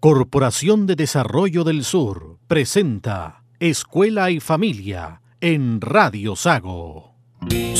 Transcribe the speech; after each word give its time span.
Corporación 0.00 0.86
de 0.86 0.94
Desarrollo 0.94 1.64
del 1.64 1.82
Sur 1.82 2.38
presenta 2.46 3.42
Escuela 3.58 4.30
y 4.30 4.38
Familia 4.38 5.22
en 5.40 5.80
Radio 5.80 6.36
Sago. 6.36 7.17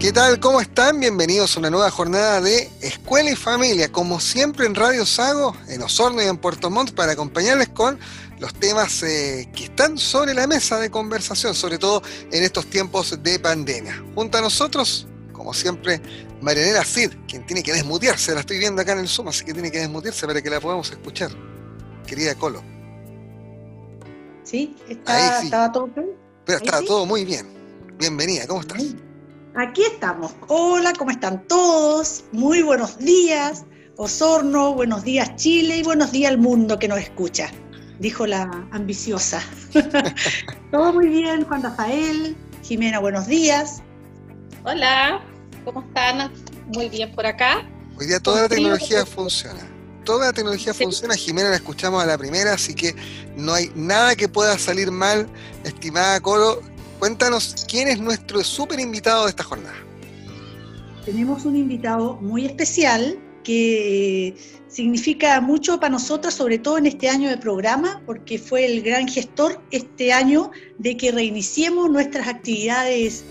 ¿Qué 0.08 0.14
tal? 0.14 0.40
¿Cómo 0.40 0.58
están? 0.62 1.00
Bienvenidos 1.00 1.54
a 1.54 1.60
una 1.60 1.68
nueva 1.68 1.90
jornada 1.90 2.40
de 2.40 2.70
Escuela 2.80 3.30
y 3.30 3.36
Familia, 3.36 3.92
como 3.92 4.20
siempre 4.20 4.64
en 4.64 4.74
Radio 4.74 5.04
Sago, 5.04 5.54
en 5.68 5.82
Osorno 5.82 6.22
y 6.22 6.24
en 6.24 6.38
Puerto 6.38 6.70
Montt, 6.70 6.92
para 6.92 7.12
acompañarles 7.12 7.68
con 7.68 7.98
los 8.38 8.54
temas 8.54 9.02
eh, 9.02 9.50
que 9.54 9.64
están 9.64 9.98
sobre 9.98 10.32
la 10.32 10.46
mesa 10.46 10.78
de 10.80 10.90
conversación, 10.90 11.54
sobre 11.54 11.76
todo 11.76 12.02
en 12.32 12.42
estos 12.42 12.70
tiempos 12.70 13.22
de 13.22 13.38
pandemia. 13.38 14.02
Junto 14.14 14.38
a 14.38 14.40
nosotros, 14.40 15.06
como 15.34 15.52
siempre, 15.52 16.00
Marianela 16.40 16.86
Cid, 16.86 17.12
quien 17.28 17.44
tiene 17.44 17.62
que 17.62 17.74
desmutearse, 17.74 18.32
la 18.32 18.40
estoy 18.40 18.56
viendo 18.56 18.80
acá 18.80 18.92
en 18.92 19.00
el 19.00 19.08
Zoom, 19.08 19.28
así 19.28 19.44
que 19.44 19.52
tiene 19.52 19.70
que 19.70 19.80
desmutearse 19.80 20.26
para 20.26 20.40
que 20.40 20.48
la 20.48 20.58
podamos 20.58 20.90
escuchar. 20.90 21.30
Querida 22.06 22.34
Colo. 22.34 22.62
Sí, 24.42 24.74
está, 24.88 25.42
estaba 25.42 25.70
todo 25.70 25.86
bien. 25.88 26.12
Pero 26.46 26.64
estaba 26.64 26.80
todo 26.80 27.04
muy 27.04 27.26
bien. 27.26 27.46
Bienvenida, 27.98 28.46
¿cómo 28.46 28.62
estás? 28.62 28.82
Aquí 29.60 29.82
estamos. 29.82 30.36
Hola, 30.46 30.92
¿cómo 30.96 31.10
están 31.10 31.42
todos? 31.48 32.22
Muy 32.30 32.62
buenos 32.62 32.96
días, 32.96 33.64
Osorno, 33.96 34.72
buenos 34.72 35.02
días 35.02 35.34
Chile 35.34 35.78
y 35.78 35.82
buenos 35.82 36.12
días 36.12 36.30
al 36.30 36.38
mundo 36.38 36.78
que 36.78 36.86
nos 36.86 37.00
escucha, 37.00 37.50
dijo 37.98 38.24
la 38.24 38.42
ambiciosa. 38.70 39.42
Todo 40.70 40.92
muy 40.92 41.08
bien, 41.08 41.44
Juan 41.44 41.64
Rafael, 41.64 42.36
Jimena, 42.62 43.00
buenos 43.00 43.26
días. 43.26 43.82
Hola, 44.62 45.24
¿cómo 45.64 45.80
están? 45.80 46.32
Muy 46.68 46.88
bien 46.88 47.12
por 47.12 47.26
acá. 47.26 47.68
Hoy 47.98 48.06
día 48.06 48.20
toda 48.20 48.42
la 48.42 48.48
tecnología 48.48 49.04
funciona. 49.04 49.68
Toda 50.04 50.26
la 50.26 50.32
tecnología 50.32 50.72
funciona. 50.72 51.16
Jimena 51.16 51.48
la 51.50 51.56
escuchamos 51.56 52.00
a 52.00 52.06
la 52.06 52.16
primera, 52.16 52.52
así 52.52 52.74
que 52.74 52.94
no 53.34 53.54
hay 53.54 53.72
nada 53.74 54.14
que 54.14 54.28
pueda 54.28 54.56
salir 54.56 54.92
mal, 54.92 55.26
estimada 55.64 56.20
Colo. 56.20 56.62
Cuéntanos 56.98 57.64
quién 57.68 57.86
es 57.88 58.00
nuestro 58.00 58.42
súper 58.42 58.80
invitado 58.80 59.24
de 59.24 59.30
esta 59.30 59.44
jornada. 59.44 59.76
Tenemos 61.04 61.44
un 61.44 61.56
invitado 61.56 62.16
muy 62.20 62.44
especial 62.44 63.18
que 63.44 64.34
significa 64.66 65.40
mucho 65.40 65.78
para 65.78 65.90
nosotras, 65.90 66.34
sobre 66.34 66.58
todo 66.58 66.76
en 66.76 66.86
este 66.86 67.08
año 67.08 67.30
de 67.30 67.38
programa, 67.38 68.02
porque 68.04 68.38
fue 68.38 68.66
el 68.66 68.82
gran 68.82 69.08
gestor 69.08 69.60
este 69.70 70.12
año 70.12 70.50
de 70.78 70.96
que 70.96 71.12
reiniciemos 71.12 71.88
nuestras 71.88 72.26
actividades 72.26 73.24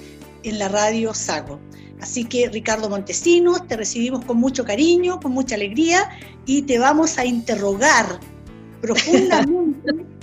en 0.44 0.59
la 0.59 0.69
radio 0.69 1.13
Sago. 1.13 1.59
Así 2.01 2.23
que 2.23 2.50
Ricardo 2.50 2.89
Montesinos, 2.89 3.67
te 3.67 3.75
recibimos 3.75 4.23
con 4.23 4.38
mucho 4.38 4.63
cariño, 4.63 5.19
con 5.19 5.33
mucha 5.33 5.56
alegría 5.56 6.09
y 6.45 6.61
te 6.61 6.79
vamos 6.79 7.17
a 7.17 7.25
interrogar 7.25 8.19
profundamente 8.81 10.16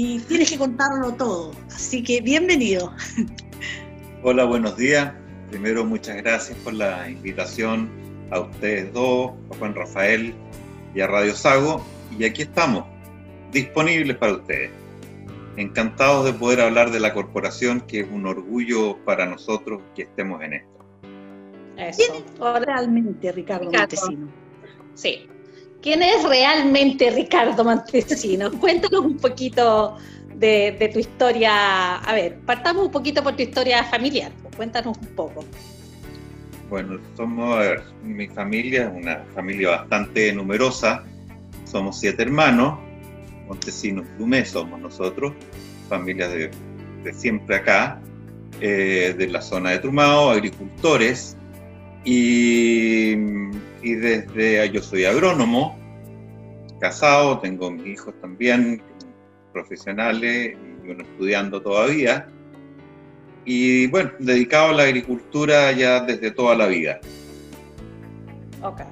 y 0.00 0.20
tienes 0.20 0.48
que 0.48 0.58
contarlo 0.58 1.12
todo. 1.14 1.50
Así 1.66 2.04
que 2.04 2.20
bienvenido. 2.20 2.92
Hola, 4.22 4.44
buenos 4.44 4.76
días. 4.76 5.12
Primero, 5.50 5.84
muchas 5.84 6.18
gracias 6.18 6.56
por 6.58 6.74
la 6.74 7.10
invitación 7.10 7.90
a 8.30 8.38
ustedes 8.38 8.92
dos, 8.92 9.32
a 9.50 9.56
Juan 9.56 9.74
Rafael 9.74 10.34
y 10.94 11.00
a 11.00 11.08
Radio 11.08 11.34
Sago. 11.34 11.84
Y 12.16 12.24
aquí 12.24 12.42
estamos, 12.42 12.84
disponibles 13.50 14.16
para 14.18 14.34
ustedes. 14.34 14.70
Encantados 15.56 16.26
de 16.26 16.32
poder 16.32 16.60
hablar 16.60 16.92
de 16.92 17.00
la 17.00 17.12
corporación, 17.12 17.80
que 17.80 18.00
es 18.00 18.08
un 18.08 18.24
orgullo 18.26 19.04
para 19.04 19.26
nosotros 19.26 19.82
que 19.96 20.02
estemos 20.02 20.40
en 20.44 20.52
esto. 20.52 20.78
Eso. 21.76 22.12
¿Quién 22.12 22.54
es 22.54 22.64
realmente 22.64 23.32
Ricardo, 23.32 23.64
Ricardo. 23.64 23.96
Montesino? 23.96 24.28
Sí, 24.94 25.28
¿Quién 25.82 26.02
es 26.02 26.24
realmente 26.24 27.10
Ricardo 27.10 27.64
Montesinos? 27.64 28.52
Cuéntanos 28.60 29.04
un 29.04 29.16
poquito 29.16 29.96
de, 30.34 30.90
tu 30.92 30.98
historia. 30.98 31.96
A 31.96 32.14
ver, 32.14 32.38
partamos 32.40 32.86
un 32.86 32.92
poquito 32.92 33.22
por 33.22 33.36
tu 33.36 33.42
historia 33.42 33.84
familiar. 33.84 34.32
Cuéntanos 34.56 34.98
un 34.98 35.06
poco. 35.08 35.44
Bueno, 36.68 36.98
somos, 37.16 37.58
ver, 37.58 37.82
mi 38.02 38.28
familia 38.28 38.84
es 38.84 39.04
una 39.04 39.24
familia 39.34 39.70
bastante 39.70 40.32
numerosa. 40.32 41.04
Somos 41.64 41.98
siete 41.98 42.22
hermanos. 42.22 42.78
Montesinos 43.46 44.04
Dumé 44.18 44.44
somos 44.44 44.78
nosotros, 44.78 45.32
familia 45.88 46.28
de, 46.28 46.50
siempre 47.14 47.56
acá, 47.56 47.98
eh, 48.60 49.14
de 49.16 49.26
la 49.28 49.40
zona 49.40 49.70
de 49.70 49.78
Trumao, 49.78 50.30
agricultores. 50.30 51.34
Y 52.04 53.14
y 53.82 53.94
desde 53.94 54.70
yo 54.70 54.82
soy 54.82 55.04
agrónomo, 55.04 55.78
casado, 56.80 57.38
tengo 57.40 57.70
mis 57.70 57.86
hijos 57.86 58.14
también, 58.20 58.82
profesionales 59.52 60.56
y 60.84 60.90
uno 60.90 61.02
estudiando 61.02 61.60
todavía. 61.60 62.28
Y 63.44 63.86
bueno, 63.88 64.10
dedicado 64.18 64.70
a 64.70 64.72
la 64.72 64.82
agricultura 64.84 65.72
ya 65.72 66.00
desde 66.00 66.30
toda 66.30 66.54
la 66.54 66.66
vida. 66.66 67.00
Ok. 68.62 68.82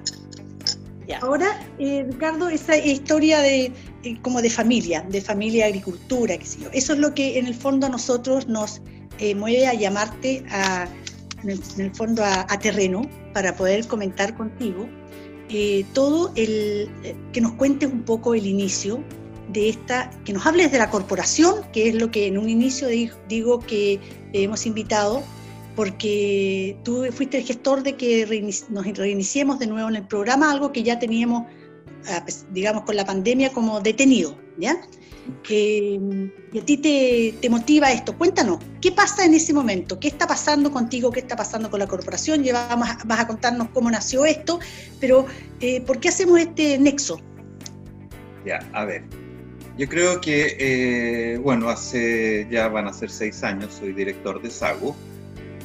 Ahora, 1.21 1.61
eh, 1.79 2.05
Ricardo, 2.09 2.49
esa 2.49 2.77
historia 2.77 3.41
de 3.41 3.73
eh, 4.03 4.19
como 4.23 4.43
de 4.43 4.51
familia, 4.51 5.03
de 5.09 5.21
familia 5.21 5.67
agricultura, 5.67 6.37
qué 6.37 6.45
sé 6.45 6.61
yo. 6.61 6.69
Eso 6.73 6.95
es 6.95 6.99
lo 6.99 7.15
que 7.15 7.39
en 7.39 7.47
el 7.47 7.55
fondo 7.55 7.87
a 7.87 7.91
nosotros 7.91 8.49
nos 8.49 8.83
eh, 9.19 9.35
mueve 9.35 9.67
a 9.67 9.75
llamarte 9.75 10.45
a, 10.51 10.89
en 11.43 11.51
el, 11.51 11.95
fondo 11.95 12.25
a, 12.25 12.47
terreno 12.59 13.03
para 13.33 13.57
poder 13.57 13.87
comentar 13.87 14.37
contigo 14.37 14.89
eh, 15.49 15.85
todo 15.93 16.33
el 16.35 16.91
eh, 17.05 17.17
que 17.33 17.41
nos 17.41 17.53
cuentes 17.53 17.91
un 17.91 18.03
poco 18.03 18.35
el 18.35 18.47
inicio 18.47 19.03
de 19.53 19.69
esta, 19.69 20.11
que 20.25 20.33
nos 20.33 20.45
hables 20.45 20.73
de 20.73 20.79
la 20.79 20.91
corporación, 20.91 21.63
que 21.73 21.89
es 21.89 21.95
lo 21.95 22.11
que 22.11 22.27
en 22.27 22.37
un 22.39 22.49
inicio 22.49 22.89
digo 23.29 23.61
que 23.61 24.01
hemos 24.33 24.67
invitado, 24.67 25.23
porque 25.77 26.77
tú 26.83 27.05
fuiste 27.13 27.39
el 27.39 27.45
gestor 27.45 27.83
de 27.83 27.95
que 27.95 28.27
nos 28.71 28.87
reiniciemos 28.97 29.59
de 29.59 29.67
nuevo 29.67 29.89
en 29.89 29.97
el 29.97 30.07
programa, 30.07 30.51
algo 30.51 30.73
que 30.73 30.83
ya 30.83 30.99
teníamos, 30.99 31.45
ah, 32.09 32.23
pues, 32.25 32.47
digamos, 32.51 32.83
con 32.83 32.97
la 32.97 33.05
pandemia 33.05 33.53
como 33.53 33.81
detenido, 33.81 34.37
¿ya? 34.59 34.77
Y 35.49 36.59
a 36.59 36.65
ti 36.65 36.77
te, 37.41 37.49
motiva 37.49 37.93
esto. 37.93 38.17
Cuéntanos, 38.17 38.59
¿qué 38.81 38.93
pasa 38.93 39.25
en 39.25 39.35
ese 39.35 39.53
momento? 39.53 39.99
¿Qué 39.99 40.09
está 40.09 40.27
pasando 40.27 40.71
contigo? 40.71 41.11
¿Qué 41.11 41.21
está 41.21 41.37
pasando 41.37 41.71
con 41.71 41.81
la 41.81 41.87
corporación? 41.87 42.43
Ya 42.43 42.77
vas 42.77 43.21
a 43.21 43.27
contarnos 43.27 43.69
cómo 43.71 43.91
nació 43.91 44.25
esto, 44.25 44.59
pero 45.01 45.27
eh, 45.61 45.81
¿por 45.83 46.01
qué 46.01 46.09
hacemos 46.09 46.41
este 46.41 46.79
nexo? 46.79 47.21
Ya, 48.45 48.61
a 48.73 48.85
ver. 48.85 49.05
Yo 49.79 49.89
creo 49.89 50.21
que, 50.21 50.57
eh, 50.59 51.39
bueno, 51.39 51.69
hace 51.69 52.47
ya 52.51 52.69
van 52.69 52.89
a 52.89 52.93
ser 52.93 53.11
seis 53.11 53.43
años, 53.43 53.75
soy 53.79 53.93
director 53.93 54.41
de 54.41 54.51
SAGO, 54.51 54.97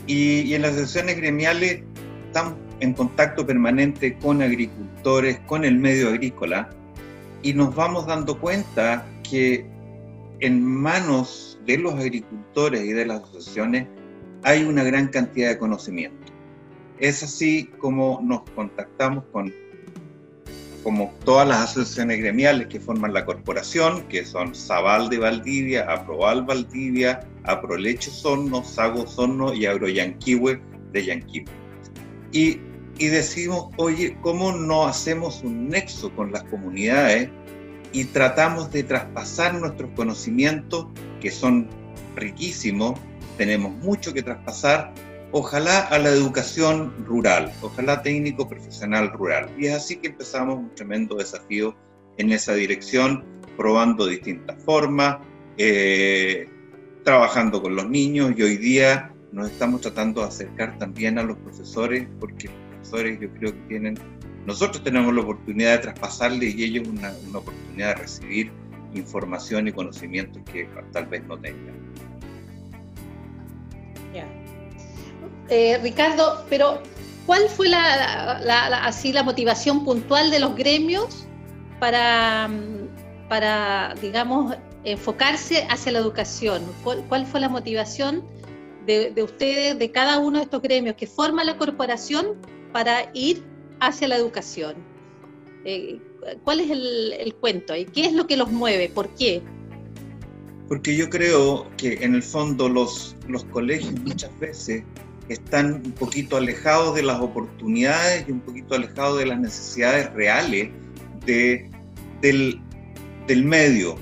y, 0.05 0.41
y 0.41 0.55
en 0.55 0.63
las 0.63 0.75
sesiones 0.75 1.17
gremiales 1.17 1.83
estamos 2.27 2.55
en 2.81 2.93
contacto 2.93 3.45
permanente 3.45 4.17
con 4.17 4.41
agricultores, 4.41 5.39
con 5.45 5.63
el 5.63 5.77
medio 5.77 6.09
agrícola, 6.09 6.69
y 7.41 7.53
nos 7.53 7.73
vamos 7.73 8.05
dando 8.05 8.37
cuenta 8.39 9.05
que 9.31 9.65
en 10.41 10.63
manos 10.63 11.57
de 11.65 11.77
los 11.77 11.93
agricultores 11.93 12.83
y 12.83 12.91
de 12.91 13.05
las 13.05 13.23
asociaciones 13.23 13.87
hay 14.43 14.63
una 14.63 14.83
gran 14.83 15.07
cantidad 15.07 15.49
de 15.49 15.57
conocimiento. 15.57 16.33
Es 16.99 17.23
así 17.23 17.69
como 17.79 18.19
nos 18.21 18.41
contactamos 18.51 19.23
con 19.31 19.53
como 20.83 21.13
todas 21.25 21.47
las 21.47 21.59
asociaciones 21.59 22.17
gremiales 22.19 22.65
que 22.65 22.79
forman 22.79 23.13
la 23.13 23.23
corporación, 23.23 24.01
que 24.07 24.25
son 24.25 24.55
Sabal 24.55 25.09
de 25.09 25.19
Valdivia, 25.19 25.85
Aproval 25.87 26.43
Valdivia, 26.43 27.19
Aprolecho 27.43 28.09
Sorno, 28.09 28.63
Sago 28.63 29.05
Sorno 29.05 29.53
y 29.53 29.67
Agroyanquihue 29.67 30.59
de 30.91 31.05
Yanquihue. 31.05 31.45
Y, 32.31 32.59
y 32.97 33.07
decimos, 33.07 33.67
oye, 33.77 34.17
¿cómo 34.21 34.53
no 34.53 34.87
hacemos 34.87 35.43
un 35.43 35.69
nexo 35.69 36.09
con 36.15 36.31
las 36.31 36.43
comunidades 36.45 37.29
y 37.93 38.05
tratamos 38.05 38.71
de 38.71 38.83
traspasar 38.83 39.55
nuestros 39.55 39.91
conocimientos, 39.95 40.87
que 41.19 41.31
son 41.31 41.67
riquísimos, 42.15 42.99
tenemos 43.37 43.73
mucho 43.83 44.13
que 44.13 44.23
traspasar, 44.23 44.93
ojalá 45.31 45.79
a 45.79 45.97
la 45.99 46.09
educación 46.09 46.93
rural, 47.05 47.51
ojalá 47.61 48.01
técnico 48.01 48.47
profesional 48.47 49.11
rural. 49.11 49.49
Y 49.57 49.67
es 49.67 49.75
así 49.75 49.97
que 49.97 50.09
empezamos 50.09 50.57
un 50.57 50.75
tremendo 50.75 51.15
desafío 51.15 51.75
en 52.17 52.31
esa 52.31 52.53
dirección, 52.53 53.23
probando 53.57 54.07
distintas 54.07 54.61
formas, 54.63 55.17
eh, 55.57 56.49
trabajando 57.03 57.61
con 57.61 57.75
los 57.75 57.89
niños 57.89 58.33
y 58.37 58.41
hoy 58.43 58.57
día 58.57 59.11
nos 59.31 59.49
estamos 59.49 59.81
tratando 59.81 60.21
de 60.21 60.27
acercar 60.27 60.77
también 60.77 61.17
a 61.17 61.23
los 61.23 61.37
profesores, 61.37 62.07
porque 62.19 62.47
los 62.47 62.55
profesores 62.69 63.19
yo 63.19 63.29
creo 63.33 63.53
que 63.53 63.61
tienen, 63.67 63.97
nosotros 64.45 64.83
tenemos 64.83 65.13
la 65.13 65.21
oportunidad 65.21 65.73
de 65.73 65.77
traspasarles 65.79 66.55
y 66.55 66.63
ellos 66.63 66.87
una, 66.87 67.13
una 67.27 67.39
oportunidad 67.39 67.95
de 67.95 68.01
recibir 68.01 68.51
información 68.93 69.67
y 69.67 69.71
conocimientos 69.71 70.41
que 70.51 70.67
tal 70.91 71.05
vez 71.05 71.23
no 71.25 71.37
tengan. 71.37 71.91
Eh, 75.51 75.77
Ricardo, 75.83 76.45
pero 76.49 76.81
¿cuál 77.25 77.49
fue 77.49 77.67
la, 77.67 78.37
así 78.85 79.11
la 79.11 79.21
motivación 79.21 79.83
puntual 79.83 80.31
de 80.31 80.39
los 80.39 80.55
gremios 80.55 81.27
para, 81.77 82.49
para 83.27 83.93
digamos, 84.01 84.55
enfocarse 84.85 85.67
hacia 85.69 85.91
la 85.91 85.99
educación? 85.99 86.63
¿Cuál, 86.83 87.25
fue 87.25 87.41
la 87.41 87.49
motivación 87.49 88.23
de, 88.85 89.13
ustedes, 89.21 89.77
de 89.77 89.91
cada 89.91 90.19
uno 90.19 90.37
de 90.37 90.45
estos 90.45 90.61
gremios 90.61 90.95
que 90.95 91.05
forma 91.05 91.43
la 91.43 91.57
corporación 91.57 92.37
para 92.71 93.11
ir 93.13 93.43
hacia 93.81 94.07
la 94.07 94.15
educación? 94.15 94.75
Eh, 95.65 95.99
¿Cuál 96.43 96.61
es 96.61 96.69
el, 96.71 97.35
cuento 97.39 97.75
y 97.75 97.85
qué 97.85 98.05
es 98.05 98.13
lo 98.13 98.27
que 98.27 98.37
los 98.37 98.51
mueve? 98.51 98.89
¿Por 98.89 99.09
qué? 99.09 99.41
Porque 100.69 100.95
yo 100.95 101.09
creo 101.09 101.69
que 101.77 101.95
en 102.01 102.15
el 102.15 102.23
fondo 102.23 102.69
los, 102.69 103.15
los 103.27 103.43
colegios 103.45 103.99
muchas 104.01 104.37
veces 104.39 104.83
están 105.27 105.81
un 105.85 105.91
poquito 105.91 106.37
alejados 106.37 106.95
de 106.95 107.03
las 107.03 107.19
oportunidades 107.19 108.25
y 108.27 108.31
un 108.31 108.39
poquito 108.39 108.75
alejados 108.75 109.19
de 109.19 109.25
las 109.25 109.39
necesidades 109.39 110.13
reales 110.13 110.69
de, 111.25 111.69
del, 112.21 112.61
del 113.27 113.43
medio. 113.43 113.95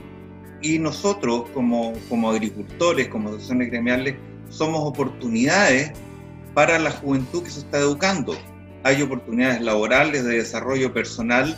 Y 0.62 0.78
nosotros 0.78 1.50
como, 1.54 1.94
como 2.10 2.30
agricultores, 2.30 3.08
como 3.08 3.30
asociaciones 3.30 3.70
gremiales, 3.70 4.16
somos 4.50 4.82
oportunidades 4.84 5.94
para 6.54 6.78
la 6.80 6.92
juventud 6.92 7.44
que 7.44 7.50
se 7.50 7.62
está 7.62 7.80
educando. 7.80 8.36
Hay 8.84 9.02
oportunidades 9.02 9.62
laborales 9.62 10.24
de 10.24 10.38
desarrollo 10.38 10.94
personal 10.94 11.56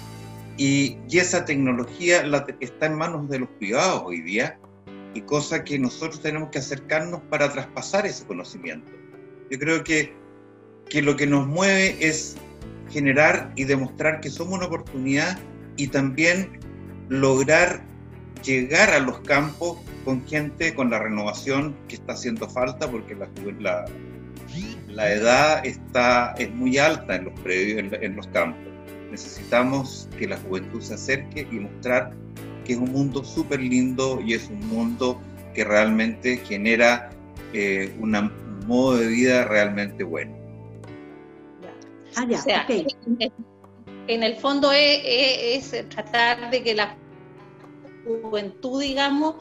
y, 0.57 0.97
y 1.09 1.19
esa 1.19 1.45
tecnología 1.45 2.23
la, 2.25 2.45
está 2.59 2.87
en 2.87 2.95
manos 2.95 3.29
de 3.29 3.39
los 3.39 3.49
privados 3.59 4.03
hoy 4.05 4.21
día 4.21 4.59
y 5.13 5.21
cosa 5.21 5.63
que 5.63 5.77
nosotros 5.77 6.21
tenemos 6.21 6.49
que 6.49 6.59
acercarnos 6.59 7.21
para 7.29 7.51
traspasar 7.51 8.05
ese 8.05 8.25
conocimiento. 8.25 8.91
Yo 9.49 9.59
creo 9.59 9.83
que, 9.83 10.13
que 10.89 11.01
lo 11.01 11.15
que 11.15 11.27
nos 11.27 11.47
mueve 11.47 11.97
es 11.99 12.37
generar 12.89 13.51
y 13.55 13.65
demostrar 13.65 14.21
que 14.21 14.29
somos 14.29 14.55
una 14.55 14.67
oportunidad 14.67 15.37
y 15.77 15.87
también 15.87 16.59
lograr 17.09 17.83
llegar 18.43 18.89
a 18.91 18.99
los 18.99 19.19
campos 19.21 19.77
con 20.05 20.25
gente 20.27 20.73
con 20.73 20.89
la 20.89 20.99
renovación 20.99 21.75
que 21.87 21.95
está 21.95 22.13
haciendo 22.13 22.49
falta 22.49 22.89
porque 22.89 23.15
la, 23.15 23.29
la, 23.59 23.85
la 24.93 25.11
edad 25.11 25.65
está, 25.65 26.33
es 26.37 26.53
muy 26.53 26.77
alta 26.77 27.15
en 27.15 27.25
los 27.25 27.39
predios, 27.41 27.79
en, 27.79 28.03
en, 28.03 28.15
los 28.15 28.27
campos. 28.27 28.71
Necesitamos 29.09 30.07
que 30.17 30.27
la 30.27 30.37
juventud 30.37 30.81
se 30.81 30.93
acerque 30.93 31.47
y 31.51 31.55
mostrar 31.55 32.13
que 32.65 32.73
es 32.73 32.79
un 32.79 32.91
mundo 32.91 33.23
súper 33.23 33.59
lindo 33.59 34.21
y 34.25 34.33
es 34.33 34.47
un 34.49 34.67
mundo 34.67 35.19
que 35.53 35.63
realmente 35.63 36.37
genera 36.37 37.09
eh, 37.53 37.93
una, 37.99 38.31
modo 38.65 38.97
de 38.97 39.07
vida 39.07 39.45
realmente 39.45 40.03
bueno. 40.03 40.35
Ah, 42.15 42.25
ya. 42.27 42.39
O 42.39 42.41
sea, 42.41 42.65
en 44.07 44.23
el 44.23 44.35
fondo 44.35 44.71
es, 44.73 45.71
tratar 45.89 46.51
de 46.51 46.63
que 46.63 46.75
la 46.75 46.97
juventud, 48.03 48.81
digamos, 48.81 49.35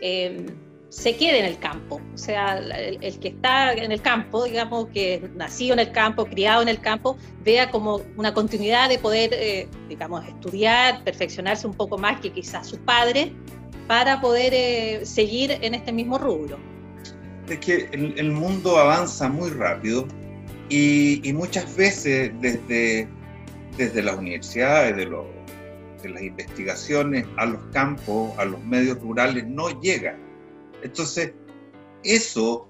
em, 0.00 0.46
se 0.92 1.16
quede 1.16 1.38
en 1.38 1.46
el 1.46 1.58
campo. 1.58 2.00
O 2.14 2.18
sea, 2.18 2.58
el, 2.58 3.18
que 3.18 3.28
está 3.28 3.72
en 3.72 3.90
el 3.90 4.02
campo, 4.02 4.44
digamos, 4.44 4.88
que 4.88 5.30
nacido 5.34 5.72
en 5.72 5.80
el 5.80 5.90
campo, 5.90 6.26
criado 6.26 6.60
en 6.60 6.68
el 6.68 6.80
campo, 6.80 7.16
vea 7.42 7.70
como 7.70 8.02
una 8.16 8.34
continuidad 8.34 8.90
de 8.90 8.98
poder, 8.98 9.30
eh, 9.32 9.68
digamos, 9.88 10.26
estudiar, 10.26 11.02
perfeccionarse 11.02 11.66
un 11.66 11.74
poco 11.74 11.96
más 11.96 12.20
que 12.20 12.30
quizás 12.30 12.68
su 12.68 12.78
padre, 12.78 13.32
para 13.88 14.20
poder 14.20 14.52
eh, 14.54 15.06
seguir 15.06 15.58
en 15.62 15.74
este 15.74 15.92
mismo 15.92 16.18
rubro 16.18 16.58
es 17.48 17.58
que 17.58 17.88
el, 17.92 18.32
mundo 18.32 18.78
avanza 18.78 19.28
muy 19.28 19.50
rápido 19.50 20.06
y, 20.68 21.32
muchas 21.34 21.76
veces 21.76 22.32
desde, 22.40 23.08
desde 23.76 24.02
las 24.02 24.16
universidades, 24.16 24.96
de, 24.96 25.06
de 26.02 26.08
las 26.08 26.22
investigaciones 26.22 27.26
a 27.36 27.46
los 27.46 27.62
campos, 27.72 28.32
a 28.38 28.44
los 28.44 28.62
medios 28.64 28.98
rurales, 29.00 29.46
no 29.46 29.80
llega. 29.80 30.16
Entonces, 30.82 31.32
eso 32.04 32.68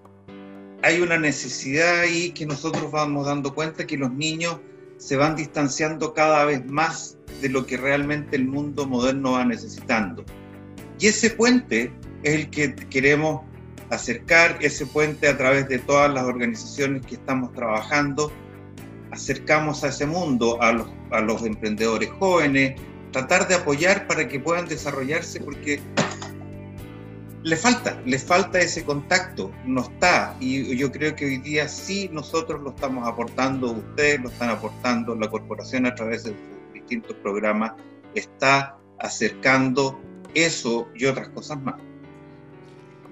hay 0.82 1.00
una 1.00 1.18
necesidad 1.18 2.00
ahí 2.00 2.32
que 2.32 2.44
nosotros 2.44 2.90
vamos 2.90 3.26
dando 3.26 3.54
cuenta 3.54 3.86
que 3.86 3.96
los 3.96 4.12
niños 4.12 4.58
se 4.98 5.16
van 5.16 5.36
distanciando 5.36 6.12
cada 6.14 6.44
vez 6.44 6.64
más 6.66 7.16
de 7.40 7.48
lo 7.48 7.66
que 7.66 7.76
realmente 7.76 8.36
el 8.36 8.46
mundo 8.46 8.86
moderno 8.86 9.32
va 9.32 9.44
necesitando. 9.44 10.24
Y 10.98 11.08
ese 11.08 11.30
puente 11.30 11.92
es 12.22 12.34
el 12.34 12.50
que 12.50 12.74
queremos 12.74 13.42
acercar 13.90 14.58
ese 14.60 14.86
puente 14.86 15.28
a 15.28 15.36
través 15.36 15.68
de 15.68 15.78
todas 15.78 16.12
las 16.12 16.24
organizaciones 16.24 17.04
que 17.04 17.16
estamos 17.16 17.52
trabajando, 17.52 18.32
acercamos 19.10 19.84
a 19.84 19.88
ese 19.88 20.06
mundo 20.06 20.60
a 20.62 20.72
los, 20.72 20.88
a 21.10 21.20
los 21.20 21.42
emprendedores 21.42 22.10
jóvenes, 22.18 22.80
tratar 23.12 23.46
de 23.48 23.56
apoyar 23.56 24.06
para 24.06 24.26
que 24.26 24.40
puedan 24.40 24.66
desarrollarse 24.66 25.40
porque 25.40 25.80
le 27.42 27.56
falta, 27.56 28.00
le 28.06 28.18
falta 28.18 28.58
ese 28.58 28.84
contacto, 28.84 29.50
no 29.66 29.82
está, 29.82 30.36
y 30.38 30.76
yo 30.76 30.92
creo 30.92 31.14
que 31.16 31.24
hoy 31.24 31.38
día 31.38 31.68
sí 31.68 32.08
nosotros 32.12 32.60
lo 32.62 32.70
estamos 32.70 33.06
aportando, 33.06 33.72
ustedes 33.72 34.20
lo 34.20 34.28
están 34.28 34.50
aportando, 34.50 35.14
la 35.16 35.28
corporación 35.28 35.86
a 35.86 35.94
través 35.94 36.24
de 36.24 36.30
sus 36.30 36.72
distintos 36.72 37.16
programas 37.16 37.72
está 38.14 38.76
acercando 38.98 40.00
eso 40.34 40.88
y 40.94 41.06
otras 41.06 41.28
cosas 41.30 41.60
más. 41.60 41.74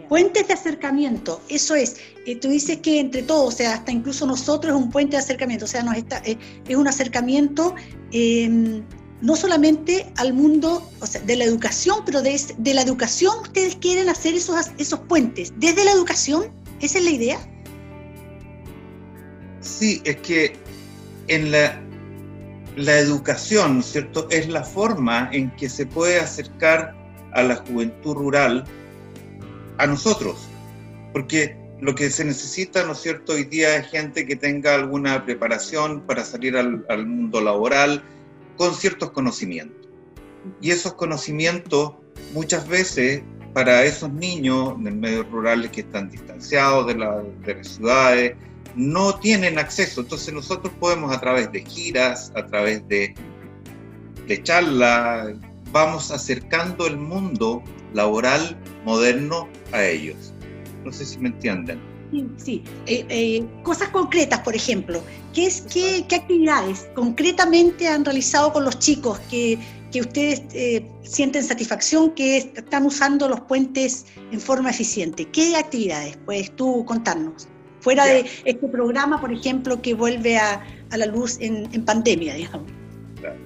Puentes 0.09 0.47
de 0.49 0.55
acercamiento, 0.55 1.41
eso 1.49 1.75
es, 1.75 1.97
eh, 2.27 2.37
tú 2.37 2.49
dices 2.49 2.79
que 2.79 3.01
entre 3.01 3.23
todos, 3.23 3.55
o 3.55 3.57
sea, 3.57 3.75
hasta 3.75 3.93
incluso 3.93 4.27
nosotros 4.27 4.75
es 4.75 4.81
un 4.81 4.91
puente 4.91 5.13
de 5.13 5.23
acercamiento, 5.23 5.65
o 5.65 5.69
sea, 5.69 5.85
eh, 6.25 6.37
es 6.69 6.77
un 6.77 6.89
acercamiento 6.89 7.75
em, 8.13 8.85
no 9.21 9.37
solamente 9.37 10.11
al 10.17 10.33
mundo 10.33 10.89
de 11.25 11.37
la 11.37 11.45
educación, 11.45 11.99
pero 12.07 12.23
de, 12.23 12.41
de, 12.59 12.75
la 12.75 12.83
educación 12.83 13.35
ustedes 13.43 13.77
quieren 13.77 14.09
hacer 14.09 14.35
esos, 14.35 14.71
esos 14.79 15.01
puentes, 15.01 15.53
desde 15.57 15.85
la 15.85 15.93
educación, 15.93 16.51
¿esa 16.81 16.99
es 16.99 17.05
la 17.05 17.11
idea? 17.11 17.39
Sí, 19.61 20.01
es 20.05 20.17
que 20.17 20.57
en 21.29 21.51
la, 21.51 21.81
la 22.77 22.99
educación, 22.99 23.83
¿cierto? 23.83 24.27
Es 24.31 24.49
la 24.49 24.65
forma 24.65 25.29
en 25.33 25.51
que 25.57 25.69
se 25.69 25.87
puede 25.87 26.19
acercar 26.19 26.95
a 27.33 27.43
la 27.43 27.57
juventud 27.57 28.15
rural 28.15 28.65
a 29.79 29.87
nosotros, 29.87 30.49
porque 31.13 31.57
lo 31.81 31.95
que 31.95 32.11
se 32.11 32.25
necesita, 32.25 32.85
¿no 32.85 32.93
es 32.93 32.99
cierto?, 33.01 33.33
hoy 33.33 33.45
día 33.45 33.77
es 33.77 33.89
gente 33.89 34.27
que 34.27 34.37
tenga 34.37 34.75
alguna 34.75 35.25
preparación 35.25 36.03
para 36.03 36.25
salir 36.25 36.57
al, 36.57 37.07
mundo 37.07 37.41
laboral 37.41 38.03
con 38.61 38.75
ciertos 38.75 39.13
conocimientos. 39.13 39.89
Y 40.61 40.71
esos 40.71 40.93
conocimientos 40.93 41.95
muchas 42.35 42.69
veces 42.69 43.23
para 43.55 43.85
esos 43.85 44.13
niños 44.13 44.75
de 44.85 44.91
medios 44.91 45.27
rurales 45.31 45.71
que 45.71 45.81
están 45.81 46.11
distanciados 46.11 46.87
de, 46.87 46.95
la, 46.97 47.23
las 47.47 47.69
ciudades, 47.69 48.37
no 48.77 49.19
tienen 49.19 49.59
acceso. 49.59 50.03
Entonces 50.03 50.35
nosotros 50.35 50.75
podemos 50.79 51.11
a 51.11 51.19
través 51.19 51.51
de 51.53 51.65
giras, 51.65 52.33
a 52.37 52.45
través 52.49 52.87
de, 52.87 53.15
de 54.27 54.43
charlas, 54.43 55.37
vamos 55.73 56.11
acercando 56.11 56.87
el 56.87 56.99
mundo 56.99 57.63
laboral 57.95 58.59
moderno 58.85 59.49
a 59.73 59.85
ellos. 59.85 60.35
No 60.85 60.93
sé 60.93 61.07
si 61.07 61.17
me 61.17 61.29
entienden. 61.31 61.81
Sí, 62.11 62.27
sí. 62.37 62.65
Eh, 62.87 63.07
eh, 63.09 63.47
cosas 63.63 63.89
concretas, 63.91 64.41
por 64.41 64.55
ejemplo. 64.55 65.03
¿Qué, 65.33 65.47
es, 65.47 65.63
qué, 65.63 66.05
qué, 66.09 66.17
actividades 66.17 66.89
concretamente 66.95 67.87
han 67.87 68.05
realizado 68.05 68.53
con 68.53 68.65
los 68.65 68.79
chicos 68.79 69.21
que, 69.31 69.59
que 69.93 70.01
ustedes 70.01 70.43
eh, 70.53 70.85
sienten 71.03 71.45
satisfacción 71.45 72.11
que 72.13 72.39
están 72.39 72.85
usando 72.85 73.29
los 73.29 73.41
puentes 73.43 74.07
en 74.33 74.41
forma 74.41 74.71
eficiente? 74.71 75.27
¿Qué 75.27 75.57
actividades 75.57 76.17
puedes 76.25 76.55
tú 76.57 76.85
contarnos? 76.85 77.49
Fuera 77.81 78.05
de 78.05 78.27
este 78.45 78.69
programa, 78.69 79.21
por 79.21 79.33
ejemplo, 79.33 79.81
que 79.81 79.95
vuelve 79.95 80.37
a, 80.37 80.63
a 80.91 80.97
la 80.99 81.07
luz 81.07 81.39
en, 81.41 81.69
en 81.73 81.85
pandemia, 81.85 82.35
digamos. 82.35 82.80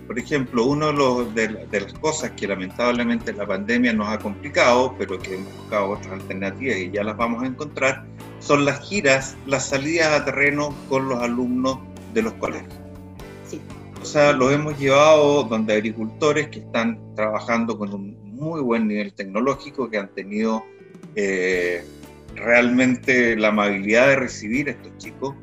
Por 0.06 0.18
ejemplo, 0.18 0.64
una 0.64 0.92
de, 1.34 1.66
de, 1.70 1.80
las 1.80 1.92
cosas 1.94 2.30
que 2.32 2.46
lamentablemente 2.46 3.32
la 3.32 3.46
pandemia 3.46 3.92
nos 3.92 4.08
ha 4.08 4.18
complicado, 4.18 4.94
pero 4.98 5.18
que 5.18 5.34
hemos 5.34 5.52
buscado 5.56 5.90
otras 5.90 6.12
alternativas 6.12 6.76
y 6.78 6.90
ya 6.90 7.04
las 7.04 7.16
vamos 7.16 7.42
a 7.42 7.46
encontrar, 7.46 8.04
son 8.40 8.64
las 8.64 8.80
giras, 8.88 9.36
las 9.46 9.68
salidas 9.68 10.20
a 10.20 10.24
terreno 10.24 10.74
con 10.88 11.08
los 11.08 11.22
alumnos 11.22 11.78
de 12.12 12.22
los 12.22 12.32
colegios. 12.34 12.74
Sí. 13.46 13.60
O 14.00 14.04
sea, 14.04 14.32
los 14.32 14.52
hemos 14.52 14.78
llevado 14.78 15.44
donde 15.44 15.74
agricultores 15.74 16.48
que 16.48 16.60
están 16.60 16.98
trabajando 17.14 17.78
con 17.78 17.92
un 17.94 18.16
muy 18.34 18.60
buen 18.60 18.86
nivel 18.86 19.14
tecnológico, 19.14 19.88
que 19.88 19.98
han 19.98 20.08
tenido 20.14 20.64
eh, 21.16 21.84
realmente 22.34 23.36
la 23.36 23.48
amabilidad 23.48 24.08
de 24.08 24.16
recibir 24.16 24.68
a 24.68 24.72
estos 24.72 24.96
chicos 24.98 25.34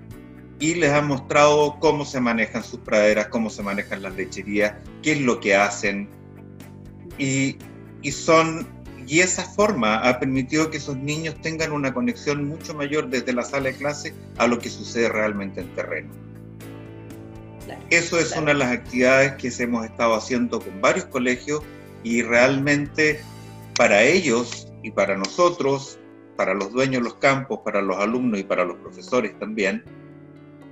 y 0.61 0.75
les 0.75 0.91
han 0.91 1.07
mostrado 1.07 1.77
cómo 1.79 2.05
se 2.05 2.21
manejan 2.21 2.63
sus 2.63 2.79
praderas, 2.81 3.27
cómo 3.27 3.49
se 3.49 3.63
manejan 3.63 4.03
las 4.03 4.15
lecherías, 4.15 4.75
qué 5.01 5.13
es 5.13 5.21
lo 5.21 5.39
que 5.39 5.55
hacen. 5.55 6.07
Y, 7.17 7.57
y, 8.03 8.11
son, 8.11 8.67
y 9.07 9.21
esa 9.21 9.43
forma 9.43 10.07
ha 10.07 10.19
permitido 10.19 10.69
que 10.69 10.77
esos 10.77 10.95
niños 10.95 11.35
tengan 11.41 11.71
una 11.71 11.91
conexión 11.91 12.47
mucho 12.47 12.75
mayor 12.75 13.09
desde 13.09 13.33
la 13.33 13.43
sala 13.43 13.69
de 13.69 13.75
clase 13.75 14.13
a 14.37 14.45
lo 14.45 14.59
que 14.59 14.69
sucede 14.69 15.09
realmente 15.09 15.61
en 15.61 15.73
terreno. 15.73 16.11
Eso 17.89 18.19
es 18.19 18.31
una 18.37 18.51
de 18.53 18.59
las 18.59 18.71
actividades 18.71 19.33
que 19.33 19.63
hemos 19.63 19.83
estado 19.83 20.13
haciendo 20.13 20.61
con 20.61 20.79
varios 20.79 21.05
colegios 21.05 21.63
y 22.03 22.21
realmente 22.21 23.19
para 23.75 24.03
ellos 24.03 24.67
y 24.83 24.91
para 24.91 25.17
nosotros, 25.17 25.97
para 26.37 26.53
los 26.53 26.71
dueños 26.71 27.01
de 27.01 27.09
los 27.09 27.15
campos, 27.15 27.61
para 27.65 27.81
los 27.81 27.97
alumnos 27.97 28.39
y 28.39 28.43
para 28.43 28.63
los 28.63 28.77
profesores 28.77 29.37
también, 29.39 29.83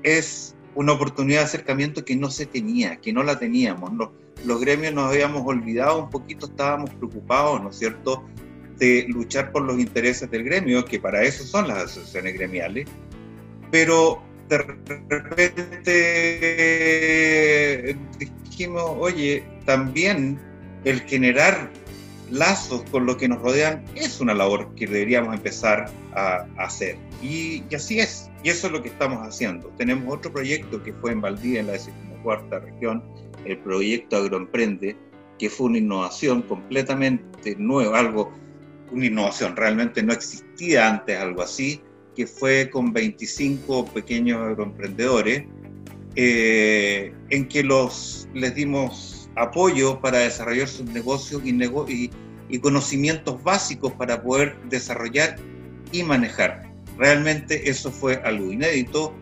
es 0.03 0.55
una 0.75 0.93
oportunidad 0.93 1.39
de 1.39 1.45
acercamiento 1.45 2.05
que 2.05 2.15
no 2.15 2.29
se 2.29 2.45
tenía, 2.45 2.97
que 2.97 3.11
no 3.11 3.23
la 3.23 3.39
teníamos. 3.39 3.91
Los, 4.45 4.61
gremios 4.61 4.93
nos 4.93 5.11
habíamos 5.11 5.45
olvidado 5.45 6.03
un 6.03 6.09
poquito, 6.09 6.45
estábamos 6.45 6.91
preocupados, 6.91 7.61
¿no 7.61 7.69
es 7.69 7.77
cierto?, 7.77 8.23
de 8.77 9.05
luchar 9.09 9.51
por 9.51 9.63
los 9.63 9.77
intereses 9.77 10.31
del 10.31 10.43
gremio, 10.45 10.85
que 10.85 10.99
para 10.99 11.23
eso 11.23 11.43
son 11.43 11.67
las 11.67 11.79
asociaciones 11.79 12.33
gremiales, 12.35 12.87
pero 13.71 14.23
de 14.47 14.57
repente 15.09 15.93
dijimos, 18.17 18.83
oye, 18.99 19.43
también 19.65 20.39
el 20.85 21.01
generar 21.01 21.69
lazos 22.31 22.83
con 22.91 23.05
lo 23.05 23.17
que 23.17 23.27
nos 23.27 23.41
rodean 23.41 23.83
es 23.95 24.21
una 24.21 24.33
labor 24.33 24.73
que 24.75 24.87
deberíamos 24.87 25.35
empezar 25.35 25.91
a, 26.13 26.45
hacer. 26.57 26.97
Y, 27.21 27.63
así 27.73 27.99
es, 27.99 28.28
y 28.43 28.49
eso 28.49 28.67
es 28.67 28.73
lo 28.73 28.81
que 28.81 28.89
estamos 28.89 29.19
haciendo. 29.27 29.67
Tenemos 29.77 30.13
otro 30.13 30.31
proyecto 30.31 30.81
que 30.81 30.93
fue 30.93 31.11
en 31.11 31.21
Valdivia, 31.21 31.59
en 31.61 31.67
la 31.67 31.73
decimocuarta 31.73 32.59
región, 32.59 33.03
el 33.45 33.57
proyecto 33.59 34.17
Agroemprende, 34.17 34.95
que 35.37 35.49
fue 35.49 35.67
una 35.67 35.77
innovación 35.77 36.41
completamente 36.43 37.55
nueva, 37.57 37.99
algo, 37.99 38.31
una 38.91 39.05
innovación, 39.05 39.55
realmente 39.55 40.03
no 40.03 40.13
existía 40.13 40.89
antes 40.89 41.17
algo 41.17 41.41
así, 41.41 41.81
que 42.15 42.27
fue 42.27 42.69
con 42.69 42.91
25 42.91 43.85
pequeños 43.87 44.41
agroemprendedores, 44.41 45.45
eh, 46.15 47.13
en 47.29 47.47
que 47.47 47.63
los, 47.63 48.27
les 48.33 48.55
dimos 48.55 49.29
apoyo 49.35 49.99
para 50.01 50.19
desarrollar 50.19 50.67
sus 50.67 50.85
negocios 50.89 51.41
y, 51.45 52.11
y, 52.49 52.59
conocimientos 52.59 53.41
básicos 53.43 53.93
para 53.93 54.21
poder 54.21 54.57
desarrollar 54.69 55.37
y 55.91 56.03
manejar. 56.03 56.68
Realmente 56.99 57.69
eso 57.69 57.91
fue 57.91 58.15
algo 58.25 58.51
inédito, 58.51 59.13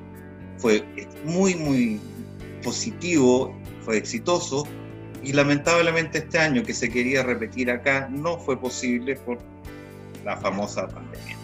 fue 0.58 0.84
muy, 1.24 1.54
muy 1.54 2.00
positivo, 2.64 3.56
fue 3.86 3.98
exitoso 3.98 4.68
y 5.24 5.32
lamentablemente 5.34 6.18
este 6.18 6.40
año 6.40 6.64
que 6.64 6.74
se 6.74 6.90
quería 6.90 7.22
repetir 7.22 7.70
acá 7.70 8.10
no 8.12 8.40
fue 8.40 8.60
posible 8.60 9.16
por 9.18 9.38
la 10.26 10.36
famosa 10.38 10.88
pandemia. 10.88 11.38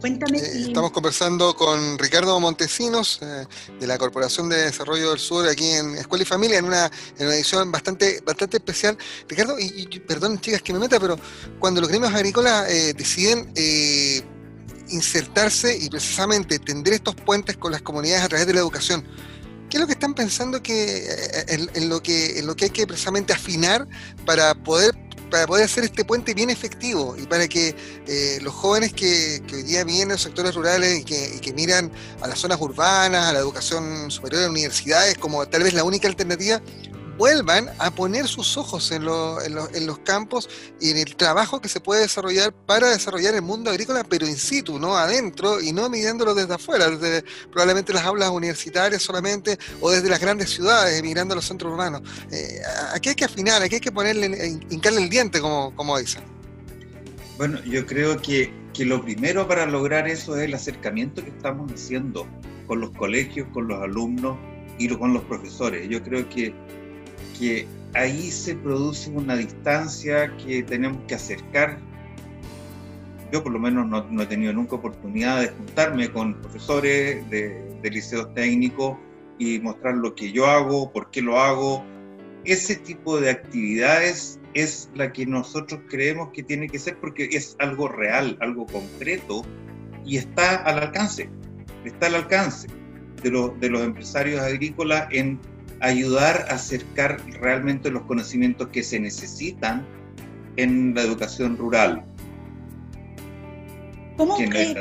Cuéntame. 0.00 0.38
Eh, 0.38 0.62
estamos 0.66 0.92
conversando 0.92 1.54
con 1.54 1.98
Ricardo 1.98 2.40
Montesinos 2.40 3.20
eh, 3.22 3.46
de 3.78 3.86
la 3.86 3.98
Corporación 3.98 4.48
de 4.48 4.56
Desarrollo 4.56 5.10
del 5.10 5.18
Sur 5.18 5.46
aquí 5.46 5.68
en 5.68 5.94
Escuela 5.94 6.22
y 6.22 6.26
Familia 6.26 6.58
en 6.58 6.64
una, 6.64 6.90
en 7.18 7.26
una 7.26 7.36
edición 7.36 7.70
bastante, 7.70 8.20
bastante 8.24 8.56
especial. 8.56 8.96
Ricardo, 9.28 9.56
y, 9.58 9.86
perdón 10.00 10.40
chicas 10.40 10.62
que 10.62 10.72
me 10.72 10.78
meta, 10.78 10.98
pero 10.98 11.18
cuando 11.58 11.82
los 11.82 11.90
gremios 11.90 12.14
agrícolas 12.14 12.70
eh, 12.70 12.94
deciden 12.94 13.52
insertarse 14.90 15.76
y 15.76 15.88
precisamente 15.88 16.58
tender 16.58 16.94
estos 16.94 17.14
puentes 17.14 17.56
con 17.56 17.72
las 17.72 17.82
comunidades 17.82 18.24
a 18.24 18.28
través 18.28 18.46
de 18.46 18.54
la 18.54 18.60
educación, 18.60 19.04
¿qué 19.68 19.76
es 19.76 19.80
lo 19.80 19.86
que 19.86 19.94
están 19.94 20.14
pensando 20.14 20.62
que, 20.62 21.06
en, 21.48 21.88
lo 21.88 22.02
que, 22.02 22.38
en 22.38 22.46
lo 22.46 22.56
que 22.56 22.66
hay 22.66 22.70
que 22.70 22.86
precisamente 22.86 23.32
afinar 23.32 23.86
para 24.24 24.54
poder 24.54 24.94
para 25.30 25.46
poder 25.46 25.64
hacer 25.64 25.84
este 25.84 26.04
puente 26.04 26.34
bien 26.34 26.50
efectivo 26.50 27.16
y 27.16 27.24
para 27.26 27.48
que 27.48 27.74
eh, 28.06 28.38
los 28.42 28.52
jóvenes 28.52 28.92
que, 28.92 29.40
hoy 29.52 29.62
día 29.62 29.84
vienen 29.84 30.02
en 30.02 30.08
los 30.10 30.22
sectores 30.22 30.54
rurales 30.54 31.00
y 31.00 31.04
que, 31.04 31.52
miran 31.54 31.90
a 32.20 32.28
las 32.28 32.38
zonas 32.38 32.60
urbanas, 32.60 33.26
a 33.26 33.32
la 33.32 33.38
educación 33.38 34.10
superior, 34.10 34.44
a 34.44 34.50
universidades 34.50 35.16
como 35.18 35.46
tal 35.46 35.62
vez 35.62 35.72
la 35.72 35.84
única 35.84 36.08
alternativa, 36.08 36.60
vuelvan 37.20 37.68
a 37.78 37.90
poner 37.90 38.26
sus 38.26 38.56
ojos 38.56 38.90
en, 38.92 39.02
en, 39.02 39.86
los 39.86 39.98
campos 39.98 40.48
y 40.80 40.88
en 40.90 40.96
el 40.96 41.16
trabajo 41.16 41.60
que 41.60 41.68
se 41.68 41.78
puede 41.78 42.00
desarrollar 42.00 42.50
para 42.50 42.88
desarrollar 42.88 43.34
el 43.34 43.42
mundo 43.42 43.70
agrícola, 43.70 44.04
pero 44.08 44.26
in 44.26 44.38
situ, 44.38 44.78
no 44.78 44.96
adentro 44.96 45.60
y 45.60 45.70
no 45.70 45.90
midiéndolo 45.90 46.34
desde 46.34 46.54
afuera, 46.54 46.88
desde 46.88 47.22
probablemente 47.52 47.92
las 47.92 48.06
aulas 48.06 48.30
universitarias 48.30 49.02
solamente 49.02 49.58
o 49.82 49.90
desde 49.90 50.08
las 50.08 50.18
grandes 50.18 50.48
ciudades, 50.48 51.02
mirando 51.02 51.34
los 51.34 51.44
centros 51.44 51.70
urbanos. 51.70 52.00
Eh, 52.32 52.62
aquí 52.94 53.10
hay 53.10 53.14
que 53.14 53.26
afinar, 53.26 53.60
aquí 53.60 53.74
hay 53.74 53.82
que 53.82 53.92
ponerle, 53.92 54.58
hincarle 54.70 55.02
el 55.02 55.10
diente, 55.10 55.42
como, 55.42 55.76
como 55.76 55.98
dicen. 55.98 56.22
Bueno, 57.36 57.62
yo 57.64 57.84
creo 57.84 58.16
que, 58.22 58.50
que 58.72 58.86
lo 58.86 59.02
primero 59.02 59.46
para 59.46 59.66
lograr 59.66 60.08
eso 60.08 60.38
es 60.38 60.44
el 60.44 60.54
acercamiento 60.54 61.22
que 61.22 61.28
estamos 61.28 61.70
haciendo 61.70 62.26
con 62.66 62.80
los 62.80 62.92
colegios, 62.92 63.46
con 63.52 63.68
los 63.68 63.82
alumnos 63.82 64.38
y 64.78 64.88
con 64.88 65.12
los 65.12 65.22
profesores. 65.24 65.86
Yo 65.90 66.02
creo 66.02 66.26
que 66.30 66.54
que 67.40 67.66
ahí 67.94 68.30
se 68.30 68.54
produce 68.54 69.10
una 69.10 69.34
distancia 69.34 70.36
que 70.36 70.62
tenemos 70.62 71.00
que 71.08 71.14
acercar. 71.14 71.78
Yo 73.32 73.42
por 73.42 73.52
lo 73.52 73.58
menos 73.58 73.86
no, 73.86 74.22
he 74.22 74.26
tenido 74.26 74.52
nunca 74.52 74.76
oportunidad 74.76 75.40
de 75.40 75.48
juntarme 75.48 76.10
con 76.10 76.34
profesores 76.40 77.28
de, 77.30 77.64
de 77.82 77.90
liceos 77.90 78.32
técnicos 78.34 78.98
y 79.38 79.58
mostrar 79.60 79.94
lo 79.94 80.14
que 80.14 80.30
yo 80.30 80.46
hago, 80.46 80.92
por 80.92 81.10
qué 81.10 81.22
lo 81.22 81.40
hago. 81.40 81.82
Ese 82.44 82.76
tipo 82.76 83.18
de 83.18 83.30
actividades 83.30 84.38
es 84.52 84.90
la 84.94 85.12
que 85.12 85.24
nosotros 85.24 85.80
creemos 85.88 86.30
que 86.32 86.42
tiene 86.42 86.68
que 86.68 86.78
ser 86.78 86.98
porque 86.98 87.30
es 87.32 87.56
algo 87.58 87.88
real, 87.88 88.36
algo 88.40 88.66
concreto 88.66 89.42
y 90.04 90.18
está 90.18 90.56
al 90.56 90.78
alcance, 90.78 91.30
está 91.84 92.06
al 92.06 92.16
alcance 92.16 92.68
de, 93.22 93.30
de 93.60 93.70
los 93.70 93.82
empresarios 93.82 94.40
agrícolas 94.40 95.06
en 95.10 95.38
ayudar 95.80 96.46
a 96.48 96.54
acercar 96.54 97.20
realmente 97.40 97.90
los 97.90 98.02
conocimientos 98.02 98.68
que 98.68 98.82
se 98.82 99.00
necesitan 99.00 99.86
en 100.56 100.94
la 100.94 101.02
educación 101.02 101.56
rural. 101.56 102.04
¿Cómo, 104.16 104.36
eh, 104.38 104.74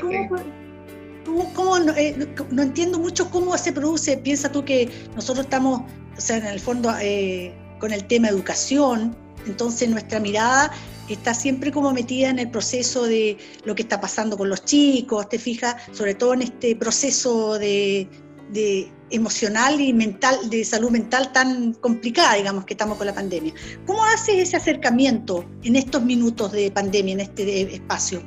cómo, 1.56 1.78
eh, 1.96 2.28
no, 2.52 2.62
entiendo 2.62 3.00
mucho 3.00 3.30
cómo 3.30 3.58
se 3.58 3.72
produce? 3.72 4.18
Piensa 4.18 4.52
tú 4.52 4.66
que 4.66 4.90
nosotros 5.16 5.46
estamos, 5.46 5.84
o 6.18 6.22
sea, 6.22 6.38
en 6.38 6.46
el 6.46 6.60
fondo, 6.60 6.94
eh, 7.00 7.54
con 7.80 7.94
el 7.94 8.06
tema 8.06 8.28
educación, 8.28 9.16
entonces 9.48 9.90
nuestra 9.90 10.20
mirada 10.20 10.72
está 11.08 11.34
siempre 11.34 11.72
como 11.72 11.94
metida 11.94 12.30
en 12.30 12.40
el 12.40 12.52
proceso 12.52 13.06
de 13.06 13.38
lo 13.64 13.74
que 13.74 13.84
está 13.84 14.02
pasando 14.02 14.38
con 14.38 14.50
los 14.50 14.66
chicos, 14.66 15.30
te 15.30 15.40
fijas, 15.40 15.76
sobre 15.94 16.14
todo 16.14 16.34
en 16.34 16.42
este 16.42 16.76
proceso 16.76 17.58
de, 17.58 18.10
de 18.52 18.92
emocional 19.12 19.80
y 19.82 19.94
mental, 19.94 20.50
de 20.50 20.64
salud 20.64 20.92
mental 20.92 21.32
tan 21.32 21.74
complicada, 21.74 22.36
digamos, 22.36 22.66
que 22.66 22.74
estamos 22.74 22.98
con 22.98 23.08
la 23.08 23.14
pandemia. 23.14 23.54
¿Cómo 23.86 24.04
haces 24.06 24.36
ese 24.36 24.58
acercamiento 24.58 25.46
en 25.64 25.76
estos 25.76 26.04
minutos 26.04 26.52
de 26.52 26.72
pandemia, 26.72 27.14
en 27.14 27.20
este 27.22 27.74
espacio? 27.74 28.22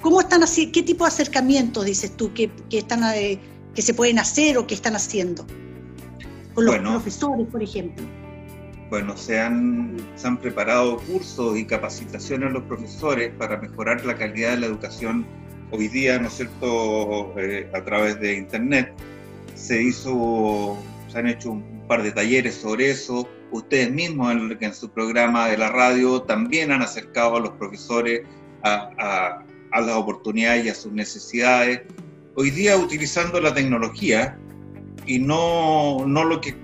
¿Cómo 0.00 0.20
están 0.20 0.42
así, 0.42 0.72
qué 0.72 0.82
tipo 0.82 1.04
de 1.04 1.08
acercamientos 1.08 1.84
dices 1.84 2.16
tú 2.16 2.32
que, 2.32 2.50
están, 2.70 3.02
eh, 3.14 3.38
que 3.74 3.82
se 3.82 3.92
pueden 3.92 4.18
hacer 4.18 4.56
o 4.56 4.66
que 4.66 4.74
están 4.74 4.96
haciendo? 4.96 5.46
Con 6.54 6.64
los 6.64 6.78
profesores, 6.78 7.46
por 7.48 7.62
ejemplo. 7.62 8.04
Bueno, 8.88 9.16
se 9.16 9.38
han, 9.38 9.96
se 10.16 10.26
han 10.26 10.36
preparado 10.38 10.96
cursos 10.96 11.56
y 11.56 11.64
capacitaciones 11.64 12.50
a 12.50 12.52
los 12.52 12.64
profesores 12.64 13.32
para 13.38 13.56
mejorar 13.58 14.04
la 14.04 14.16
calidad 14.16 14.52
de 14.52 14.60
la 14.60 14.66
educación 14.66 15.24
hoy 15.70 15.86
día, 15.88 16.18
¿no 16.18 16.26
es 16.26 16.34
cierto?, 16.34 17.32
eh, 17.38 17.70
a 17.72 17.84
través 17.84 18.18
de 18.20 18.36
Internet, 18.36 18.92
se 19.60 19.82
hizo, 19.82 20.76
se 21.08 21.18
han 21.18 21.26
hecho 21.26 21.50
un 21.50 21.84
par 21.86 22.02
de 22.02 22.12
talleres 22.12 22.54
sobre 22.54 22.90
eso. 22.90 23.28
Ustedes 23.52 23.90
mismos 23.90 24.32
en, 24.32 24.56
en 24.60 24.74
su 24.74 24.88
programa 24.90 25.48
de 25.48 25.58
la 25.58 25.70
radio 25.70 26.22
también 26.22 26.72
han 26.72 26.82
acercado 26.82 27.36
a 27.36 27.40
los 27.40 27.50
profesores 27.50 28.22
a, 28.62 28.90
a, 28.98 29.44
a 29.72 29.80
las 29.80 29.96
oportunidades 29.96 30.66
y 30.66 30.68
a 30.68 30.74
sus 30.74 30.92
necesidades. 30.92 31.82
Hoy 32.36 32.50
día 32.50 32.76
utilizando 32.76 33.40
la 33.40 33.52
tecnología 33.52 34.38
y 35.06 35.18
no, 35.18 36.04
no 36.06 36.24
lo 36.24 36.40
que... 36.40 36.54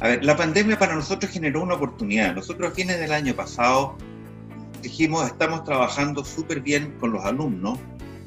A 0.00 0.08
ver, 0.08 0.24
la 0.24 0.36
pandemia 0.36 0.78
para 0.78 0.94
nosotros 0.94 1.30
generó 1.30 1.62
una 1.62 1.74
oportunidad. 1.74 2.34
Nosotros 2.34 2.72
a 2.72 2.74
fines 2.74 2.98
del 2.98 3.12
año 3.12 3.34
pasado 3.34 3.96
dijimos, 4.82 5.26
estamos 5.26 5.64
trabajando 5.64 6.24
súper 6.24 6.60
bien 6.60 6.94
con 7.00 7.12
los 7.12 7.24
alumnos, 7.24 7.78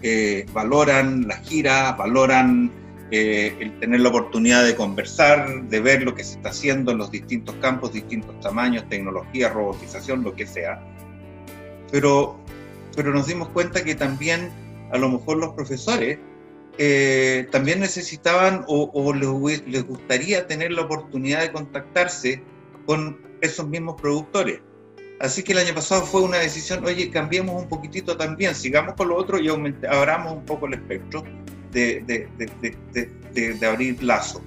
eh, 0.02 0.46
valoran 0.52 1.28
las 1.28 1.48
giras, 1.48 1.96
valoran 1.98 2.72
eh, 3.12 3.56
el 3.60 3.80
tener 3.80 4.02
la 4.02 4.10
oportunidad 4.10 4.64
de 4.64 4.76
conversar, 4.76 5.64
de 5.64 5.80
ver 5.80 6.04
lo 6.04 6.14
que 6.14 6.24
se 6.24 6.36
está 6.36 6.50
haciendo 6.50 6.92
en 6.92 7.00
los 7.00 7.10
distintos 7.10 7.56
campos, 7.56 7.92
distintos 7.92 8.40
tamaños, 8.40 8.88
tecnología, 8.88 9.50
robotización, 9.50 10.24
lo 10.24 10.36
que 10.36 10.46
sea. 10.46 10.80
Pero, 11.92 12.40
pero 12.96 13.12
nos 13.12 13.26
dimos 13.26 13.50
cuenta 13.50 13.84
que 13.84 13.96
también 13.96 14.52
a 14.92 14.98
lo 15.00 15.10
mejor 15.10 15.38
los 15.38 15.54
profesores 15.54 16.20
eh, 16.78 17.48
también 17.52 17.80
necesitaban 17.80 18.64
o, 18.68 18.92
o 18.94 19.14
les, 19.14 19.68
les, 19.68 19.84
gustaría 19.84 20.46
tener 20.46 20.72
la 20.72 20.84
oportunidad 20.84 21.42
de 21.42 21.52
contactarse 21.52 22.44
con 22.86 23.20
esos 23.42 23.68
mismos 23.68 24.00
productores. 24.00 24.62
Así 25.20 25.42
que 25.44 25.52
el 25.54 25.58
año 25.58 25.74
pasado 25.74 26.04
fue 26.04 26.22
una 26.22 26.38
decisión, 26.38 26.86
oye, 26.86 27.10
cambiemos 27.10 27.60
un 27.62 27.68
poquitito 27.68 28.16
también, 28.16 28.54
sigamos 28.54 28.94
con 28.94 29.10
lo 29.10 29.18
otro 29.18 29.40
y 29.40 29.50
abramos 29.50 30.34
un 30.34 30.46
poco 30.46 30.68
el 30.68 30.76
espectro 30.76 31.24
de, 31.72 32.28
de, 33.34 33.68
abrir 33.68 34.02
lazo. 34.04 34.42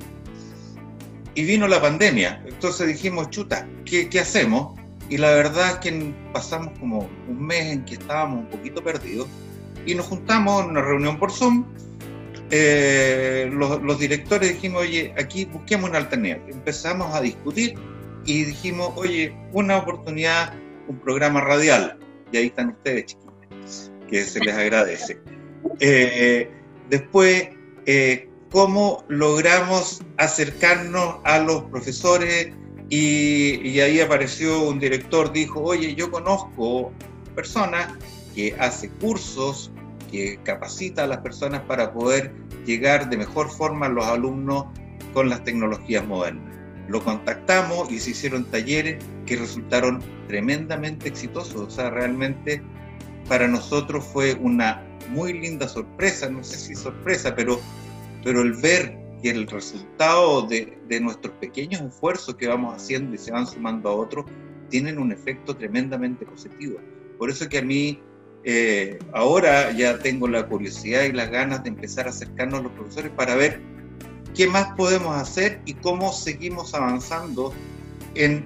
Y 1.35 1.45
vino 1.45 1.67
la 1.67 1.81
pandemia, 1.81 2.43
entonces 2.47 2.89
dijimos, 2.89 3.31
chuta, 3.31 3.67
¿qué, 3.85 4.09
¿qué 4.09 4.21
hacemos? 4.21 4.79
Y 5.09 5.17
la 5.17 5.31
verdad 5.31 5.71
es 5.71 5.77
que 5.77 6.15
pasamos 6.33 6.79
como 6.79 7.09
un 7.29 7.47
mes 7.47 7.73
en 7.73 7.85
que 7.85 7.95
estábamos 7.95 8.41
un 8.41 8.51
poquito 8.51 8.83
perdidos 8.83 9.29
y 9.87 9.95
nos 9.95 10.07
juntamos 10.07 10.65
en 10.65 10.71
una 10.71 10.83
reunión 10.83 11.19
por 11.19 11.33
Zoom 11.33 11.65
eh, 12.55 13.49
los, 13.51 13.83
los, 13.83 13.99
directores 13.99 14.51
dijimos, 14.51 14.83
oye, 14.83 15.15
aquí 15.19 15.47
busquemos 15.47 15.89
una 15.89 15.99
alternativa. 15.99 16.39
Empezamos 16.51 17.15
a 17.15 17.23
discutir 17.23 17.75
y 18.27 18.45
dijimos, 18.45 18.93
oye, 18.95 19.35
una 19.53 19.79
oportunidad, 19.79 20.53
un 20.87 20.99
programa 20.99 21.41
radial. 21.41 21.99
Y 22.31 22.37
ahí 22.37 22.47
están 22.49 22.69
ustedes, 22.69 23.07
chiquillos, 23.07 23.91
que 24.07 24.25
se 24.25 24.41
les 24.41 24.55
agradece. 24.55 25.19
Eh, 25.81 26.51
después, 26.91 27.49
eh, 27.87 28.29
cómo 28.51 29.05
logramos 29.09 30.03
acercarnos 30.19 31.17
a 31.25 31.39
los 31.39 31.65
profesores 31.65 32.53
y, 32.89 33.67
y, 33.67 33.81
ahí 33.81 34.01
apareció 34.01 34.63
un 34.69 34.79
director, 34.79 35.33
dijo, 35.33 35.63
oye, 35.63 35.95
yo 35.95 36.11
conozco 36.11 36.93
personas 37.35 37.89
que 38.35 38.55
hace 38.59 38.91
cursos 38.91 39.73
que 40.11 40.39
capacita 40.45 41.05
a 41.05 41.07
las 41.07 41.19
personas 41.19 41.63
para 41.63 41.93
poder 41.93 42.35
llegar 42.67 43.09
de 43.09 43.17
mejor 43.17 43.49
forma 43.51 43.87
a 43.87 43.89
los 43.89 44.05
alumnos 44.05 44.67
con 45.15 45.29
las 45.31 45.43
tecnologías 45.45 46.07
modernas. 46.07 46.55
Lo 46.89 47.03
contactamos 47.03 47.91
y 47.91 47.99
se 47.99 48.11
hicieron 48.11 48.45
talleres 48.45 49.03
que 49.25 49.37
resultaron 49.37 50.03
tremendamente 50.29 51.09
exitosos. 51.09 51.57
O 51.57 51.71
sea, 51.71 51.91
realmente 51.91 52.63
para 53.29 53.49
nosotros 53.49 54.05
fue 54.05 54.35
una 54.35 54.87
muy 55.09 55.33
linda 55.33 55.69
sorpresa, 55.69 56.29
no 56.29 56.43
sé 56.43 56.57
si 56.57 56.75
sorpresa, 56.75 57.35
pero, 57.35 57.61
pero 58.25 58.43
el 58.43 58.55
ver 58.55 58.99
que 59.23 59.31
el 59.31 59.47
resultado 59.47 60.43
de, 60.43 60.79
de 60.89 61.01
nuestros 61.01 61.35
pequeños 61.37 61.81
esfuerzos 61.81 62.35
que 62.35 62.49
vamos 62.49 62.75
haciendo 62.75 63.15
y 63.15 63.19
se 63.19 63.31
van 63.31 63.47
sumando 63.47 63.89
a 63.89 63.95
otros 63.95 64.27
tienen 64.69 64.99
un 64.99 65.13
efecto 65.13 65.55
tremendamente 65.55 66.25
positivo. 66.25 66.79
Por 67.19 67.31
eso 67.31 67.49
que 67.49 67.59
a 67.59 67.63
mí 67.63 68.01
eh, 68.45 68.99
ahora 69.13 69.71
ya 69.71 69.99
tengo 69.99 70.27
la 70.27 70.47
curiosidad 70.47 71.05
y 71.05 71.13
las 71.13 71.31
ganas 71.31 71.63
de 71.63 71.69
empezar 71.69 72.07
a 72.07 72.11
acercarnos 72.11 72.61
a 72.61 72.63
los 72.65 72.73
profesores 72.73 73.13
para 73.13 73.37
ver 73.37 73.61
qué 74.35 74.49
más 74.49 74.75
podemos 74.77 75.17
hacer 75.17 75.61
y 75.65 75.75
cómo 75.75 76.13
seguimos 76.13 76.75
avanzando 76.75 77.53
en, 78.15 78.45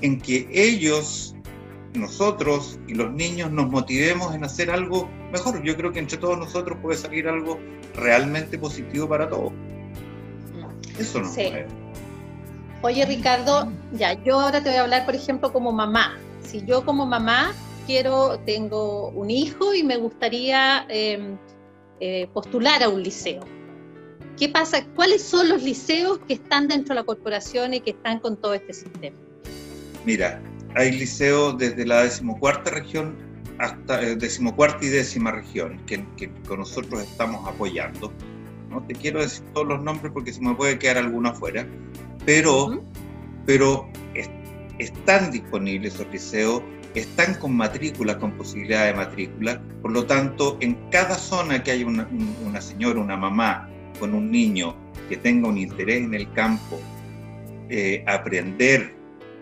en 0.00 0.20
que 0.20 0.48
ellos, 0.50 1.35
nosotros 1.96 2.78
y 2.86 2.94
los 2.94 3.12
niños 3.12 3.50
nos 3.50 3.68
motivemos 3.70 4.34
en 4.34 4.44
hacer 4.44 4.70
algo 4.70 5.08
mejor. 5.32 5.62
Yo 5.62 5.76
creo 5.76 5.92
que 5.92 5.98
entre 5.98 6.18
todos 6.18 6.38
nosotros 6.38 6.78
puede 6.82 6.98
salir 6.98 7.28
algo 7.28 7.58
realmente 7.94 8.58
positivo 8.58 9.08
para 9.08 9.28
todos. 9.28 9.52
Eso 10.98 11.20
no. 11.20 11.28
Sí. 11.28 11.50
Oye, 12.82 13.04
Ricardo, 13.06 13.70
ya, 13.92 14.12
yo 14.22 14.40
ahora 14.40 14.62
te 14.62 14.68
voy 14.68 14.78
a 14.78 14.82
hablar, 14.82 15.04
por 15.06 15.14
ejemplo, 15.14 15.52
como 15.52 15.72
mamá. 15.72 16.18
Si 16.42 16.64
yo 16.64 16.84
como 16.84 17.06
mamá 17.06 17.52
quiero, 17.86 18.38
tengo 18.46 19.08
un 19.08 19.30
hijo 19.30 19.74
y 19.74 19.82
me 19.82 19.96
gustaría 19.96 20.86
eh, 20.88 21.36
eh, 22.00 22.28
postular 22.32 22.82
a 22.82 22.88
un 22.88 23.02
liceo. 23.02 23.40
¿Qué 24.38 24.48
pasa? 24.50 24.84
¿Cuáles 24.94 25.22
son 25.22 25.48
los 25.48 25.62
liceos 25.62 26.18
que 26.28 26.34
están 26.34 26.68
dentro 26.68 26.94
de 26.94 27.00
la 27.00 27.04
corporación 27.04 27.72
y 27.74 27.80
que 27.80 27.90
están 27.90 28.20
con 28.20 28.36
todo 28.36 28.52
este 28.52 28.74
sistema? 28.74 29.16
Mira, 30.04 30.40
hay 30.76 30.92
liceos 30.92 31.56
desde 31.58 31.86
la 31.86 32.02
decimocuarta 32.02 32.70
región 32.70 33.16
hasta 33.58 34.02
eh, 34.02 34.14
decimocuarta 34.14 34.84
y 34.84 34.88
décima 34.88 35.32
región 35.32 35.80
que, 35.86 36.04
que, 36.16 36.30
con 36.46 36.60
nosotros 36.60 37.02
estamos 37.02 37.46
apoyando. 37.48 38.12
No 38.68 38.82
te 38.82 38.94
quiero 38.94 39.20
decir 39.20 39.42
todos 39.54 39.66
los 39.66 39.82
nombres 39.82 40.12
porque 40.12 40.32
se 40.32 40.40
me 40.42 40.54
puede 40.54 40.78
quedar 40.78 40.98
alguno 40.98 41.30
afuera, 41.30 41.66
pero, 42.26 42.66
uh 42.66 42.70
-huh. 42.72 42.82
pero 43.46 43.88
es, 44.14 44.28
están 44.78 45.30
disponibles 45.30 45.94
esos 45.94 46.06
liceos 46.12 46.62
están 46.94 47.34
con 47.34 47.54
matrícula, 47.56 48.18
con 48.18 48.32
posibilidad 48.32 48.86
de 48.86 48.94
matrícula. 48.94 49.60
Por 49.82 49.92
lo 49.92 50.06
tanto, 50.06 50.56
en 50.60 50.74
cada 50.90 51.14
zona 51.14 51.62
que 51.62 51.70
hay 51.72 51.84
una, 51.84 52.08
una, 52.44 52.60
señora, 52.60 53.00
una 53.00 53.16
mamá 53.16 53.68
con 54.00 54.14
un 54.14 54.30
niño 54.30 54.74
que 55.08 55.16
tenga 55.16 55.48
un 55.48 55.58
interés 55.58 56.02
en 56.02 56.14
el 56.14 56.30
campo, 56.32 56.80
eh, 57.68 58.02
aprender 58.06 58.95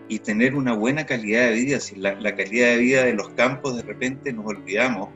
y 0.07 0.19
tener 0.19 0.55
una 0.55 0.73
buena 0.73 1.05
calidad 1.05 1.49
de 1.49 1.53
vida, 1.53 1.79
si 1.79 1.95
la, 1.95 2.17
calidad 2.35 2.67
de 2.67 2.77
vida 2.77 3.03
de 3.03 3.13
los 3.13 3.29
campos 3.29 3.75
de 3.75 3.83
repente 3.83 4.31
nos 4.33 4.45
olvidamos 4.45 5.09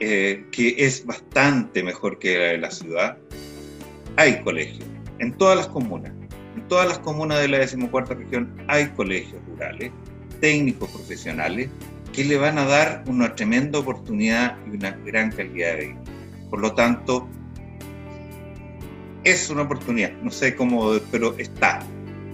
eh, 0.00 0.46
que 0.50 0.74
es 0.78 1.04
bastante 1.04 1.82
mejor 1.82 2.18
que 2.18 2.38
la 2.38 2.44
de 2.44 2.58
la 2.58 2.70
ciudad, 2.70 3.18
hay 4.16 4.40
colegios 4.42 4.84
en 5.18 5.32
todas 5.32 5.56
las 5.56 5.68
comunas. 5.68 6.12
En 6.56 6.66
todas 6.68 6.88
las 6.88 6.98
comunas 6.98 7.40
de 7.40 7.48
la 7.48 7.58
decimocuarta 7.58 8.14
región 8.14 8.54
hay 8.68 8.88
colegios 8.88 9.40
rurales 9.46 9.92
técnicos 10.40 10.90
profesionales 10.90 11.68
que 12.12 12.24
le 12.24 12.36
van 12.36 12.58
a 12.58 12.64
dar 12.64 13.04
una 13.06 13.34
tremenda 13.34 13.78
oportunidad 13.78 14.58
y 14.66 14.76
una 14.76 14.90
gran 14.90 15.30
calidad 15.30 15.76
de 15.76 15.86
vida. 15.86 16.02
Por 16.50 16.60
lo 16.60 16.74
tanto, 16.74 17.28
es 19.24 19.48
una 19.48 19.62
oportunidad, 19.62 20.12
no 20.22 20.30
sé 20.30 20.54
cómo, 20.54 20.92
pero 21.10 21.38
está. 21.38 21.80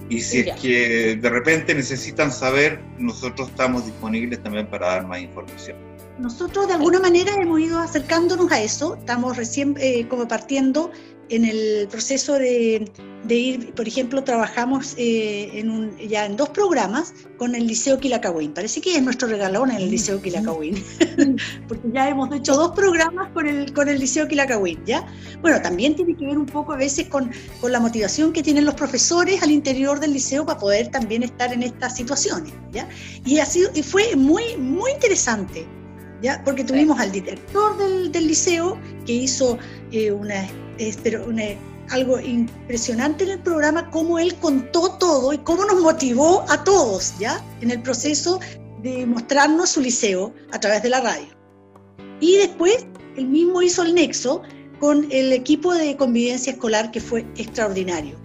Y 0.09 0.21
si 0.21 0.39
es 0.39 0.59
que 0.59 1.15
de 1.15 1.29
repente 1.29 1.73
necesitan 1.75 2.31
saber, 2.31 2.81
nosotros 2.97 3.49
estamos 3.49 3.85
disponibles 3.85 4.41
también 4.41 4.67
para 4.67 4.87
dar 4.87 5.07
más 5.07 5.21
información. 5.21 5.77
Nosotros 6.17 6.67
de 6.67 6.73
alguna 6.73 6.99
manera 6.99 7.31
hemos 7.39 7.59
ido 7.59 7.79
acercándonos 7.79 8.51
a 8.51 8.61
eso, 8.61 8.95
estamos 8.95 9.37
recién 9.37 9.75
eh, 9.79 10.07
como 10.09 10.27
partiendo 10.27 10.91
en 11.29 11.45
el 11.45 11.87
proceso 11.87 12.33
de, 12.33 12.89
de 13.23 13.35
ir, 13.35 13.73
por 13.73 13.87
ejemplo, 13.87 14.23
trabajamos 14.23 14.95
eh, 14.97 15.49
en 15.53 15.69
un, 15.69 15.97
ya 15.97 16.25
en 16.25 16.35
dos 16.35 16.49
programas 16.49 17.13
con 17.37 17.55
el 17.55 17.67
Liceo 17.67 17.99
Quilacagüín. 17.99 18.53
Parece 18.53 18.81
que 18.81 18.95
es 18.95 19.01
nuestro 19.01 19.27
regalón 19.27 19.71
en 19.71 19.77
el 19.77 19.91
Liceo 19.91 20.21
Quilacagüín, 20.21 20.83
porque 21.67 21.87
ya 21.93 22.09
hemos 22.09 22.33
hecho 22.33 22.55
dos 22.55 22.71
programas 22.71 23.29
con 23.33 23.47
el, 23.47 23.71
con 23.73 23.89
el 23.89 23.99
Liceo 23.99 24.27
Quilacagüín, 24.27 24.79
¿ya? 24.85 25.05
Bueno, 25.41 25.61
también 25.61 25.95
tiene 25.95 26.15
que 26.15 26.25
ver 26.25 26.37
un 26.37 26.45
poco 26.45 26.73
a 26.73 26.77
veces 26.77 27.07
con, 27.07 27.31
con 27.61 27.71
la 27.71 27.79
motivación 27.79 28.33
que 28.33 28.41
tienen 28.41 28.65
los 28.65 28.75
profesores 28.75 29.43
al 29.43 29.51
interior 29.51 29.99
del 29.99 30.13
liceo 30.13 30.45
para 30.45 30.59
poder 30.59 30.87
también 30.89 31.23
estar 31.23 31.53
en 31.53 31.63
estas 31.63 31.95
situaciones, 31.95 32.53
¿ya? 32.71 32.87
Y, 33.25 33.39
ha 33.39 33.45
sido, 33.45 33.69
y 33.75 33.83
fue 33.83 34.15
muy, 34.15 34.57
muy 34.57 34.91
interesante, 34.91 35.65
¿ya? 36.21 36.41
Porque 36.43 36.63
tuvimos 36.63 36.99
al 36.99 37.11
director 37.11 37.77
del, 37.77 38.11
del 38.11 38.27
liceo 38.27 38.77
que 39.05 39.13
hizo 39.13 39.57
eh, 39.91 40.11
una 40.11 40.47
es, 40.79 40.97
pero 40.97 41.25
algo 41.89 42.19
impresionante 42.19 43.23
en 43.23 43.31
el 43.31 43.39
programa, 43.39 43.89
cómo 43.91 44.19
él 44.19 44.35
contó 44.35 44.91
todo 44.93 45.33
y 45.33 45.37
cómo 45.39 45.65
nos 45.65 45.81
motivó 45.81 46.45
a 46.49 46.63
todos, 46.63 47.13
¿ya? 47.19 47.43
En 47.61 47.71
el 47.71 47.81
proceso 47.81 48.39
de 48.81 49.05
mostrarnos 49.05 49.71
su 49.71 49.81
liceo 49.81 50.33
a 50.51 50.59
través 50.59 50.81
de 50.83 50.89
la 50.89 51.01
radio. 51.01 51.27
Y 52.19 52.37
después, 52.37 52.85
él 53.17 53.27
mismo 53.27 53.61
hizo 53.61 53.83
el 53.83 53.93
nexo 53.93 54.41
con 54.79 55.07
el 55.11 55.33
equipo 55.33 55.73
de 55.73 55.97
convivencia 55.97 56.53
escolar 56.53 56.91
que 56.91 57.01
fue 57.01 57.25
extraordinario. 57.35 58.15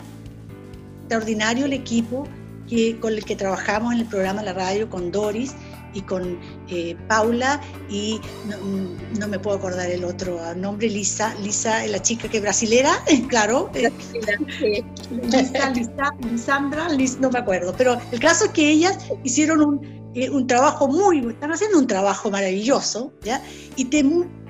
Extraordinario 1.01 1.67
el 1.67 1.73
equipo 1.73 2.29
que, 2.69 2.99
con 3.01 3.13
el 3.13 3.25
que 3.25 3.37
trabajamos 3.37 3.95
en 3.95 4.01
el 4.01 4.07
programa 4.07 4.43
La 4.43 4.53
Radio 4.53 4.89
con 4.89 5.11
Doris 5.11 5.55
y 5.95 6.03
con 6.03 6.39
eh, 6.69 6.97
Paula 7.09 7.61
y 7.89 8.21
mm, 8.47 9.19
no, 9.19 9.29
me 9.29 9.39
puedo 9.39 9.57
acordar 9.57 9.91
el 9.91 10.05
otro 10.05 10.55
nombre, 10.55 10.89
Lisa, 10.89 11.35
Lisa, 11.43 11.87
la 11.87 12.03
chica 12.03 12.29
que 12.29 12.39
es 12.39 12.43
brasilera, 12.43 12.93
claro. 13.29 13.71
Lisa, 13.75 15.71
Lisa, 15.71 16.11
Lisandra, 16.31 16.89
no 17.21 17.31
me 17.31 17.39
acuerdo, 17.39 17.75
pero 17.77 17.99
el 18.13 18.21
caso 18.21 18.47
es 18.47 18.51
que 18.51 18.71
ellas 18.71 18.99
hicieron 19.23 19.61
un, 19.61 20.13
un 20.33 20.47
trabajo 20.47 20.89
muy, 20.89 21.21
están 21.31 21.53
haciendo 21.53 21.79
un 21.79 21.87
trabajo 21.87 22.31
maravilloso, 22.31 23.13
¿ya? 23.23 23.43
Y 23.77 23.87
te 23.87 24.03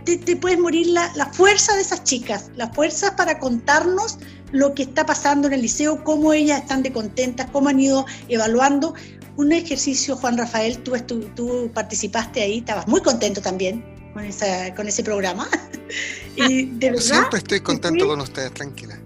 te, 0.04 0.36
puedes 0.36 0.58
morir 0.58 0.88
la, 0.88 1.10
la, 1.14 1.26
fuerza 1.26 1.74
de 1.74 1.80
esas 1.80 2.04
chicas, 2.04 2.50
la 2.56 2.70
fuerza 2.72 3.16
para 3.16 3.38
contarnos 3.38 4.18
lo 4.52 4.74
que 4.74 4.84
está 4.84 5.06
pasando 5.06 5.48
en 5.48 5.54
el 5.54 5.62
liceo, 5.62 6.04
cómo 6.04 6.32
ellas 6.32 6.60
están 6.60 6.82
de 6.82 6.92
contentas, 6.92 7.48
cómo 7.50 7.68
han 7.68 7.80
ido 7.80 8.04
evaluando. 8.28 8.94
Un 9.36 9.52
ejercicio, 9.52 10.16
Juan 10.16 10.38
Rafael, 10.38 10.78
tú, 10.78 10.92
tú, 11.34 11.70
participaste 11.74 12.42
ahí, 12.42 12.58
estabas 12.58 12.86
muy 12.86 13.00
contento 13.00 13.40
también 13.40 13.84
con, 14.12 14.24
esa, 14.24 14.74
con 14.74 14.86
ese 14.86 15.02
programa. 15.02 15.48
y 16.36 16.66
de 16.66 16.90
verdad, 16.90 17.02
siempre 17.02 17.38
estoy 17.38 17.60
contento 17.60 18.06
con 18.06 18.20
ustedes, 18.20 18.52
tranquila. 18.54 18.98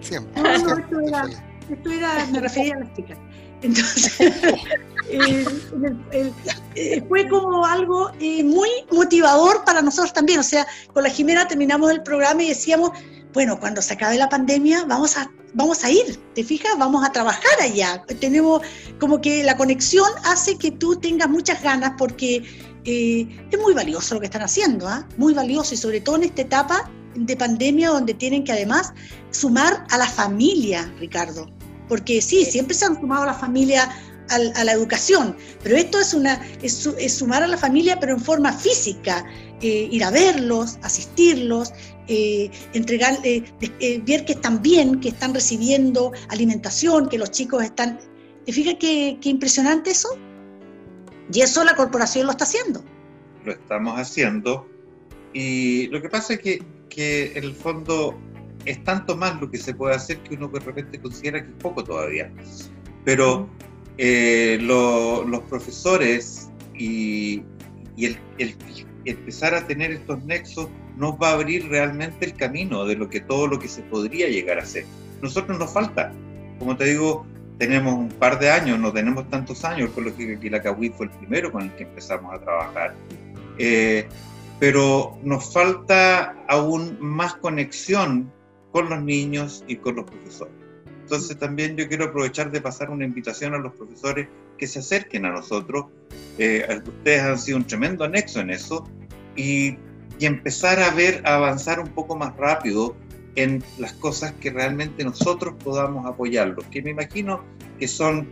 Siempre. 0.00 0.42
No, 0.42 0.58
no, 0.58 0.78
esto, 0.78 1.00
era, 1.00 1.24
esto 1.70 1.90
era, 1.90 2.26
me 2.26 2.40
refería 2.40 2.76
a 2.76 2.80
las 2.80 2.94
chicas. 2.94 3.18
Entonces, 3.62 4.20
eh, 5.10 5.44
eh, 6.74 7.04
fue 7.08 7.26
como 7.28 7.64
algo 7.64 8.10
eh, 8.20 8.44
muy 8.44 8.68
motivador 8.92 9.64
para 9.64 9.80
nosotros 9.80 10.12
también. 10.12 10.38
O 10.40 10.42
sea, 10.42 10.66
con 10.92 11.02
la 11.02 11.08
Jimena 11.08 11.48
terminamos 11.48 11.90
el 11.90 12.02
programa 12.02 12.42
y 12.42 12.50
decíamos, 12.50 12.90
bueno, 13.34 13.60
cuando 13.60 13.82
se 13.82 13.94
acabe 13.94 14.16
la 14.16 14.28
pandemia 14.28 14.84
vamos 14.84 15.16
a, 15.18 15.30
vamos 15.52 15.84
a 15.84 15.90
ir, 15.90 16.18
¿te 16.34 16.42
fijas? 16.42 16.72
Vamos 16.78 17.04
a 17.04 17.12
trabajar 17.12 17.60
allá. 17.60 18.02
Tenemos 18.20 18.62
como 18.98 19.20
que 19.20 19.42
la 19.42 19.56
conexión 19.56 20.08
hace 20.24 20.56
que 20.56 20.70
tú 20.70 20.96
tengas 20.96 21.28
muchas 21.28 21.62
ganas 21.62 21.92
porque 21.98 22.44
es 22.84 23.60
muy 23.60 23.74
valioso 23.74 24.14
lo 24.14 24.20
que 24.20 24.26
están 24.26 24.42
haciendo, 24.42 24.86
¿ah? 24.88 25.06
muy 25.16 25.34
valioso 25.34 25.74
y 25.74 25.76
sobre 25.76 26.00
todo 26.00 26.16
en 26.16 26.24
esta 26.24 26.42
etapa 26.42 26.90
de 27.14 27.36
pandemia 27.36 27.90
donde 27.90 28.14
tienen 28.14 28.44
que 28.44 28.52
además 28.52 28.92
sumar 29.30 29.84
a 29.90 29.98
la 29.98 30.06
familia, 30.06 30.92
Ricardo 30.98 31.48
porque 31.88 32.20
sí, 32.20 32.44
siempre 32.44 32.74
se 32.74 32.86
han 32.86 33.00
sumado 33.00 33.24
a 33.24 33.26
la 33.26 33.34
familia 33.34 33.88
a, 34.30 34.64
la 34.64 34.72
educación, 34.72 35.36
pero 35.62 35.76
esto 35.76 36.00
es, 36.00 36.14
una, 36.14 36.40
es, 36.62 36.88
sumar 37.14 37.42
a 37.42 37.46
la 37.46 37.58
familia, 37.58 38.00
pero 38.00 38.14
en 38.14 38.20
forma 38.20 38.54
física, 38.54 39.22
eh, 39.60 39.88
ir 39.90 40.02
a 40.02 40.10
verlos, 40.10 40.78
asistirlos, 40.82 41.72
eh, 42.08 42.50
entregar, 42.72 43.18
eh, 43.24 43.42
ver 44.04 44.24
que 44.24 44.32
están 44.32 44.62
bien, 44.62 45.00
que 45.00 45.08
están 45.08 45.34
recibiendo 45.34 46.12
alimentación, 46.28 47.08
que 47.08 47.18
los 47.18 47.30
chicos 47.30 47.62
están... 47.62 47.98
¿Te 48.44 48.52
fijas 48.52 48.76
qué, 48.78 49.18
qué 49.20 49.30
impresionante 49.30 49.90
eso? 49.90 50.08
Y 51.32 51.40
eso 51.40 51.64
la 51.64 51.74
corporación 51.74 52.26
lo 52.26 52.32
está 52.32 52.44
haciendo. 52.44 52.84
Lo 53.44 53.52
estamos 53.52 53.98
haciendo. 53.98 54.68
Y 55.32 55.88
lo 55.88 56.02
que 56.02 56.08
pasa 56.08 56.34
es 56.34 56.40
que, 56.40 56.62
que 56.90 57.32
en 57.34 57.44
el 57.44 57.54
fondo 57.54 58.18
es 58.64 58.82
tanto 58.84 59.16
más 59.16 59.40
lo 59.40 59.50
que 59.50 59.58
se 59.58 59.74
puede 59.74 59.94
hacer 59.94 60.18
que 60.20 60.34
uno 60.34 60.48
de 60.48 60.60
repente 60.60 61.00
considera 61.00 61.42
que 61.42 61.50
es 61.50 61.56
poco 61.60 61.84
todavía. 61.84 62.32
Pero 63.04 63.48
eh, 63.98 64.58
los 64.60 65.42
profesores 65.42 66.50
y, 66.74 67.42
el, 67.96 68.18
empezar 69.04 69.54
a 69.54 69.66
tener 69.66 69.92
estos 69.92 70.24
nexos 70.24 70.68
nos 70.96 71.14
va 71.14 71.30
a 71.30 71.32
abrir 71.34 71.68
realmente 71.68 72.24
el 72.24 72.34
camino 72.34 72.84
de 72.84 72.96
lo 72.96 73.08
que 73.08 73.20
todo 73.20 73.46
lo 73.46 73.58
que 73.58 73.68
se 73.68 73.82
podría 73.82 74.28
llegar 74.28 74.58
a 74.58 74.62
hacer. 74.62 74.84
Nosotros 75.22 75.58
nos 75.58 75.72
falta, 75.72 76.12
como 76.58 76.76
te 76.76 76.84
digo, 76.84 77.26
tenemos 77.58 77.94
un 77.94 78.08
par 78.08 78.38
de 78.38 78.50
años, 78.50 78.78
no 78.78 78.92
tenemos 78.92 79.28
tantos 79.30 79.64
años, 79.64 79.90
por 79.90 80.04
lo 80.04 80.16
que 80.16 80.38
Quilacagüí 80.38 80.90
fue 80.90 81.06
el 81.06 81.12
primero 81.12 81.52
con 81.52 81.62
el 81.62 81.72
que 81.74 81.84
empezamos 81.84 82.34
a 82.34 82.40
trabajar. 82.40 82.94
Eh, 83.58 84.08
pero 84.58 85.18
nos 85.22 85.52
falta 85.52 86.36
aún 86.48 86.96
más 87.00 87.34
conexión 87.34 88.30
con 88.72 88.88
los 88.88 89.02
niños 89.02 89.64
y 89.68 89.76
con 89.76 89.96
los 89.96 90.04
profesores. 90.04 90.54
Entonces 91.02 91.38
también 91.38 91.76
yo 91.76 91.86
quiero 91.86 92.06
aprovechar 92.06 92.50
de 92.50 92.60
pasar 92.60 92.90
una 92.90 93.04
invitación 93.04 93.54
a 93.54 93.58
los 93.58 93.74
profesores 93.74 94.26
que 94.56 94.66
se 94.66 94.78
acerquen 94.78 95.26
a 95.26 95.32
nosotros. 95.32 95.86
Eh, 96.38 96.66
ustedes 96.84 97.22
han 97.22 97.38
sido 97.38 97.58
un 97.58 97.66
tremendo 97.66 98.04
anexo 98.04 98.40
en 98.40 98.50
eso 98.50 98.88
y, 99.36 99.76
y, 100.18 100.26
empezar 100.26 100.80
a 100.80 100.90
ver, 100.90 101.22
a 101.24 101.36
avanzar 101.36 101.80
un 101.80 101.88
poco 101.88 102.16
más 102.16 102.36
rápido 102.36 102.96
en 103.36 103.62
las 103.78 103.92
cosas 103.94 104.32
que 104.40 104.50
realmente 104.50 105.04
nosotros 105.04 105.54
podamos 105.62 106.06
apoyarlos, 106.06 106.64
que 106.66 106.82
me 106.82 106.90
imagino 106.90 107.42
que 107.78 107.88
son 107.88 108.28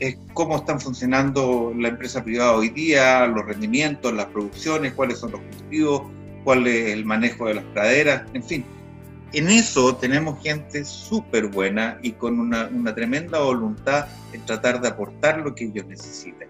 eh, 0.00 0.18
cómo 0.34 0.56
están 0.56 0.80
funcionando 0.80 1.72
la 1.76 1.88
empresa 1.88 2.24
privada 2.24 2.52
hoy 2.52 2.70
día, 2.70 3.26
los 3.26 3.44
rendimientos, 3.44 4.12
las 4.12 4.26
producciones, 4.26 4.94
cuáles 4.94 5.18
son 5.18 5.32
los 5.32 5.40
cultivos, 5.40 6.02
cuál 6.44 6.66
es 6.66 6.92
el 6.92 7.04
manejo 7.04 7.46
de 7.46 7.54
las 7.54 7.64
praderas, 7.66 8.22
en 8.34 8.42
fin, 8.42 8.64
en 9.32 9.48
eso 9.48 9.96
tenemos 9.96 10.42
gente 10.42 10.84
súper 10.84 11.48
buena 11.48 11.98
y 12.02 12.12
con 12.12 12.38
una, 12.38 12.94
tremenda 12.94 13.40
voluntad 13.40 14.06
en 14.32 14.44
tratar 14.46 14.80
de 14.80 14.88
aportar 14.88 15.40
lo 15.40 15.54
que 15.54 15.64
ellos 15.64 15.86
necesiten. 15.86 16.48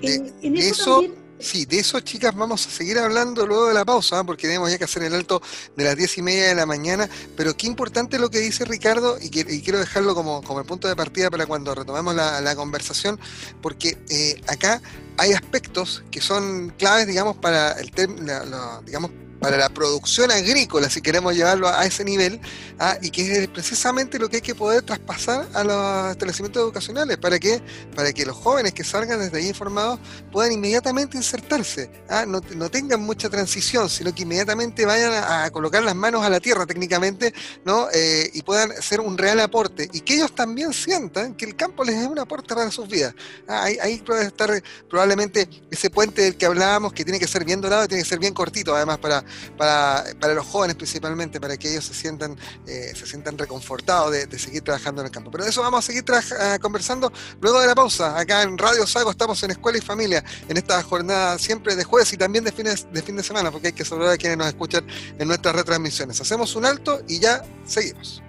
De, 0.00 0.32
eso, 0.42 1.04
sí, 1.38 1.66
de 1.66 1.78
eso, 1.78 2.00
chicas, 2.00 2.34
vamos 2.34 2.66
a 2.66 2.70
seguir 2.70 2.98
hablando 2.98 3.46
luego 3.46 3.68
de 3.68 3.74
la 3.74 3.84
pausa, 3.84 4.20
¿ah? 4.20 4.24
porque 4.24 4.46
tenemos 4.46 4.70
ya 4.70 4.78
que 4.78 4.84
hacer 4.84 5.02
el 5.02 5.14
alto 5.14 5.42
de 5.76 5.84
las 5.84 5.96
diez 5.96 6.16
y 6.18 6.22
media 6.22 6.48
de 6.48 6.54
la 6.54 6.66
mañana. 6.66 7.08
Pero 7.36 7.56
qué 7.56 7.66
importante 7.66 8.18
lo 8.18 8.30
que 8.30 8.38
dice 8.38 8.64
Ricardo, 8.64 9.18
y, 9.20 9.30
quiero 9.30 9.78
dejarlo 9.78 10.14
como, 10.14 10.42
el 10.58 10.66
punto 10.66 10.88
de 10.88 10.96
partida 10.96 11.30
para 11.30 11.46
cuando 11.46 11.74
retomemos 11.74 12.14
la, 12.14 12.56
conversación, 12.56 13.20
porque 13.60 13.98
eh, 14.08 14.40
acá 14.46 14.80
hay 15.18 15.32
aspectos 15.32 16.02
que 16.10 16.20
son 16.20 16.70
claves, 16.78 17.06
digamos, 17.06 17.36
para 17.36 17.72
el 17.72 17.90
digamos, 18.84 19.10
para 19.40 19.56
la 19.56 19.68
producción 19.68 20.30
agrícola, 20.30 20.88
si 20.88 21.00
queremos 21.00 21.34
llevarlo 21.34 21.68
a 21.68 21.84
ese 21.84 22.04
nivel, 22.04 22.40
¿ah? 22.78 22.96
y 23.00 23.10
que 23.10 23.42
es 23.42 23.48
precisamente 23.48 24.18
lo 24.18 24.28
que 24.28 24.36
hay 24.36 24.42
que 24.42 24.54
poder 24.54 24.82
traspasar 24.82 25.46
a 25.54 25.64
los 25.64 26.10
establecimientos 26.12 26.62
educacionales. 26.62 27.16
¿Para 27.18 27.38
qué? 27.38 27.60
Para 27.94 28.12
que 28.12 28.24
los 28.24 28.36
jóvenes 28.36 28.72
que 28.72 28.84
salgan 28.84 29.18
desde 29.18 29.38
ahí 29.38 29.48
informados 29.48 29.98
puedan 30.32 30.52
inmediatamente 30.52 31.16
insertarse, 31.16 31.90
¿ah? 32.08 32.24
no, 32.26 32.40
no, 32.54 32.70
tengan 32.70 33.00
mucha 33.00 33.28
transición, 33.28 33.88
sino 33.88 34.14
que 34.14 34.22
inmediatamente 34.22 34.84
vayan 34.86 35.12
a, 35.12 35.50
colocar 35.50 35.82
las 35.82 35.94
manos 35.94 36.24
a 36.24 36.30
la 36.30 36.40
tierra 36.40 36.66
técnicamente 36.66 37.32
¿no? 37.64 37.88
Eh, 37.92 38.30
y 38.34 38.42
puedan 38.42 38.72
hacer 38.72 39.00
un 39.00 39.16
real 39.16 39.40
aporte. 39.40 39.88
Y 39.92 40.00
que 40.00 40.14
ellos 40.14 40.34
también 40.34 40.72
sientan 40.72 41.34
que 41.34 41.44
el 41.44 41.56
campo 41.56 41.84
les 41.84 41.96
es 41.96 42.06
un 42.06 42.18
aporte 42.18 42.54
para 42.54 42.70
sus 42.70 42.88
vidas. 42.88 43.14
¿ah? 43.48 43.64
Ahí, 43.64 43.78
ahí, 43.80 43.98
puede 43.98 44.26
estar 44.26 44.50
probablemente 44.88 45.48
ese 45.70 45.90
puente 45.90 46.22
del 46.22 46.36
que 46.36 46.46
hablábamos, 46.46 46.92
que 46.92 47.04
tiene 47.04 47.18
que 47.18 47.26
ser 47.26 47.44
bien 47.44 47.60
dorado 47.60 47.86
tiene 47.88 48.02
que 48.02 48.08
ser 48.08 48.18
bien 48.18 48.34
cortito, 48.34 48.74
además, 48.74 48.98
para 48.98 49.24
para, 49.56 50.04
para 50.20 50.34
los 50.34 50.46
jóvenes 50.46 50.76
principalmente, 50.76 51.40
para 51.40 51.56
que 51.56 51.70
ellos 51.70 51.84
se 51.84 51.94
sientan, 51.94 52.36
eh, 52.66 52.92
se 52.94 53.06
sientan 53.06 53.38
reconfortados 53.38 54.12
de, 54.12 54.38
seguir 54.38 54.62
trabajando 54.62 55.00
en 55.02 55.06
el 55.06 55.12
campo. 55.12 55.30
Pero 55.30 55.44
de 55.44 55.50
eso 55.50 55.62
vamos 55.62 55.84
a 55.84 55.86
seguir 55.86 56.04
eh, 56.08 56.58
conversando 56.60 57.12
luego 57.40 57.60
de 57.60 57.66
la 57.66 57.74
pausa. 57.74 58.18
Acá 58.18 58.42
en 58.42 58.58
Radio 58.58 58.86
Sago 58.86 59.10
estamos 59.10 59.42
en 59.42 59.52
Escuela 59.52 59.78
y 59.78 59.80
Familia, 59.80 60.24
en 60.48 60.56
esta 60.56 60.82
jornada 60.82 61.38
siempre 61.38 61.76
de 61.76 61.84
jueves 61.84 62.12
y 62.12 62.16
también 62.16 62.44
de, 62.44 62.52
fines, 62.52 62.86
de 62.92 63.02
fin 63.02 63.16
de 63.16 63.22
semana, 63.22 63.50
porque 63.50 63.68
hay 63.68 63.72
que 63.72 63.84
saludar 63.84 64.12
a 64.12 64.16
quienes 64.16 64.38
nos 64.38 64.48
escuchan 64.48 64.86
en 65.18 65.28
nuestras 65.28 65.54
retransmisiones. 65.54 66.20
Hacemos 66.20 66.54
un 66.56 66.66
alto 66.66 67.00
y 67.08 67.20
ya 67.20 67.42
seguimos. 67.64 68.22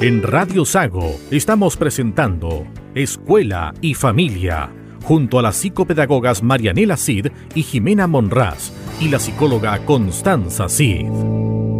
En 0.00 0.22
Radio 0.22 0.64
Sago 0.64 1.18
estamos 1.30 1.76
presentando 1.76 2.66
Escuela 2.94 3.72
y 3.80 3.94
Familia 3.94 4.70
junto 5.04 5.38
a 5.38 5.42
las 5.42 5.56
psicopedagogas 5.56 6.42
Marianela 6.42 6.96
Cid 6.96 7.28
y 7.54 7.62
Jimena 7.62 8.06
Monraz 8.06 8.72
y 9.00 9.08
la 9.08 9.18
psicóloga 9.18 9.78
Constanza 9.84 10.68
Cid. 10.68 11.73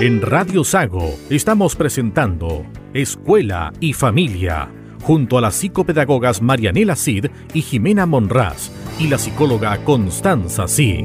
En 0.00 0.22
Radio 0.22 0.64
Sago 0.64 1.14
estamos 1.28 1.76
presentando 1.76 2.64
Escuela 2.94 3.70
y 3.80 3.92
Familia, 3.92 4.70
junto 5.02 5.36
a 5.36 5.42
las 5.42 5.56
psicopedagogas 5.56 6.40
Marianela 6.40 6.96
Cid 6.96 7.26
y 7.52 7.60
Jimena 7.60 8.06
Monraz 8.06 8.72
y 8.98 9.08
la 9.08 9.18
psicóloga 9.18 9.76
Constanza 9.84 10.66
Cid. 10.68 11.04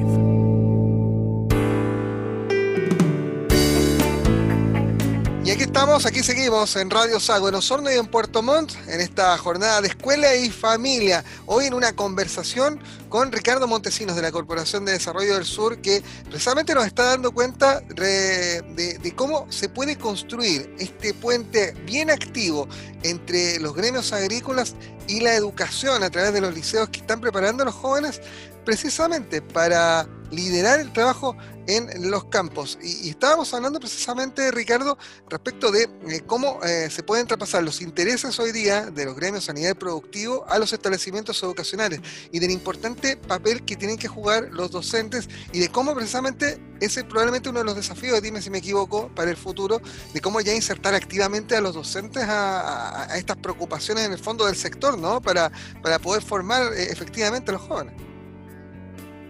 Estamos, 5.75 6.05
aquí 6.05 6.23
seguimos 6.23 6.73
en 6.77 6.89
Radio 6.89 7.19
Sago, 7.19 7.49
en 7.49 7.55
Osorno 7.55 7.91
y 7.91 7.95
en 7.95 8.07
Puerto 8.07 8.41
Montt, 8.41 8.71
en 8.88 9.01
esta 9.01 9.38
jornada 9.38 9.81
de 9.81 9.89
escuela 9.89 10.33
y 10.33 10.49
familia. 10.49 11.21
Hoy 11.47 11.65
en 11.65 11.73
una 11.73 11.93
conversación 11.93 12.79
con 13.09 13.29
Ricardo 13.29 13.67
Montesinos 13.67 14.15
de 14.15 14.21
la 14.21 14.31
Corporación 14.31 14.85
de 14.85 14.93
Desarrollo 14.93 15.33
del 15.33 15.43
Sur, 15.43 15.81
que 15.81 16.01
precisamente 16.29 16.73
nos 16.73 16.85
está 16.85 17.03
dando 17.03 17.33
cuenta 17.33 17.81
de, 17.81 18.61
de 18.61 19.15
cómo 19.17 19.51
se 19.51 19.67
puede 19.67 19.97
construir 19.97 20.73
este 20.79 21.13
puente 21.13 21.73
bien 21.85 22.09
activo 22.09 22.69
entre 23.03 23.59
los 23.59 23.75
gremios 23.75 24.13
agrícolas 24.13 24.75
y 25.09 25.19
la 25.19 25.35
educación 25.35 26.03
a 26.03 26.09
través 26.09 26.31
de 26.31 26.39
los 26.39 26.53
liceos 26.53 26.88
que 26.88 27.01
están 27.01 27.19
preparando 27.19 27.63
a 27.63 27.65
los 27.65 27.75
jóvenes 27.75 28.21
precisamente 28.63 29.41
para 29.41 30.07
liderar 30.31 30.79
el 30.79 30.91
trabajo 30.93 31.35
en 31.67 32.09
los 32.09 32.25
campos. 32.25 32.77
Y, 32.81 33.09
estábamos 33.09 33.53
hablando 33.53 33.79
precisamente, 33.79 34.51
Ricardo, 34.51 34.97
respecto 35.29 35.71
de 35.71 35.83
eh, 36.07 36.21
cómo 36.25 36.59
eh, 36.63 36.89
se 36.89 37.03
pueden 37.03 37.27
traspasar 37.27 37.63
los 37.63 37.81
intereses 37.81 38.39
hoy 38.39 38.51
día 38.51 38.91
de 38.91 39.05
los 39.05 39.15
gremios 39.15 39.49
a 39.49 39.53
nivel 39.53 39.75
productivo 39.75 40.45
a 40.47 40.59
los 40.59 40.73
establecimientos 40.73 41.41
educacionales 41.43 42.01
y 42.31 42.39
del 42.39 42.51
importante 42.51 43.17
papel 43.17 43.63
que 43.65 43.75
tienen 43.75 43.97
que 43.97 44.07
jugar 44.07 44.49
los 44.51 44.71
docentes 44.71 45.27
y 45.51 45.59
de 45.59 45.69
cómo 45.69 45.95
precisamente 45.95 46.59
ese 46.81 47.01
es 47.01 47.05
probablemente 47.05 47.49
uno 47.49 47.59
de 47.59 47.65
los 47.65 47.75
desafíos, 47.75 48.21
dime 48.21 48.41
si 48.41 48.49
me 48.49 48.57
equivoco, 48.57 49.09
para 49.15 49.31
el 49.31 49.38
futuro, 49.38 49.81
de 50.13 50.21
cómo 50.21 50.41
ya 50.41 50.53
insertar 50.53 50.93
activamente 50.93 51.55
a 51.55 51.61
los 51.61 51.73
docentes 51.73 52.23
a, 52.27 53.07
estas 53.15 53.38
preocupaciones 53.38 54.05
en 54.05 54.11
el 54.11 54.19
fondo 54.19 54.45
del 54.45 54.55
sector, 54.55 54.97
¿no? 54.97 55.21
Para, 55.21 55.51
para 55.81 55.99
poder 55.99 56.21
formar 56.21 56.73
eh, 56.73 56.91
efectivamente 56.91 57.51
a 57.51 57.53
los 57.53 57.61
jóvenes. 57.61 57.93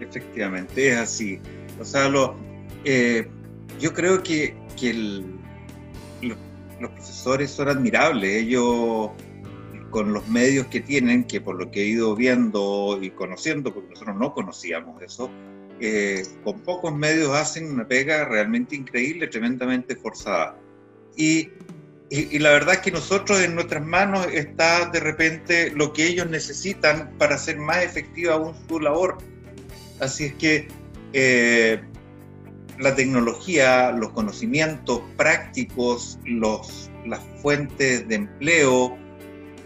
Efectivamente, 0.08 0.90
es 0.90 0.96
así. 0.96 1.40
O 1.80 1.84
sea, 1.84 2.08
lo, 2.08 2.36
eh, 2.84 3.28
yo 3.80 3.92
creo 3.92 4.22
que, 4.22 4.54
los 6.22 6.90
profesores 6.90 7.50
son 7.50 7.68
admirables. 7.68 8.42
Ellos, 8.42 9.10
con 9.90 10.12
los 10.12 10.28
medios 10.28 10.66
que 10.66 10.80
tienen, 10.80 11.24
que 11.24 11.40
por 11.40 11.56
lo 11.56 11.70
que 11.70 11.82
he 11.82 11.86
ido 11.86 12.14
viendo 12.14 12.98
y 13.00 13.10
conociendo, 13.10 13.72
porque 13.72 13.90
nosotros 13.90 14.16
no 14.16 14.32
conocíamos 14.34 15.02
eso, 15.02 15.30
eh, 15.80 16.24
con 16.42 16.60
pocos 16.60 16.94
medios 16.94 17.34
hacen 17.34 17.70
una 17.70 17.86
pega 17.86 18.24
realmente 18.24 18.74
increíble, 18.76 19.26
tremendamente 19.26 19.96
forzada. 19.96 20.58
Y, 21.16 21.50
y, 22.10 22.38
la 22.38 22.50
verdad 22.50 22.74
es 22.74 22.80
que 22.80 22.92
nosotros 22.92 23.40
en 23.42 23.54
nuestras 23.54 23.84
manos 23.84 24.26
está 24.32 24.86
de 24.90 25.00
repente 25.00 25.70
lo 25.72 25.92
que 25.92 26.06
ellos 26.06 26.28
necesitan 26.28 27.14
para 27.18 27.34
hacer 27.34 27.58
más 27.58 27.82
efectiva 27.84 28.34
aún 28.34 28.54
su 28.68 28.80
labor. 28.80 29.18
Así 30.00 30.24
es 30.24 30.34
que 30.34 30.68
eh, 31.12 31.80
la 32.78 32.94
tecnología, 32.94 33.90
los 33.92 34.10
conocimientos 34.10 35.00
prácticos, 35.16 36.18
los, 36.24 36.90
las 37.06 37.20
fuentes 37.40 38.06
de 38.08 38.16
empleo 38.16 38.96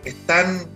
están 0.04 0.66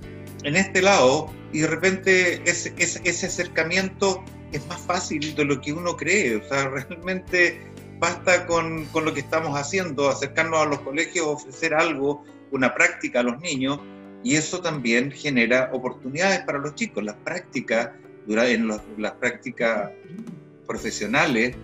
en 0.42 0.56
este 0.56 0.82
lado 0.82 1.30
y 1.52 1.60
de 1.60 1.68
repente 1.68 2.42
ese, 2.44 2.74
ese, 2.76 3.26
acercamiento 3.26 4.24
es 4.52 4.66
más 4.66 4.80
fácil 4.80 5.34
de 5.34 5.44
lo 5.44 5.60
que 5.60 5.72
uno 5.72 5.96
cree. 5.96 6.36
O 6.36 6.48
sea, 6.48 6.68
realmente 6.88 7.60
basta 7.98 8.46
con, 8.46 8.84
con, 8.86 9.04
lo 9.04 9.14
que 9.14 9.20
estamos 9.20 9.58
haciendo, 9.58 10.08
acercarnos 10.08 10.60
a 10.60 10.66
los 10.66 10.80
colegios, 10.80 11.26
ofrecer 11.26 11.74
algo, 11.74 12.24
una 12.50 12.74
práctica 12.74 13.20
a 13.20 13.22
los 13.22 13.40
niños, 13.40 13.78
y 14.24 14.36
eso 14.36 14.60
también 14.60 15.12
genera 15.12 15.70
oportunidades 15.72 16.40
para 16.40 16.58
los 16.58 16.74
chicos. 16.74 17.04
Las 17.04 17.16
prácticas, 17.16 17.90
en 18.28 18.68
las 18.68 19.12
prácticas 19.12 19.90
profesionales 20.66 21.56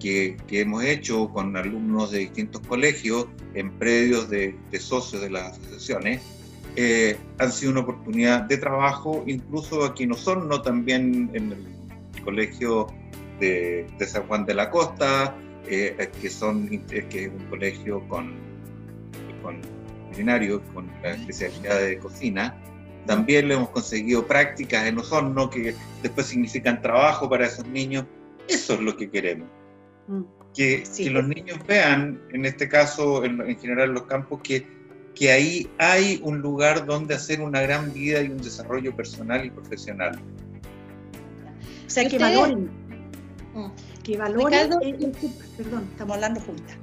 que, 0.00 0.36
hemos 0.50 0.84
hecho 0.84 1.28
con 1.28 1.56
alumnos 1.56 2.10
de 2.10 2.20
distintos 2.20 2.62
colegios 2.66 3.26
en 3.54 3.70
predios 3.78 4.28
de, 4.28 4.56
socios 4.78 5.22
de 5.22 5.30
las 5.30 5.52
asociaciones, 5.52 6.22
eh, 6.76 7.16
han 7.38 7.52
sido 7.52 7.72
una 7.72 7.80
oportunidad 7.80 8.42
de 8.42 8.56
trabajo, 8.56 9.24
incluso 9.26 9.84
aquí 9.84 10.06
no 10.06 10.14
son, 10.14 10.48
no 10.48 10.62
también 10.62 11.30
en 11.34 11.52
el 11.52 12.22
colegio 12.24 12.86
de, 13.38 13.86
San 14.06 14.22
Juan 14.24 14.46
de 14.46 14.54
la 14.54 14.70
Costa, 14.70 15.36
eh, 15.66 16.10
que, 16.20 16.30
son, 16.30 16.68
que 16.68 17.24
es 17.24 17.28
un 17.28 17.46
colegio 17.50 18.00
con, 18.08 18.34
con 19.42 19.60
culinario, 20.10 20.62
con 20.74 20.90
la 21.02 21.12
especialidad 21.12 21.80
de 21.80 21.98
cocina. 21.98 22.56
También 23.06 23.48
le 23.48 23.54
hemos 23.54 23.70
conseguido 23.70 24.26
prácticas 24.26 24.86
en 24.86 24.98
Osorno 24.98 25.50
que 25.50 25.74
después 26.02 26.26
significan 26.26 26.80
trabajo 26.82 27.28
para 27.28 27.46
esos 27.46 27.66
niños 27.66 28.04
eso 28.50 28.74
es 28.74 28.80
lo 28.80 28.96
que 28.96 29.10
queremos. 29.10 29.48
Mm. 30.08 30.22
Que, 30.54 30.82
los 31.10 31.28
niños 31.28 31.58
vean, 31.66 32.20
en 32.32 32.44
este 32.44 32.68
caso, 32.68 33.24
en, 33.24 33.38
general 33.58 33.90
en 33.90 33.94
los 33.94 34.02
campos, 34.04 34.40
que, 34.42 34.66
que 35.14 35.30
ahí 35.30 35.70
hay 35.78 36.20
un 36.24 36.40
lugar 36.40 36.84
donde 36.84 37.14
hacer 37.14 37.40
una 37.40 37.60
gran 37.60 37.92
vida 37.92 38.20
y 38.20 38.28
un 38.28 38.38
desarrollo 38.38 38.94
personal 38.94 39.44
y 39.44 39.50
profesional. 39.50 40.20
O 41.86 41.90
sea, 41.90 42.08
que 42.08 42.18
valoren. 42.18 42.70
Mm. 43.54 43.70
Que 44.02 44.16
valoren. 44.16 44.70
perdón, 45.56 45.88
estamos 45.92 46.14
hablando 46.16 46.40
juntas. 46.40 46.76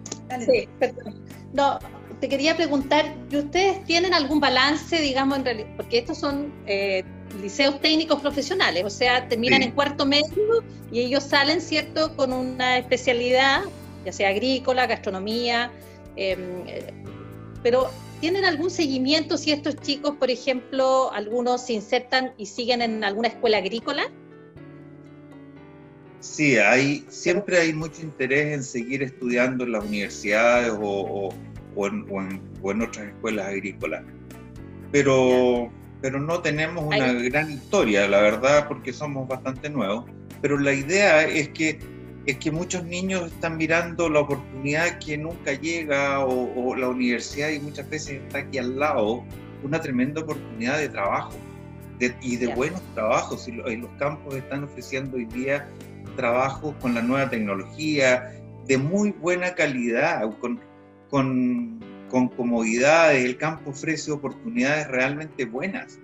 Sí, 0.45 0.67
perdón. 0.79 1.15
No, 1.53 1.79
te 2.19 2.29
quería 2.29 2.55
preguntar, 2.55 3.15
¿ustedes 3.31 3.83
tienen 3.85 4.13
algún 4.13 4.39
balance, 4.39 4.99
digamos, 4.99 5.37
en 5.37 5.45
realidad? 5.45 5.67
Porque 5.75 5.99
estos 5.99 6.17
son 6.17 6.51
eh, 6.65 7.03
liceos 7.41 7.79
técnicos 7.81 8.21
profesionales, 8.21 8.83
o 8.85 8.89
sea, 8.89 9.27
terminan 9.27 9.61
en 9.61 9.71
cuarto 9.71 10.05
medio 10.05 10.63
y 10.91 11.01
ellos 11.01 11.23
salen, 11.23 11.61
¿cierto?, 11.61 12.15
con 12.15 12.33
una 12.33 12.77
especialidad, 12.77 13.61
ya 14.05 14.11
sea 14.11 14.29
agrícola, 14.29 14.87
gastronomía, 14.87 15.71
em, 16.15 16.63
pero 17.61 17.89
¿tienen 18.21 18.45
algún 18.45 18.71
seguimiento 18.71 19.37
si 19.37 19.51
estos 19.51 19.75
chicos, 19.77 20.15
por 20.17 20.31
ejemplo, 20.31 21.11
algunos 21.11 21.65
se 21.65 21.73
insertan 21.73 22.33
y 22.37 22.45
siguen 22.45 22.81
en 22.81 23.03
alguna 23.03 23.27
escuela 23.27 23.57
agrícola? 23.57 24.09
Sí, 26.19 26.57
hay, 26.57 27.05
siempre 27.09 27.59
hay 27.59 27.73
mucho 27.73 28.01
interés 28.01 28.53
en 28.53 28.63
seguir 28.63 29.03
estudiando 29.03 29.63
en 29.63 29.73
las 29.73 29.85
universidades 29.85 30.73
o, 30.81 31.29
en, 31.85 32.81
otras 32.81 33.05
escuelas 33.05 33.47
agrícolas. 33.47 34.03
Pero 34.91 35.69
pero 36.01 36.19
no 36.19 36.41
tenemos 36.41 36.85
una 36.85 37.11
gran 37.13 37.51
historia, 37.51 38.07
la 38.07 38.21
verdad, 38.21 38.67
porque 38.67 38.93
somos 38.93 39.27
bastante 39.27 39.69
nuevos. 39.69 40.05
Pero 40.41 40.57
la 40.57 40.73
idea 40.73 41.23
es 41.23 41.49
que, 41.49 41.79
es 42.25 42.37
que 42.37 42.51
muchos 42.51 42.83
niños 42.83 43.31
están 43.31 43.57
mirando 43.57 44.07
la 44.09 44.19
oportunidad 44.19 44.99
que 44.99 45.17
nunca 45.17 45.53
llega 45.53 46.23
o, 46.23 46.75
la 46.75 46.89
universidad 46.89 47.49
y 47.49 47.59
muchas 47.59 47.89
veces 47.89 48.21
está 48.21 48.39
aquí 48.39 48.59
al 48.59 48.77
lado, 48.77 49.23
una 49.63 49.81
tremenda 49.81 50.21
oportunidad 50.21 50.77
de 50.77 50.89
trabajo 50.89 51.33
y 52.21 52.35
de 52.35 52.53
buenos 52.53 52.81
trabajos. 52.93 53.47
Y, 53.47 53.53
los 53.53 53.89
campos 53.97 54.35
están 54.35 54.65
ofreciendo 54.65 55.17
hoy 55.17 55.25
día 55.25 55.67
trabajos 56.15 56.75
con 56.79 56.93
la 56.93 57.01
nueva 57.01 57.29
tecnología, 57.29 58.31
de 58.67 58.77
muy 58.77 59.11
buena 59.11 59.55
calidad, 59.55 60.29
con, 60.39 60.59
con 61.09 61.79
con 62.09 62.29
comodidades, 62.29 63.25
el 63.25 63.37
campo 63.37 63.71
ofrece 63.71 64.11
oportunidades 64.11 64.87
realmente 64.87 65.45
buenas. 65.45 65.99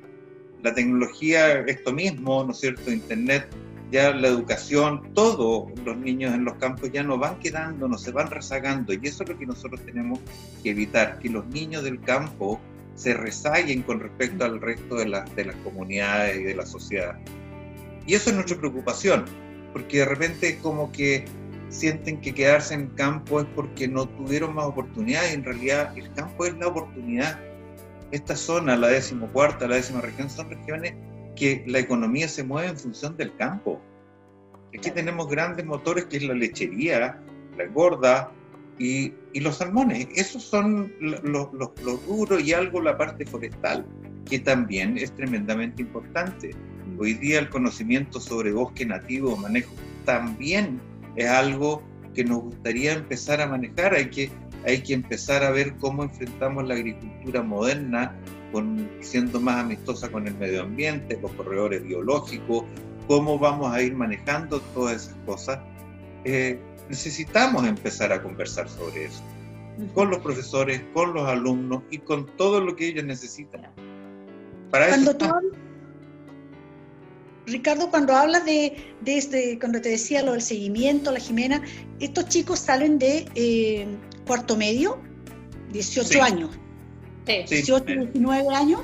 La 0.62 0.74
tecnología, 0.74 1.60
esto 1.62 1.92
mismo, 1.92 2.44
¿no 2.44 2.52
es 2.52 2.60
cierto? 2.60 2.92
Internet, 2.92 3.48
ya 3.92 4.14
la 4.14 4.28
educación, 4.28 5.14
todos 5.14 5.68
los 5.86 5.98
niños 5.98 6.34
en 6.34 6.46
los 6.46 6.56
campos 6.56 6.92
ya 6.92 7.04
no 7.04 7.18
van 7.18 7.40
quedando, 7.40 7.88
no 7.88 7.98
se 7.98 8.12
van 8.12 8.30
rezagando. 8.30 8.94
Y 8.94 9.00
eso 9.04 9.24
es 9.24 9.30
lo 9.30 9.38
que 9.38 9.46
nosotros 9.46 9.82
tenemos 9.86 10.20
que 10.62 10.72
evitar, 10.72 11.20
que 11.20 11.30
los 11.30 11.46
niños 11.48 11.84
del 11.84 12.00
campo 12.02 12.60
se 12.96 13.14
rezaguen 13.14 13.82
con 13.84 14.00
respecto 14.00 14.46
al 14.46 14.62
resto 14.62 14.96
de, 14.96 15.06
de 15.36 15.46
las 15.46 15.56
comunidades 15.58 16.40
y 16.40 16.44
de 16.44 16.56
la 16.56 16.66
sociedad. 16.66 17.18
Y 18.06 18.16
eso 18.16 18.30
es 18.30 18.36
nuestra 18.36 18.58
preocupación, 18.58 19.26
porque 19.74 20.00
de 20.00 20.06
repente 20.06 20.60
como 20.62 20.92
que 20.92 21.26
sienten 21.74 22.22
que 22.22 22.34
quedarse 22.34 22.76
en 22.76 22.88
campo 22.88 23.42
es 23.42 23.48
porque 23.56 23.88
no 23.88 24.08
tuvieron 24.08 24.54
más 24.54 24.66
oportunidades. 24.66 25.34
En 25.34 25.44
realidad, 25.44 25.98
el 25.98 26.12
campo 26.14 26.46
es 26.46 26.56
la 26.58 26.68
oportunidad. 26.68 27.40
Esta 28.12 28.36
zona, 28.36 28.78
la 28.78 28.88
decimocuarta, 28.90 29.68
la 29.68 29.78
décima 29.78 30.02
región, 30.02 30.30
son 30.30 30.50
regiones 30.50 30.94
que 31.36 31.64
la 31.66 31.80
economía 31.80 32.28
se 32.28 32.44
mueve 32.44 32.70
en 32.70 32.78
función 32.78 33.18
del 33.18 33.36
campo. 33.36 33.82
Aquí 34.78 34.92
tenemos 34.92 35.28
grandes 35.28 35.66
motores 35.66 36.06
que 36.06 36.18
es 36.18 36.24
la 36.24 36.36
lechería, 36.36 37.20
la 37.58 37.66
gorda 37.66 38.32
y, 38.78 39.12
y 39.34 39.40
los 39.40 39.58
salmones. 39.58 40.08
Esos 40.16 40.44
son 40.44 40.94
los, 41.00 41.24
los, 41.24 41.50
los 41.54 42.08
duros 42.08 42.44
y 42.44 42.54
algo 42.54 42.82
la 42.82 42.98
parte 42.98 43.26
forestal, 43.26 43.84
que 44.30 44.38
también 44.38 44.98
es 44.98 45.12
tremendamente 45.16 45.82
importante. 45.82 46.52
Hoy 47.00 47.16
día 47.16 47.40
el 47.40 47.50
conocimiento 47.50 48.20
sobre 48.20 48.52
bosque 48.52 48.86
nativo, 48.86 49.36
manejo, 49.38 49.74
también 50.06 50.80
es 51.16 51.28
algo 51.28 51.84
que 52.14 52.24
nos 52.24 52.44
gustaría 52.44 52.94
empezar 52.94 53.42
a 53.42 53.48
manejar. 53.48 53.94
Hay 53.94 54.10
que, 54.10 54.32
hay 54.66 54.82
que 54.82 54.94
empezar 54.94 55.44
a 55.44 55.52
ver 55.52 55.76
cómo 55.78 56.04
enfrentamos 56.04 56.68
la 56.68 56.76
agricultura 56.76 57.42
moderna, 57.42 58.16
con, 58.52 58.90
siendo 59.02 59.40
más 59.40 59.58
amistosa 59.58 60.12
con 60.12 60.28
el 60.28 60.36
medio 60.36 60.62
ambiente, 60.62 61.20
los 61.22 61.32
corredores 61.32 61.84
biológicos, 61.84 62.66
cómo 63.08 63.40
vamos 63.40 63.74
a 63.74 63.82
ir 63.82 63.96
manejando 63.96 64.62
todas 64.74 65.08
esas 65.08 65.16
cosas. 65.26 65.60
Eh, 66.24 66.60
necesitamos 66.90 67.66
empezar 67.66 68.12
a 68.12 68.22
conversar 68.22 68.70
sobre 68.70 69.06
eso. 69.06 69.24
con 69.96 70.12
los 70.12 70.20
profesores, 70.20 70.84
con 70.94 71.16
los 71.16 71.28
alumnos 71.28 71.82
y 71.90 71.98
con 71.98 72.28
todo 72.38 72.62
lo 72.62 72.76
que 72.76 72.90
ellos 72.90 73.06
necesitan. 73.06 73.64
Para 74.70 74.90
eso 74.90 75.16
Ricardo, 77.46 77.90
cuando 77.90 78.14
hablas 78.16 78.46
de, 78.46 78.74
este, 79.06 79.60
cuando 79.60 79.82
te 79.82 79.90
decía 79.90 80.24
lo 80.24 80.32
del 80.32 80.42
seguimiento, 80.42 81.12
la 81.12 81.20
Jimena, 81.20 81.62
estos 82.00 82.28
chicos 82.30 82.60
salen 82.60 82.98
de 83.00 83.26
eh, 83.36 83.86
cuarto 84.26 84.56
medio, 84.56 85.02
18 85.72 86.24
años. 86.24 86.52
Sí. 87.26 87.44
18, 87.50 87.86
19 87.86 88.56
años. 88.56 88.82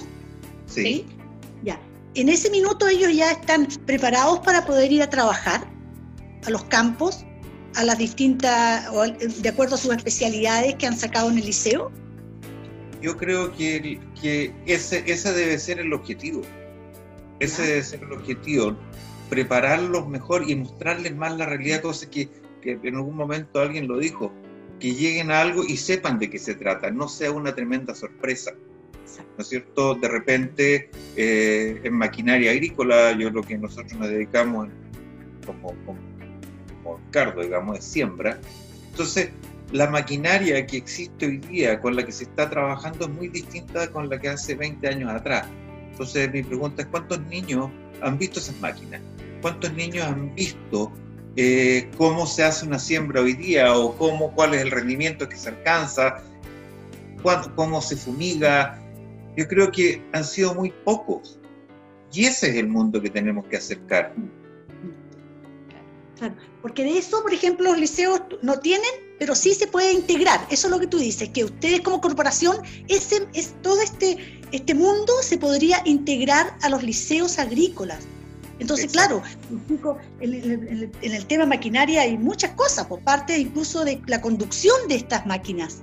Sí. 0.66 1.06
Ya. 1.64 1.80
En 2.16 2.28
ese 2.28 2.50
minuto 2.50 2.88
ellos 2.88 3.14
ya 3.16 3.32
están 3.32 3.68
preparados 3.86 4.40
para 4.40 4.66
poder 4.66 4.92
ir 4.92 5.04
a 5.04 5.10
trabajar 5.10 5.66
a 6.46 6.50
los 6.50 6.64
campos, 6.66 7.26
a 7.76 7.84
las 7.84 7.98
distintas, 7.98 8.88
de 9.42 9.50
acuerdo 9.50 9.76
a 9.76 9.78
sus 9.78 9.96
especialidades 9.96 10.76
que 10.76 10.86
han 10.86 10.98
sacado 10.98 11.30
en 11.30 11.38
el 11.38 11.46
liceo. 11.46 11.92
Yo 13.02 13.16
creo 13.16 13.54
que, 13.54 14.02
que 14.22 14.54
ese, 14.66 15.04
ese 15.08 15.32
debe 15.32 15.58
ser 15.60 15.80
el 15.80 15.94
objetivo 15.94 16.42
ese 17.40 17.64
debe 17.64 17.84
ser 17.84 18.04
el 18.04 18.14
objetivo, 18.14 18.76
prepararlos 19.30 20.08
mejor 20.08 20.50
y 20.50 20.56
mostrarles 20.56 21.16
más 21.16 21.38
la 21.38 21.46
realidad, 21.46 21.82
cosa 21.82 22.10
que, 22.10 22.30
que 22.62 22.80
en 22.84 22.96
algún 22.96 23.16
momento 23.16 23.60
alguien 23.60 23.88
lo 23.88 23.98
dijo, 23.98 24.32
que 24.80 24.94
lleguen 24.94 25.32
a 25.32 25.42
algo 25.42 25.64
y 25.64 25.78
sepan 25.78 26.20
de 26.20 26.30
qué 26.30 26.40
se 26.40 26.56
trata, 26.56 26.90
no 26.90 27.08
sea 27.08 27.32
una 27.32 27.54
tremenda 27.54 27.94
sorpresa. 27.94 28.54
¿No 29.38 29.42
es 29.42 29.50
cierto? 29.50 29.96
De 29.96 30.08
repente, 30.08 30.90
eh, 31.16 31.82
en 31.84 31.94
maquinaria 31.94 32.52
agrícola, 32.52 33.12
yo 33.18 33.30
lo 33.30 33.42
que 33.44 33.58
nosotros 33.58 33.94
nos 33.94 34.10
dedicamos 34.10 34.70
como, 35.46 35.70
como, 35.86 36.00
como 36.84 36.98
Ricardo, 37.06 37.42
digamos, 37.42 37.80
es 37.80 37.86
siembra. 37.86 38.40
Entonces, 38.92 39.32
la 39.72 39.90
maquinaria 39.90 40.66
que 40.66 40.78
existe 40.78 41.26
hoy 41.26 41.38
día, 41.38 41.80
con 41.80 41.96
la 41.96 42.06
que 42.06 42.12
se 42.12 42.24
está 42.24 42.50
trabajando, 42.50 43.06
es 43.06 43.12
muy 43.12 43.28
distinta 43.30 43.92
con 43.92 44.10
la 44.10 44.20
que 44.20 44.30
hace 44.30 44.56
20 44.56 44.88
años 44.88 45.12
atrás. 45.12 45.48
Entonces 46.00 46.32
mi 46.32 46.44
pregunta 46.44 46.84
es, 46.84 46.88
¿cuántos 46.88 47.20
niños 47.26 47.70
han 48.02 48.18
visto 48.18 48.40
esas 48.40 48.58
máquinas? 48.62 49.02
¿Cuántos 49.42 49.74
niños 49.74 50.08
han 50.08 50.34
visto 50.34 50.94
eh, 51.36 51.92
cómo 51.98 52.26
se 52.26 52.42
hace 52.46 52.66
una 52.66 52.80
siembra 52.80 53.20
hoy 53.20 53.34
día 53.34 53.78
o 53.78 53.98
cómo, 53.98 54.34
cuál 54.34 54.54
es 54.54 54.62
el 54.62 54.72
rendimiento 54.72 55.28
que 55.28 55.36
se 55.36 55.50
alcanza? 55.50 56.24
¿Cómo 57.54 57.82
se 57.82 57.98
fumiga? 57.98 58.82
Yo 59.36 59.46
creo 59.50 59.70
que 59.74 60.02
han 60.14 60.24
sido 60.24 60.56
muy 60.56 60.72
pocos. 60.86 61.38
Y 62.14 62.24
ese 62.24 62.52
es 62.52 62.56
el 62.56 62.70
mundo 62.70 63.02
que 63.02 63.10
tenemos 63.10 63.46
que 63.48 63.58
acercar. 63.58 64.16
Porque 66.62 66.86
de 66.86 66.98
eso, 66.98 67.22
por 67.22 67.34
ejemplo, 67.34 67.72
los 67.72 67.78
liceos 67.78 68.22
no 68.42 68.58
tienen, 68.60 68.90
pero 69.20 69.36
sí 69.36 69.54
se 69.54 69.68
puede 69.68 69.92
integrar. 69.92 70.48
Eso 70.50 70.68
es 70.68 70.72
lo 70.72 70.80
que 70.80 70.88
tú 70.88 70.98
dices, 70.98 71.28
que 71.28 71.44
ustedes 71.44 71.82
como 71.82 72.00
corporación, 72.00 72.58
ese, 72.88 73.28
es 73.34 73.54
todo 73.62 73.82
este 73.82 74.39
este 74.52 74.74
mundo 74.74 75.14
se 75.22 75.38
podría 75.38 75.82
integrar 75.86 76.56
a 76.62 76.70
los 76.70 76.84
liceos 76.84 77.40
agrícolas. 77.40 78.00
Entonces, 78.60 78.92
claro, 78.92 79.22
en, 80.20 80.92
el, 81.02 81.26
tema 81.28 81.46
maquinaria 81.46 82.02
hay 82.02 82.18
muchas 82.18 82.52
cosas, 82.52 82.88
por 82.88 83.00
parte 83.02 83.38
incluso 83.38 83.86
de 83.86 84.02
la 84.08 84.20
conducción 84.20 84.76
de 84.90 84.96
estas 84.96 85.26
máquinas. 85.26 85.82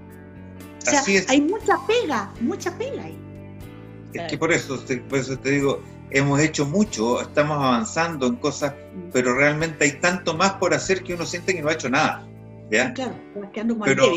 O 0.87 0.91
sea, 0.91 1.03
hay 1.29 1.41
mucha 1.41 1.75
pega, 1.87 2.33
mucha 2.41 2.77
pega 2.77 3.03
ahí. 3.03 3.19
Es 4.13 4.31
que 4.31 4.39
por 4.39 4.53
eso, 4.53 4.83
por 5.09 5.19
eso 5.19 5.39
te 5.39 5.53
digo, 5.53 5.83
hemos 6.11 6.39
hecho 6.41 6.67
mucho, 6.67 7.21
estamos 7.21 7.57
avanzando 7.57 8.27
en 8.27 8.37
cosas, 8.37 8.73
mm. 8.73 9.11
pero 9.13 9.35
realmente 9.35 9.85
hay 9.85 9.93
tanto 9.93 10.37
más 10.37 10.53
por 10.55 10.75
hacer 10.75 11.03
que 11.03 11.15
uno 11.15 11.25
siente 11.25 11.55
que 11.55 11.63
no 11.63 11.71
ha 11.71 11.73
hecho 11.73 11.89
nada. 11.89 12.27
¿ya? 12.71 12.93
Claro, 12.93 13.15
quedando 13.53 13.79
pero, 13.81 14.13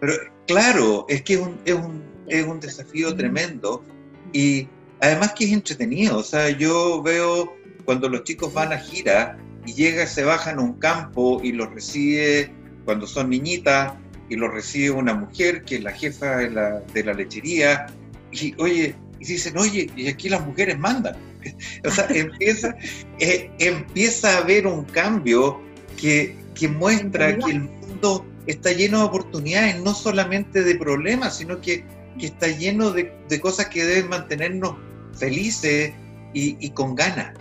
pero 0.00 0.12
claro, 0.46 1.06
es 1.08 1.22
que 1.22 1.34
es 1.34 1.40
un, 1.40 1.58
es 1.64 1.74
un 1.74 2.13
es 2.28 2.44
un 2.46 2.60
desafío 2.60 3.14
tremendo 3.14 3.84
y 4.32 4.68
además 5.00 5.32
que 5.34 5.44
es 5.44 5.52
entretenido. 5.52 6.18
O 6.18 6.22
sea, 6.22 6.50
yo 6.50 7.02
veo 7.02 7.56
cuando 7.84 8.08
los 8.08 8.24
chicos 8.24 8.52
van 8.52 8.72
a 8.72 8.78
gira 8.78 9.38
y 9.66 9.74
llegan, 9.74 10.06
se 10.06 10.24
bajan 10.24 10.58
a 10.58 10.62
un 10.62 10.74
campo 10.74 11.40
y 11.42 11.52
los 11.52 11.70
recibe 11.72 12.50
cuando 12.84 13.06
son 13.06 13.30
niñitas 13.30 13.94
y 14.28 14.36
los 14.36 14.52
recibe 14.52 14.90
una 14.90 15.14
mujer 15.14 15.62
que 15.64 15.76
es 15.76 15.82
la 15.82 15.92
jefa 15.92 16.36
de 16.36 16.50
la, 16.50 16.80
de 16.80 17.04
la 17.04 17.12
lechería 17.12 17.86
y 18.32 18.54
oye, 18.58 18.94
y 19.20 19.24
dicen, 19.24 19.56
oye, 19.56 19.90
y 19.96 20.08
aquí 20.08 20.28
las 20.28 20.44
mujeres 20.44 20.78
mandan. 20.78 21.16
o 21.84 21.90
sea, 21.90 22.06
empieza, 22.10 22.74
eh, 23.18 23.50
empieza 23.58 24.36
a 24.36 24.38
haber 24.38 24.66
un 24.66 24.84
cambio 24.84 25.60
que, 25.96 26.36
que 26.54 26.68
muestra 26.68 27.38
que 27.38 27.52
el 27.52 27.60
mundo 27.62 28.26
está 28.46 28.72
lleno 28.72 28.98
de 28.98 29.04
oportunidades, 29.04 29.80
no 29.80 29.94
solamente 29.94 30.62
de 30.62 30.74
problemas, 30.74 31.38
sino 31.38 31.60
que 31.60 31.84
que 32.18 32.26
está 32.26 32.48
lleno 32.48 32.90
de, 32.90 33.12
cosas 33.40 33.66
que 33.66 33.84
deben 33.84 34.08
mantenernos 34.08 34.76
felices 35.14 35.92
y, 36.32 36.70
con 36.70 36.94
ganas, 36.94 37.34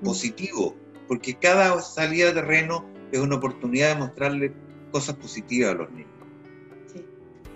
mm. 0.00 0.04
positivo, 0.04 0.74
porque 1.08 1.34
cada 1.34 1.80
salida 1.80 2.26
de 2.26 2.34
terreno 2.34 2.84
es 3.12 3.20
una 3.20 3.36
oportunidad 3.36 3.94
de 3.94 4.00
mostrarle 4.00 4.52
cosas 4.92 5.16
positivas 5.16 5.74
a 5.74 5.78
los 5.78 5.90
niños. 5.90 6.10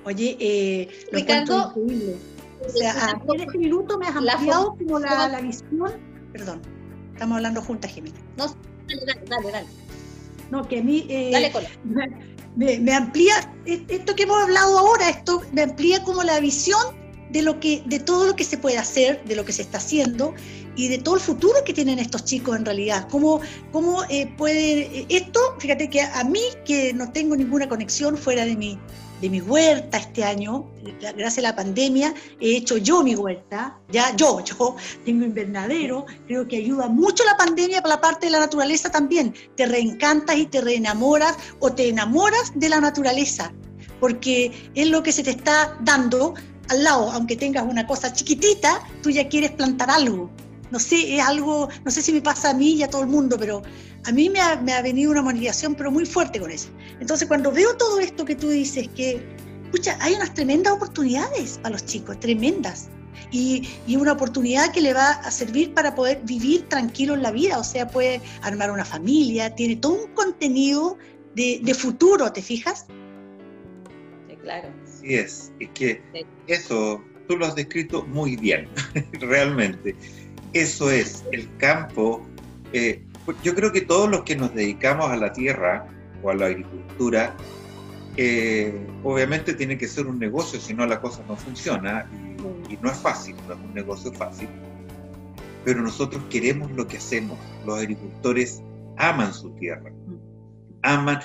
Oye, 0.05 0.37
eh, 0.39 0.89
Ricardo, 1.13 1.73
o 1.75 2.69
sea, 2.69 3.19
en 3.35 3.41
este 3.41 3.59
minuto 3.59 3.99
me 3.99 4.07
has 4.07 4.17
ampliado 4.17 4.77
como 4.77 4.99
la, 4.99 5.41
visión. 5.41 5.93
Perdón, 6.33 6.61
estamos 7.13 7.37
hablando 7.37 7.63
juntas, 7.63 7.91
Jimena. 7.91 8.19
No, 8.37 8.47
dale, 8.87 9.25
dale, 9.27 9.51
dale. 9.51 9.67
No, 10.51 10.69
que 10.69 10.81
a 10.81 10.83
mí. 10.83 11.07
Eh, 11.09 11.31
dale, 11.33 11.53
cola. 11.53 11.69
me, 12.57 12.95
amplía, 12.95 13.53
esto 13.67 14.15
que 14.15 14.25
hemos 14.25 14.43
hablado 14.43 14.79
ahora, 14.79 15.09
esto 15.09 15.43
me 15.53 15.63
amplía 15.63 16.03
como 16.03 16.23
la 16.23 16.39
visión 16.41 16.81
de, 17.31 17.43
lo 17.43 17.59
que, 17.59 17.83
de 17.87 17.99
todo 17.99 18.27
lo 18.27 18.37
que 18.37 18.45
se 18.45 18.59
puede 18.59 18.79
hacer, 18.79 19.25
de 19.25 19.37
lo 19.37 19.45
que 19.45 19.53
se 19.53 19.63
está 19.63 19.79
haciendo 19.79 20.35
y 20.77 20.89
de 20.89 20.99
todo 20.99 21.17
el 21.17 21.21
futuro 21.21 21.55
que 21.65 21.73
tienen 21.73 21.99
estos 21.99 22.25
chicos 22.25 22.57
en 22.57 22.65
realidad. 22.65 23.09
¿Cómo, 23.11 23.41
cómo 23.73 24.05
eh, 24.09 24.33
puede 24.37 25.07
esto, 25.09 25.41
fíjate 25.59 25.91
que 25.91 26.01
a 26.01 26.25
mí 26.25 26.41
que 26.65 26.93
no 26.93 27.11
tengo 27.11 27.37
ninguna 27.37 27.69
conexión 27.69 28.17
fuera 28.17 28.45
de 28.45 28.57
mi, 28.57 28.79
de 29.25 29.31
mi 29.31 29.41
huerta 29.41 29.97
este 29.97 30.23
año, 30.23 30.71
gracias 31.01 31.39
a 31.39 31.49
la 31.49 31.57
pandemia, 31.57 32.13
he 32.41 32.59
hecho 32.59 32.77
yo 32.77 33.03
mi 33.03 33.17
huerta, 33.17 33.81
ya 33.91 34.15
yo, 34.15 34.41
yo 34.45 34.77
tengo 35.07 35.25
invernadero, 35.25 36.05
creo 36.27 36.47
que 36.47 36.59
ayuda 36.59 36.89
mucho 36.89 37.25
la 37.25 37.35
pandemia 37.35 37.81
para 37.81 37.95
la 37.95 38.01
parte 38.03 38.27
de 38.27 38.33
la 38.33 38.41
naturaleza 38.41 38.91
también, 38.91 39.35
te 39.57 39.65
reencantas 39.65 40.37
y 40.37 40.45
te 40.45 40.61
reenamoras 40.61 41.39
o 41.59 41.73
te 41.73 41.89
enamoras 41.89 42.53
de 42.55 42.69
la 42.69 42.83
naturaleza, 42.83 43.51
porque 43.99 44.53
es 44.75 44.89
lo 44.89 45.03
que 45.03 45.11
se 45.11 45.23
te 45.23 45.31
está 45.31 45.79
dando 45.81 46.35
al 46.69 46.85
lado, 46.85 47.11
aunque 47.11 47.35
tengas 47.35 47.65
una 47.65 47.87
cosa 47.87 48.13
chiquitita, 48.13 48.87
tú 49.03 49.09
ya 49.09 49.27
quieres 49.27 49.53
plantar 49.53 49.91
algo. 49.91 50.31
No 50.71 50.79
sé, 50.79 51.17
es 51.17 51.23
algo, 51.23 51.69
no 51.83 51.91
sé 51.91 52.03
si 52.03 52.13
me 52.13 52.21
pasa 52.21 52.51
a 52.51 52.55
mí 52.55 52.73
y 52.73 52.83
a 52.83 52.91
todo 52.91 53.03
el 53.03 53.09
mundo, 53.09 53.37
pero 53.39 53.63
a 54.07 54.13
mí 54.13 54.29
me 54.29 54.41
ha, 54.41 54.83
venido 54.83 55.11
una 55.11 55.23
motivación, 55.23 55.75
pero 55.75 55.91
muy 55.91 56.05
fuerte 56.05 56.39
con 56.39 56.51
eso. 56.51 56.69
Entonces, 57.01 57.27
cuando 57.27 57.51
veo 57.51 57.77
todo 57.77 58.01
esto 58.01 58.25
que 58.25 58.35
tú 58.35 58.51
dices, 58.51 58.89
que, 58.89 59.25
escucha, 59.65 59.97
hay 60.01 60.15
unas 60.15 60.35
tremendas 60.35 60.75
oportunidades 60.75 61.59
para 61.59 61.71
los 61.71 61.87
chicos, 61.87 62.21
tremendas. 62.21 62.91
Y, 63.31 63.69
una 63.97 64.13
oportunidad 64.13 64.73
que 64.73 64.81
le 64.81 64.93
va 64.93 65.11
a 65.11 65.31
servir 65.31 65.73
para 65.73 65.95
poder 65.95 66.21
vivir 66.25 66.69
tranquilo 66.69 67.15
en 67.15 67.23
la 67.23 67.33
vida, 67.33 67.59
o 67.59 67.65
sea, 67.65 67.89
puede 67.89 68.21
armar 68.43 68.71
una 68.71 68.85
familia, 68.85 69.55
tiene 69.55 69.77
todo 69.77 70.05
un 70.05 70.13
contenido 70.13 70.99
de, 71.35 71.75
futuro, 71.75 72.31
¿te 72.33 72.43
fijas? 72.43 72.87
Sí, 74.29 74.37
claro. 74.37 74.69
Sí 74.85 75.15
es, 75.15 75.53
es 75.59 75.71
que 75.71 76.03
eso 76.47 77.03
tú 77.27 77.37
lo 77.37 77.47
has 77.47 77.55
descrito 77.55 78.05
muy 78.05 78.37
bien, 78.37 78.69
realmente. 79.13 79.97
Eso 80.53 80.91
es, 80.91 81.25
el 81.33 81.49
campo 81.57 82.25
eh, 82.73 83.03
yo 83.43 83.55
creo 83.55 83.73
que 83.73 83.81
todos 83.81 84.11
los 84.11 84.23
que 84.23 84.37
nos 84.37 84.55
dedicamos 84.55 85.11
a 85.11 85.17
la 85.17 85.33
tierra 85.33 85.87
o 86.23 86.31
a 86.31 86.35
la 86.35 86.47
agricultura, 86.47 87.35
eh, 88.17 88.87
obviamente 89.03 89.55
tiene 89.55 89.77
que 89.77 89.89
ser 89.89 90.07
un 90.07 90.19
negocio, 90.19 90.61
si 90.61 90.75
no 90.75 90.87
la 90.87 91.01
cosa 91.01 91.23
no 91.27 91.37
funciona 91.37 92.09
y, 92.69 92.77
no 92.77 92.91
es 92.91 92.99
fácil, 92.99 93.35
no 93.49 93.55
es 93.55 93.61
un 93.61 93.75
negocio 93.75 94.13
fácil. 94.13 94.49
Pero 95.65 95.81
nosotros 95.81 96.23
queremos 96.31 96.71
lo 96.73 96.87
que 96.87 96.99
hacemos. 96.99 97.39
Los 97.65 97.79
agricultores 97.79 98.63
aman 98.97 99.33
su 99.33 99.51
tierra, 99.53 99.91
aman, 100.83 101.21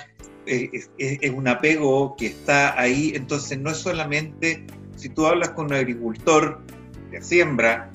eh, 0.46 0.70
es, 0.98 1.30
un 1.30 1.46
apego 1.46 2.16
que 2.16 2.26
está 2.26 2.80
ahí, 2.80 3.12
entonces 3.14 3.58
no 3.58 3.70
es 3.70 3.76
solamente, 3.76 4.66
si 4.96 5.10
tú 5.10 5.26
hablas 5.26 5.50
con 5.50 5.66
un 5.66 5.74
agricultor 5.74 6.60
de 7.10 7.22
siembra, 7.22 7.90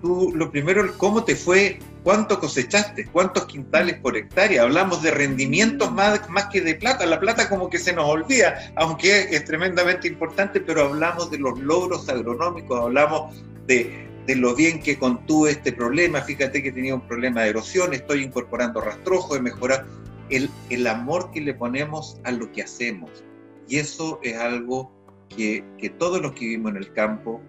tú 0.00 0.32
lo 0.34 0.50
primero, 0.50 0.92
¿cómo 0.96 1.24
te 1.24 1.36
fue 1.36 1.78
¿Cuánto 2.02 2.40
cosechaste? 2.40 3.06
¿Cuántos 3.06 3.46
quintales 3.46 3.98
por 4.00 4.16
hectárea? 4.16 4.62
Hablamos 4.62 5.02
de 5.02 5.12
rendimientos 5.12 5.92
más, 5.92 6.28
más 6.28 6.46
que 6.46 6.60
de 6.60 6.74
plata. 6.74 7.06
La 7.06 7.20
plata 7.20 7.48
como 7.48 7.70
que 7.70 7.78
se 7.78 7.92
nos 7.92 8.06
olvida, 8.06 8.72
aunque 8.74 9.28
es, 9.30 9.44
tremendamente 9.44 10.08
importante, 10.08 10.60
pero 10.60 10.82
hablamos 10.82 11.30
de 11.30 11.38
los 11.38 11.60
logros 11.60 12.08
agronómicos, 12.08 12.80
hablamos 12.80 13.40
de, 13.66 14.08
de, 14.26 14.34
lo 14.34 14.56
bien 14.56 14.82
que 14.82 14.98
contuve 14.98 15.52
este 15.52 15.72
problema. 15.72 16.22
Fíjate 16.22 16.60
que 16.60 16.72
tenía 16.72 16.94
un 16.94 17.06
problema 17.06 17.42
de 17.42 17.50
erosión, 17.50 17.92
estoy 17.92 18.24
incorporando 18.24 18.80
rastrojo, 18.80 19.34
de 19.34 19.42
mejorar 19.42 19.86
el, 20.28 20.50
el 20.70 20.86
amor 20.88 21.30
que 21.30 21.40
le 21.40 21.54
ponemos 21.54 22.18
a 22.24 22.32
lo 22.32 22.50
que 22.50 22.62
hacemos. 22.62 23.22
Y 23.68 23.76
eso 23.76 24.18
es 24.24 24.36
algo 24.38 24.92
que, 25.28 25.64
que 25.78 25.88
todos 25.88 26.20
los 26.20 26.32
que 26.32 26.46
vivimos 26.46 26.72
en 26.72 26.78
el 26.78 26.92
campo, 26.92 27.40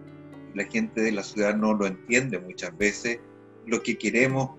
la 0.53 0.65
gente 0.65 1.01
de 1.01 1.11
la 1.11 1.23
ciudad 1.23 1.55
no 1.55 1.73
lo 1.73 1.87
entiende 1.87 2.37
muchas 2.37 2.77
veces. 2.77 3.19
Lo 3.65 3.81
que 3.81 3.97
queremos 3.97 4.51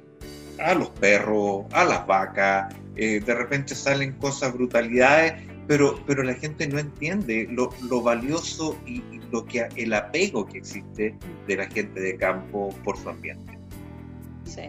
a 0.59 0.75
los 0.75 0.91
perros, 0.91 1.65
a 1.73 1.85
las 1.85 2.07
vacas, 2.07 2.75
eh, 2.97 3.21
de 3.21 3.35
repente 3.35 3.75
salen 3.75 4.13
cosas, 4.13 4.53
brutalidades, 4.53 5.35
pero, 5.67 6.01
pero 6.07 6.23
la 6.23 6.35
gente 6.35 6.67
no 6.69 6.79
entiende 6.79 7.49
lo, 7.51 7.71
lo 7.89 8.03
valioso 8.03 8.79
y, 8.87 9.03
lo 9.33 9.45
que 9.47 9.67
el 9.75 9.93
apego 9.93 10.47
que 10.47 10.59
existe 10.59 11.17
de 11.49 11.57
la 11.57 11.67
gente 11.67 11.99
de 11.99 12.17
campo 12.17 12.69
por 12.85 12.97
su 12.97 13.09
ambiente. 13.09 13.59
Sí. 14.45 14.63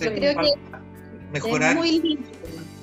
Yo 0.00 0.14
creo 0.14 0.34
que 0.40 0.52
mejorar. 1.30 1.72
Es 1.72 1.76
muy, 1.76 1.98
lindo. 2.00 2.28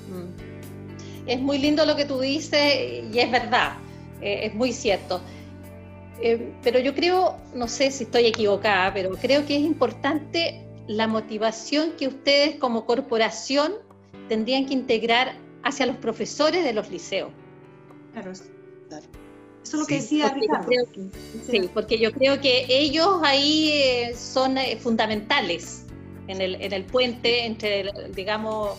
Mm. 0.08 1.26
es 1.26 1.40
muy 1.40 1.58
lindo 1.58 1.84
lo 1.84 1.96
que 1.96 2.04
tú 2.04 2.20
dices 2.20 3.02
y 3.12 3.18
es 3.18 3.30
verdad, 3.30 3.78
eh, 4.20 4.40
es 4.44 4.54
muy 4.54 4.72
cierto. 4.72 5.20
Eh, 6.20 6.52
pero 6.62 6.78
yo 6.78 6.94
creo, 6.94 7.38
no 7.54 7.66
sé 7.66 7.90
si 7.90 8.04
estoy 8.04 8.26
equivocada, 8.26 8.94
pero 8.94 9.10
creo 9.10 9.44
que 9.44 9.56
es 9.56 9.62
importante 9.62 10.65
la 10.86 11.06
motivación 11.06 11.92
que 11.92 12.08
ustedes 12.08 12.56
como 12.56 12.86
corporación 12.86 13.74
tendrían 14.28 14.66
que 14.66 14.74
integrar 14.74 15.36
hacia 15.62 15.86
los 15.86 15.96
profesores 15.96 16.64
de 16.64 16.72
los 16.72 16.90
liceos. 16.90 17.30
Claro, 18.12 18.32
Eso 18.32 18.44
es 19.64 19.72
lo 19.74 19.86
que 19.86 19.96
decía 19.96 20.28
Ricardo. 20.30 20.70
sí, 21.50 21.68
porque 21.74 21.98
yo 21.98 22.12
creo 22.12 22.40
que 22.40 22.66
ellos 22.68 23.20
ahí 23.22 23.70
eh, 23.72 24.14
son 24.16 24.58
eh, 24.58 24.76
fundamentales 24.76 25.84
en 26.28 26.40
el, 26.40 26.54
en 26.56 26.72
el 26.72 26.84
puente 26.84 27.44
entre, 27.44 27.90
digamos, 28.14 28.78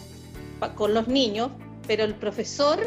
con 0.75 0.93
los 0.93 1.07
niños, 1.07 1.51
pero 1.87 2.03
el 2.03 2.15
profesor 2.15 2.79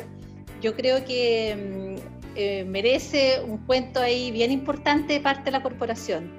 yo 0.61 0.75
creo 0.75 1.05
que 1.05 1.97
mm, 1.97 2.21
eh, 2.37 2.65
merece 2.65 3.43
un 3.47 3.59
cuento 3.59 4.01
ahí 4.01 4.31
bien 4.31 4.51
importante 4.51 5.15
de 5.15 5.21
parte 5.21 5.45
de 5.45 5.51
la 5.53 5.63
corporación. 5.63 6.31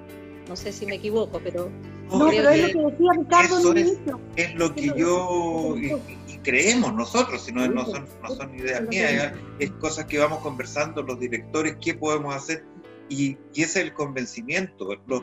No 0.48 0.56
sé 0.56 0.72
si 0.72 0.86
me 0.86 0.96
equivoco, 0.96 1.40
pero 1.44 1.72
no, 2.12 2.30
pero 2.30 2.50
es 2.50 2.62
lo 2.62 2.68
que 2.68 2.92
decía 2.92 3.12
Ricardo 3.18 3.60
Eso 3.60 3.74
es, 3.74 3.98
es, 4.36 4.56
lo 4.56 4.76
que 4.76 4.92
yo 4.98 5.76
y, 5.78 6.38
creemos 6.44 6.94
nosotros, 6.94 7.44
si 7.44 7.52
no, 7.52 7.68
no, 7.68 7.86
son, 7.86 8.06
no 8.22 8.30
son 8.30 8.56
ideas 8.56 8.82
mías, 8.88 9.34
es 9.60 9.72
cosas 9.72 10.06
que 10.06 10.18
vamos 10.18 10.40
conversando 10.40 11.04
los 11.04 11.20
directores, 11.20 11.78
qué 11.82 11.94
podemos 11.94 12.36
hacer, 12.36 12.66
y, 13.10 13.38
y 13.54 13.64
ese 13.64 13.82
es 13.82 13.86
el 13.88 13.94
convencimiento. 13.94 14.96
Los, 15.08 15.22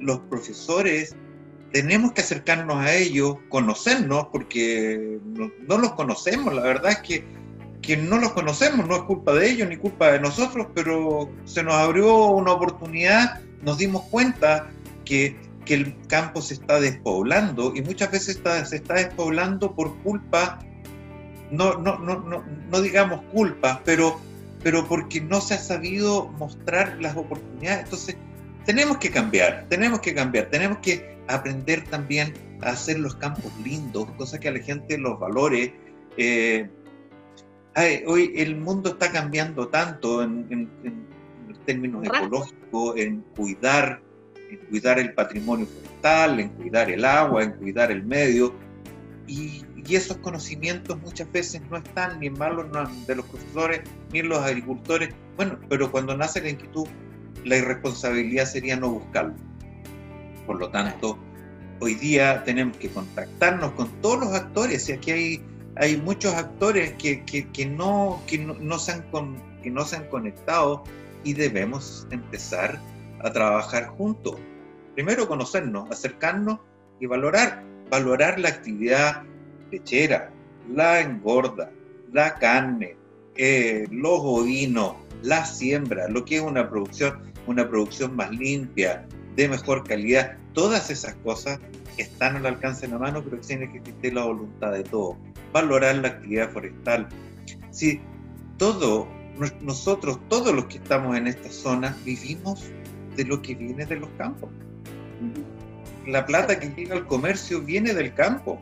los 0.00 0.20
profesores 0.20 1.16
tenemos 1.72 2.12
que 2.12 2.22
acercarnos 2.22 2.76
a 2.76 2.94
ellos, 2.94 3.36
conocernos, 3.48 4.28
porque 4.32 5.18
no, 5.24 5.50
no, 5.66 5.78
los 5.78 5.92
conocemos, 5.92 6.54
la 6.54 6.62
verdad 6.62 6.92
es 6.92 6.98
que, 6.98 7.24
que 7.82 7.96
no 7.96 8.18
los 8.18 8.32
conocemos, 8.32 8.86
no 8.86 8.96
es 8.96 9.02
culpa 9.02 9.32
de 9.34 9.50
ellos 9.50 9.68
ni 9.68 9.76
culpa 9.76 10.12
de 10.12 10.20
nosotros, 10.20 10.68
pero 10.74 11.30
se 11.44 11.62
nos 11.62 11.74
abrió 11.74 12.26
una 12.26 12.52
oportunidad, 12.52 13.40
nos 13.62 13.78
dimos 13.78 14.02
cuenta 14.04 14.70
que 15.04 15.36
que 15.68 15.74
el 15.74 15.94
campo 16.06 16.40
se 16.40 16.54
está 16.54 16.80
despoblando 16.80 17.74
y 17.76 17.82
muchas 17.82 18.10
veces 18.10 18.36
está, 18.36 18.64
se 18.64 18.76
está 18.76 18.94
despoblando 18.94 19.74
por 19.74 19.98
culpa, 19.98 20.58
no, 21.50 21.74
no, 21.74 21.98
no, 21.98 22.20
no, 22.20 22.42
no 22.70 22.80
digamos 22.80 23.20
culpa, 23.32 23.82
pero, 23.84 24.18
pero 24.62 24.88
porque 24.88 25.20
no 25.20 25.42
se 25.42 25.54
ha 25.54 25.58
sabido 25.58 26.28
mostrar 26.38 26.96
las 27.02 27.14
oportunidades. 27.18 27.84
Entonces, 27.84 28.16
tenemos 28.64 28.96
que 28.96 29.10
cambiar, 29.10 29.66
tenemos 29.68 30.00
que 30.00 30.14
cambiar, 30.14 30.46
tenemos 30.46 30.78
que 30.78 31.18
aprender 31.28 31.84
también 31.84 32.32
a 32.62 32.70
hacer 32.70 32.98
los 32.98 33.14
campos 33.16 33.52
lindos, 33.62 34.10
cosas 34.12 34.40
que 34.40 34.48
a 34.48 34.52
la 34.52 34.60
gente 34.60 34.96
los 34.96 35.20
valore. 35.20 35.74
Eh, 36.16 36.66
hoy 38.06 38.32
el 38.36 38.56
mundo 38.56 38.90
está 38.92 39.12
cambiando 39.12 39.68
tanto 39.68 40.22
en, 40.22 40.46
en 40.50 40.98
términos 41.66 42.06
ecológicos, 42.06 42.96
en 42.96 43.20
cuidar 43.36 44.00
en 44.50 44.58
cuidar 44.66 44.98
el 44.98 45.12
patrimonio 45.12 45.66
forestal, 45.66 46.40
en 46.40 46.48
cuidar 46.50 46.90
el 46.90 47.04
agua, 47.04 47.42
en 47.44 47.52
cuidar 47.52 47.90
el 47.90 48.04
medio. 48.04 48.54
Y, 49.26 49.64
esos 49.88 50.18
conocimientos 50.18 51.00
muchas 51.00 51.32
veces 51.32 51.62
no 51.70 51.78
están 51.78 52.20
ni 52.20 52.26
en 52.26 52.36
manos 52.36 52.66
de 53.06 53.16
los 53.16 53.24
profesores 53.24 53.80
ni 54.12 54.18
en 54.18 54.28
los 54.28 54.38
agricultores. 54.38 55.14
Bueno, 55.34 55.58
pero 55.70 55.90
cuando 55.90 56.14
nace 56.14 56.42
la 56.42 56.50
inquietud, 56.50 56.86
la 57.42 57.56
irresponsabilidad 57.56 58.44
sería 58.44 58.76
no 58.76 58.90
buscarlo. 58.90 59.34
Por 60.46 60.58
lo 60.58 60.68
tanto, 60.68 61.18
hoy 61.80 61.94
día 61.94 62.44
tenemos 62.44 62.76
que 62.76 62.90
contactarnos 62.90 63.72
con 63.72 63.88
todos 64.02 64.20
los 64.20 64.34
actores 64.34 64.86
y 64.90 64.92
aquí 64.92 65.10
hay, 65.10 65.42
hay 65.76 65.96
muchos 65.96 66.34
actores 66.34 66.92
que, 66.98 67.24
que, 67.24 67.66
no, 67.66 68.20
que, 68.26 68.36
no, 68.36 68.78
se 68.78 68.92
han 68.92 69.06
que 69.62 69.70
no 69.70 69.86
se 69.86 69.96
han 69.96 70.04
conectado 70.08 70.84
y 71.24 71.32
debemos 71.32 72.06
empezar 72.10 72.78
a 73.22 73.32
trabajar 73.32 73.86
juntos. 73.88 74.36
Primero 74.94 75.28
conocernos, 75.28 75.90
acercarnos 75.90 76.60
y 77.00 77.06
valorar, 77.06 77.64
valorar 77.90 78.38
la 78.38 78.48
actividad 78.48 79.22
lechera, 79.70 80.30
la 80.68 81.00
engorda, 81.00 81.70
la 82.12 82.34
carne, 82.34 82.96
eh, 83.36 83.86
los 83.90 84.20
ovinos, 84.22 84.94
la 85.22 85.44
siembra, 85.44 86.08
lo 86.08 86.24
que 86.24 86.36
es 86.36 86.42
una 86.42 86.68
producción, 86.68 87.20
una 87.46 87.68
producción 87.68 88.16
más 88.16 88.30
limpia, 88.30 89.06
de 89.36 89.48
mejor 89.48 89.84
calidad. 89.84 90.36
Todas 90.52 90.90
esas 90.90 91.14
cosas 91.16 91.60
están 91.96 92.36
al 92.36 92.46
alcance 92.46 92.86
de 92.86 92.92
la 92.92 92.98
mano, 92.98 93.22
pero 93.22 93.40
tiene 93.40 93.70
que 93.70 93.78
existir 93.78 94.14
la 94.14 94.24
voluntad 94.24 94.72
de 94.72 94.82
todos. 94.82 95.16
Valorar 95.52 95.96
la 95.96 96.08
actividad 96.08 96.50
forestal. 96.50 97.08
Si 97.70 98.00
todo, 98.56 99.06
nosotros, 99.60 100.18
todos 100.28 100.52
los 100.52 100.64
que 100.66 100.78
estamos 100.78 101.16
en 101.16 101.28
esta 101.28 101.50
zona, 101.50 101.96
vivimos 102.04 102.68
de 103.18 103.24
lo 103.24 103.42
que 103.42 103.56
viene 103.56 103.84
de 103.84 103.96
los 103.96 104.08
campos. 104.16 104.48
La 106.06 106.24
plata 106.24 106.58
que 106.58 106.68
llega 106.68 106.94
al 106.94 107.04
comercio 107.06 107.60
viene 107.60 107.92
del 107.92 108.14
campo. 108.14 108.60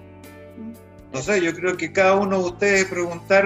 No 1.13 1.21
sé, 1.21 1.43
yo 1.43 1.55
creo 1.55 1.77
que 1.77 1.93
cada 1.93 2.17
uno 2.17 2.39
de 2.39 2.45
ustedes 2.47 2.87
preguntar, 2.87 3.45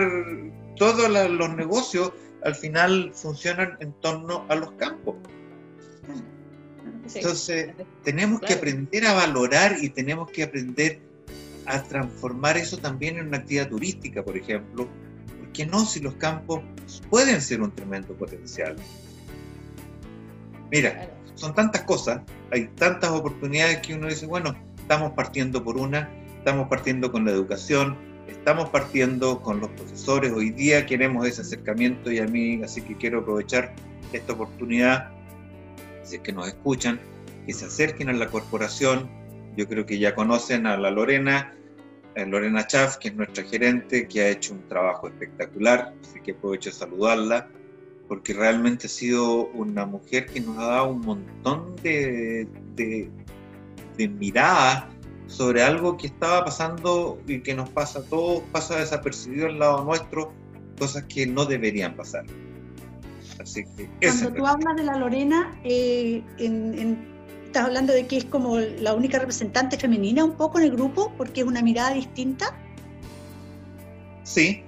todos 0.77 1.11
los 1.11 1.57
negocios 1.57 2.13
al 2.45 2.55
final 2.55 3.11
funcionan 3.13 3.77
en 3.81 3.93
torno 3.95 4.47
a 4.49 4.55
los 4.55 4.71
campos. 4.73 5.17
Entonces, 7.13 7.71
tenemos 8.05 8.41
que 8.41 8.55
aprender 8.55 9.05
a 9.05 9.15
valorar 9.15 9.77
y 9.83 9.91
tenemos 9.91 10.31
que 10.31 10.45
aprender 10.45 11.01
a 11.67 11.83
transformar 11.83 12.57
eso 12.57 12.79
también 12.79 13.19
en 13.19 13.27
una 13.27 13.39
actividad 13.39 13.69
turística, 13.69 14.25
por 14.25 14.37
ejemplo. 14.37 14.89
porque 15.41 15.67
no 15.67 15.85
si 15.85 15.99
los 15.99 16.15
campos 16.15 16.61
pueden 17.11 17.43
ser 17.43 17.61
un 17.63 17.73
tremendo 17.73 18.15
potencial? 18.15 18.77
Mira, 20.71 21.11
son 21.35 21.55
tantas 21.55 21.83
cosas, 21.83 22.21
hay 22.53 22.67
tantas 22.77 23.11
oportunidades 23.11 23.79
que 23.79 23.95
uno 23.95 24.07
dice, 24.07 24.27
bueno, 24.27 24.55
estamos 24.79 25.13
partiendo 25.13 25.65
por 25.65 25.77
una, 25.77 26.09
estamos 26.39 26.69
partiendo 26.69 27.11
con 27.11 27.25
la 27.25 27.33
educación, 27.33 27.97
estamos 28.29 28.69
partiendo 28.69 29.43
con 29.43 29.59
los 29.59 29.71
profesores, 29.71 30.33
hoy 30.33 30.51
día 30.51 30.87
queremos 30.87 31.27
ese 31.27 31.41
acercamiento 31.41 32.13
y 32.13 32.19
a 32.19 32.27
mí, 32.27 32.63
así 32.63 32.83
que 32.83 32.97
quiero 32.97 33.21
aprovechar 33.21 33.75
esta 34.13 34.33
oportunidad, 34.33 35.11
si 36.05 36.17
es 36.17 36.23
que 36.23 36.33
nos 36.33 36.47
escuchan, 36.47 37.01
que 37.47 37.53
se 37.53 37.67
acerquen 37.67 38.09
a 38.09 38.13
la 38.13 38.29
corporación, 38.29 39.11
yo 39.57 39.67
creo 39.67 39.85
que 39.87 39.99
ya 39.99 40.15
conocen 40.15 40.67
a 40.67 40.77
la 40.77 40.93
Lorena, 40.93 41.53
Lorena 42.15 42.67
Chaff, 42.67 42.97
que 42.99 43.09
es 43.09 43.15
nuestra 43.15 43.43
gerente, 43.43 44.07
que 44.07 44.21
ha 44.23 44.29
hecho 44.29 44.53
un 44.53 44.69
trabajo 44.69 45.09
espectacular, 45.09 45.95
así 46.03 46.21
que 46.21 46.33
aprovecho 46.33 46.71
de 46.71 46.77
saludarla 46.77 47.49
porque 48.11 48.35
realmente 48.35 48.89
ha 48.89 48.91
sido 48.91 49.51
una 49.51 49.87
mujer 49.87 50.27
que 50.27 50.41
nos 50.41 50.59
ha 50.59 50.67
dado 50.67 50.89
un 50.91 51.01
montón 51.01 51.77
de, 51.77 52.45
de, 52.75 53.09
miradas 54.09 54.87
sobre 55.29 55.63
algo 55.63 55.97
que 55.97 56.09
estaba 56.09 56.45
pasando 56.45 57.21
y 57.29 57.39
que 57.39 57.55
nos 57.55 57.71
pasa 57.71 58.01
a 58.01 58.03
todos, 58.03 58.43
pasa 58.51 58.81
desapercibido 58.81 59.47
al 59.47 59.61
lado 59.61 59.85
nuestro, 59.85 60.33
cosas 60.77 61.05
que 61.05 61.25
no 61.25 61.45
deberían 61.45 61.95
pasar. 61.95 62.25
Así 63.41 63.63
que 63.77 63.89
Cuando 64.01 64.33
tú 64.33 64.45
hablas 64.45 64.75
de 64.75 64.83
la 64.83 64.97
Lorena, 64.97 65.57
eh, 65.63 66.25
estás 67.47 67.67
hablando 67.67 67.93
de 67.93 68.09
que 68.09 68.17
es 68.17 68.25
como 68.25 68.59
la 68.59 68.93
única 68.93 69.21
representante 69.21 69.79
femenina 69.79 70.25
un 70.25 70.33
poco 70.33 70.59
en 70.59 70.65
el 70.65 70.73
grupo, 70.73 71.13
porque 71.17 71.43
es 71.43 71.47
una 71.47 71.63
mirada 71.63 71.95
distinta. 71.95 72.59
Sí, 74.25 74.65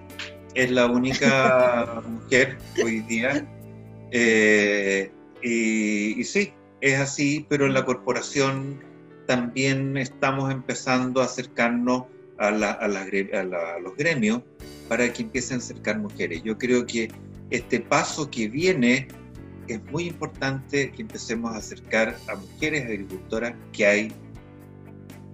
es 0.54 0.70
la 0.70 0.86
única 0.86 2.02
mujer 2.06 2.58
hoy 2.82 3.00
día. 3.00 3.46
Eh, 4.10 5.10
y, 5.42 6.22
sí, 6.24 6.52
es 6.80 7.00
así, 7.00 7.46
pero 7.48 7.66
en 7.66 7.74
la 7.74 7.84
corporación 7.84 8.80
también 9.26 9.96
estamos 9.96 10.52
empezando 10.52 11.20
a 11.20 11.24
acercarnos 11.24 12.04
a, 12.38 12.50
los 12.50 13.96
gremios 13.96 14.42
para 14.88 15.12
que 15.12 15.22
empiecen 15.22 15.56
a 15.56 15.58
acercar 15.58 15.98
mujeres. 15.98 16.42
Yo 16.42 16.58
creo 16.58 16.84
que 16.86 17.10
este 17.50 17.80
paso 17.80 18.30
que 18.30 18.48
viene 18.48 19.08
es 19.68 19.82
muy 19.90 20.08
importante 20.08 20.90
que 20.90 21.02
empecemos 21.02 21.54
a 21.54 21.58
acercar 21.58 22.16
a 22.28 22.34
mujeres 22.34 22.84
agricultoras, 22.84 23.54
que 23.72 23.86
hay 23.86 24.12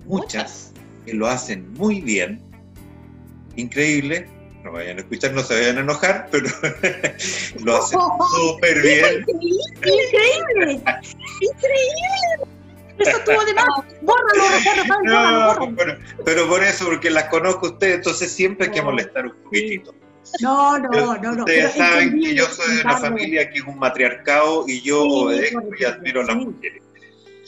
muchas 0.07 0.73
que 1.05 1.15
lo 1.15 1.27
hacen 1.27 1.73
muy 1.73 2.01
bien, 2.01 2.43
increíble, 3.57 4.27
no 4.69 4.75
vayan 4.75 4.99
a 4.99 5.01
escuchar, 5.01 5.33
no 5.33 5.43
se 5.43 5.55
vayan 5.55 5.79
a 5.79 5.81
enojar, 5.81 6.29
pero 6.31 6.47
lo 7.65 7.77
hacen 7.77 7.99
súper 8.37 8.83
bien. 8.83 9.25
Increíble, 9.29 10.83
increíble. 11.41 12.59
Eso 12.99 13.17
estuvo 13.17 13.45
de 13.45 13.55
más. 13.55 13.69
Bórralo, 14.03 14.45
no, 15.61 15.77
pero, 15.77 15.99
pero, 16.25 16.49
por 16.49 16.63
eso, 16.65 16.87
porque 16.87 17.11
las 17.11 17.25
conozco 17.25 17.67
a 17.67 17.71
ustedes, 17.71 17.97
entonces 17.97 18.31
siempre 18.31 18.67
hay 18.67 18.73
que 18.73 18.83
molestar 18.83 19.27
un 19.27 19.35
poquitito. 19.45 19.95
No, 20.41 20.79
no, 20.79 21.17
no, 21.17 21.33
no. 21.33 21.45
Ustedes 21.45 21.75
saben 21.75 22.21
que 22.21 22.35
yo 22.35 22.45
soy 22.47 22.77
de 22.77 22.83
una 22.83 22.97
familia 22.99 23.49
que 23.49 23.59
es 23.59 23.65
un 23.65 23.79
matriarcado 23.79 24.65
y 24.67 24.83
yo 24.83 25.03
obedezco 25.03 25.63
y 25.79 25.85
admiro 25.85 26.23
a 26.23 26.25
las 26.25 26.37
mujeres. 26.37 26.83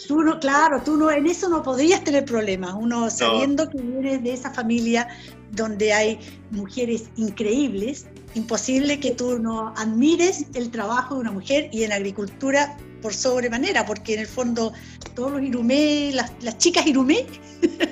Tú 0.06 0.22
no, 0.22 0.38
claro, 0.40 0.80
tú 0.82 0.96
no, 0.96 1.10
en 1.10 1.26
eso 1.26 1.48
no 1.48 1.62
podrías 1.62 2.02
tener 2.04 2.24
problemas. 2.24 2.72
Uno 2.74 3.10
sabiendo 3.10 3.68
que 3.68 3.78
vienes 3.78 4.22
de 4.22 4.32
esa 4.32 4.50
familia 4.50 5.08
donde 5.52 5.92
hay 5.92 6.18
mujeres 6.50 7.10
increíbles, 7.16 8.06
imposible 8.34 9.00
que 9.00 9.12
tú 9.12 9.38
no 9.38 9.74
admires 9.76 10.46
el 10.54 10.70
trabajo 10.70 11.14
de 11.14 11.20
una 11.20 11.32
mujer 11.32 11.68
y 11.72 11.84
en 11.84 11.92
agricultura 11.92 12.76
por 13.00 13.14
sobremanera, 13.14 13.86
porque 13.86 14.14
en 14.14 14.20
el 14.20 14.26
fondo 14.26 14.72
todos 15.14 15.32
los 15.32 15.42
irumé, 15.42 16.10
las, 16.12 16.32
las 16.42 16.58
chicas 16.58 16.86
irumé, 16.86 17.26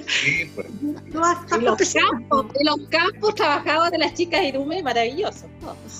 sí, 0.06 0.50
pues. 0.54 0.66
de, 0.80 1.60
los 1.60 1.78
campos, 1.92 2.52
de 2.52 2.64
los 2.64 2.88
campos 2.90 3.34
trabajados 3.34 3.90
de 3.90 3.98
las 3.98 4.14
chicas 4.14 4.44
irumé, 4.44 4.82
maravilloso. 4.82 5.48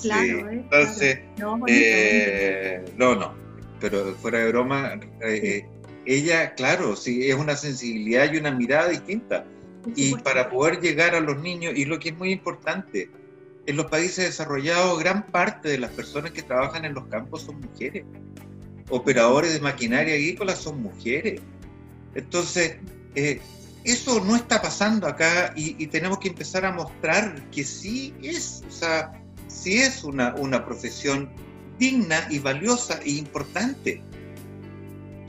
Claro, 0.01 0.23
sí, 0.23 0.31
¿eh? 0.31 0.45
entonces, 0.51 1.19
no, 1.37 1.59
eh, 1.67 2.85
no, 2.97 3.15
no, 3.15 3.33
pero 3.79 4.15
fuera 4.15 4.39
de 4.39 4.49
broma, 4.49 4.99
eh, 5.21 5.65
ella, 6.05 6.53
claro, 6.55 6.95
sí, 6.95 7.29
es 7.29 7.35
una 7.35 7.55
sensibilidad 7.55 8.31
y 8.31 8.37
una 8.37 8.51
mirada 8.51 8.89
distinta. 8.89 9.45
Y 9.95 10.15
para 10.15 10.49
poder 10.49 10.81
llegar 10.81 11.15
a 11.15 11.19
los 11.19 11.39
niños, 11.41 11.73
y 11.75 11.85
lo 11.85 11.99
que 11.99 12.09
es 12.09 12.17
muy 12.17 12.31
importante, 12.31 13.09
en 13.65 13.75
los 13.75 13.85
países 13.85 14.25
desarrollados, 14.25 14.99
gran 14.99 15.25
parte 15.27 15.69
de 15.69 15.77
las 15.77 15.91
personas 15.91 16.31
que 16.31 16.41
trabajan 16.41 16.85
en 16.85 16.93
los 16.93 17.05
campos 17.07 17.43
son 17.43 17.61
mujeres. 17.61 18.03
Operadores 18.89 19.53
de 19.53 19.59
maquinaria 19.59 20.15
agrícola 20.15 20.55
son 20.55 20.81
mujeres. 20.81 21.41
Entonces, 22.15 22.77
eh, 23.15 23.39
eso 23.83 24.23
no 24.25 24.35
está 24.35 24.61
pasando 24.61 25.07
acá 25.07 25.53
y, 25.55 25.87
tenemos 25.87 26.19
que 26.19 26.29
empezar 26.29 26.65
a 26.65 26.71
mostrar 26.71 27.49
que 27.51 27.63
sí 27.63 28.13
es, 28.21 28.63
o 28.67 28.71
sea, 28.71 29.13
sí 29.47 29.77
es 29.77 30.03
una, 30.03 30.35
una 30.35 30.65
profesión 30.65 31.29
digna 31.77 32.27
y 32.29 32.39
valiosa 32.39 32.99
e 33.05 33.11
importante 33.11 34.01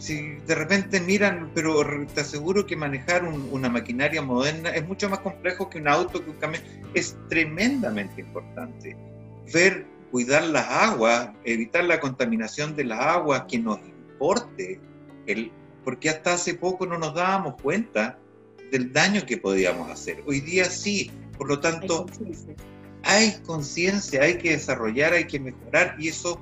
si 0.01 0.37
de 0.47 0.55
repente 0.55 0.99
miran, 0.99 1.51
pero 1.55 1.85
te 2.15 2.23
aseguro 2.23 2.65
que 2.65 2.75
manejar 2.75 3.23
una 3.25 3.69
maquinaria 3.69 4.23
moderna 4.23 4.71
es 4.71 4.89
mucho 4.89 5.11
más 5.11 5.19
complejo 5.19 5.69
que 5.69 5.79
un 5.79 5.89
auto, 5.89 6.25
que 6.25 6.31
un 6.31 6.37
camión, 6.37 6.63
es 6.95 7.17
tremendamente 7.29 8.23
importante. 8.23 8.97
Ver, 9.53 9.87
cuidar 10.11 10.45
las 10.45 10.67
aguas, 10.67 11.31
evitar 11.45 11.85
la 11.85 12.01
contaminación 12.01 12.75
de 12.75 12.85
las 12.85 12.99
aguas, 12.99 13.45
que 13.47 13.59
nos 13.59 13.79
importe, 13.81 14.81
el, 15.27 15.53
porque 15.85 16.09
hasta 16.09 16.33
hace 16.33 16.55
poco 16.55 16.87
no 16.87 16.97
nos 16.97 17.15
dábamos 17.15 17.61
cuenta 17.61 18.19
del 18.73 18.95
daño 18.95 19.27
que 19.27 19.37
podíamos 19.37 19.91
hacer. 19.91 20.23
Hoy 20.27 20.41
día 20.41 20.65
sí, 20.65 21.11
por 21.37 21.47
lo 21.47 21.61
tanto, 21.61 22.07
hay 23.03 23.35
conciencia, 23.45 24.23
hay 24.23 24.39
que 24.39 24.53
desarrollar, 24.53 25.13
hay 25.13 25.27
que 25.27 25.41
mejorar, 25.41 25.97
y 25.99 26.09
eso 26.09 26.41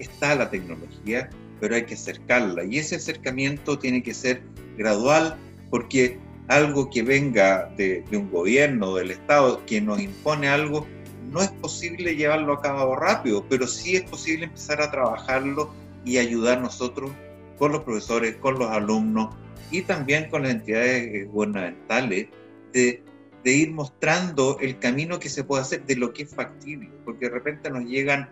está 0.00 0.34
la 0.34 0.50
tecnología 0.50 1.30
pero 1.60 1.74
hay 1.74 1.84
que 1.84 1.94
acercarla. 1.94 2.64
Y 2.64 2.78
ese 2.78 2.96
acercamiento 2.96 3.78
tiene 3.78 4.02
que 4.02 4.14
ser 4.14 4.42
gradual 4.76 5.36
porque 5.70 6.18
algo 6.48 6.88
que 6.88 7.02
venga 7.02 7.70
de, 7.76 8.04
un 8.12 8.30
gobierno, 8.30 8.94
del 8.94 9.10
Estado, 9.10 9.64
que 9.66 9.80
nos 9.80 10.00
impone 10.00 10.48
algo, 10.48 10.86
no 11.30 11.42
es 11.42 11.50
posible 11.50 12.16
llevarlo 12.16 12.54
a 12.54 12.62
cabo 12.62 12.96
rápido, 12.96 13.44
pero 13.48 13.66
sí 13.66 13.96
es 13.96 14.02
posible 14.02 14.46
empezar 14.46 14.80
a 14.80 14.90
trabajarlo 14.90 15.70
y 16.04 16.16
ayudar 16.16 16.60
nosotros 16.60 17.10
con 17.58 17.72
los 17.72 17.82
profesores, 17.82 18.36
con 18.36 18.58
los 18.58 18.70
alumnos 18.70 19.34
y 19.70 19.82
también 19.82 20.30
con 20.30 20.42
las 20.42 20.52
entidades 20.52 21.14
eh, 21.14 21.24
gubernamentales 21.24 22.28
de, 22.72 23.02
de 23.44 23.52
ir 23.52 23.72
mostrando 23.72 24.58
el 24.60 24.78
camino 24.78 25.18
que 25.18 25.28
se 25.28 25.44
puede 25.44 25.62
hacer, 25.62 25.84
de 25.84 25.96
lo 25.96 26.14
que 26.14 26.22
es 26.22 26.34
factible, 26.34 26.90
porque 27.04 27.26
de 27.26 27.32
repente 27.32 27.68
nos 27.68 27.84
llegan 27.84 28.30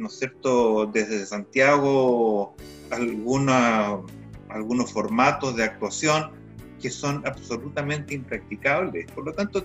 ¿no 0.00 0.08
cierto?, 0.08 0.86
desde 0.86 1.26
Santiago 1.26 2.54
alguna, 2.90 3.98
algunos 4.48 4.92
formatos 4.92 5.56
de 5.56 5.64
actuación 5.64 6.32
que 6.80 6.90
son 6.90 7.24
absolutamente 7.26 8.14
impracticables. 8.14 9.10
Por 9.12 9.26
lo 9.26 9.32
tanto, 9.32 9.64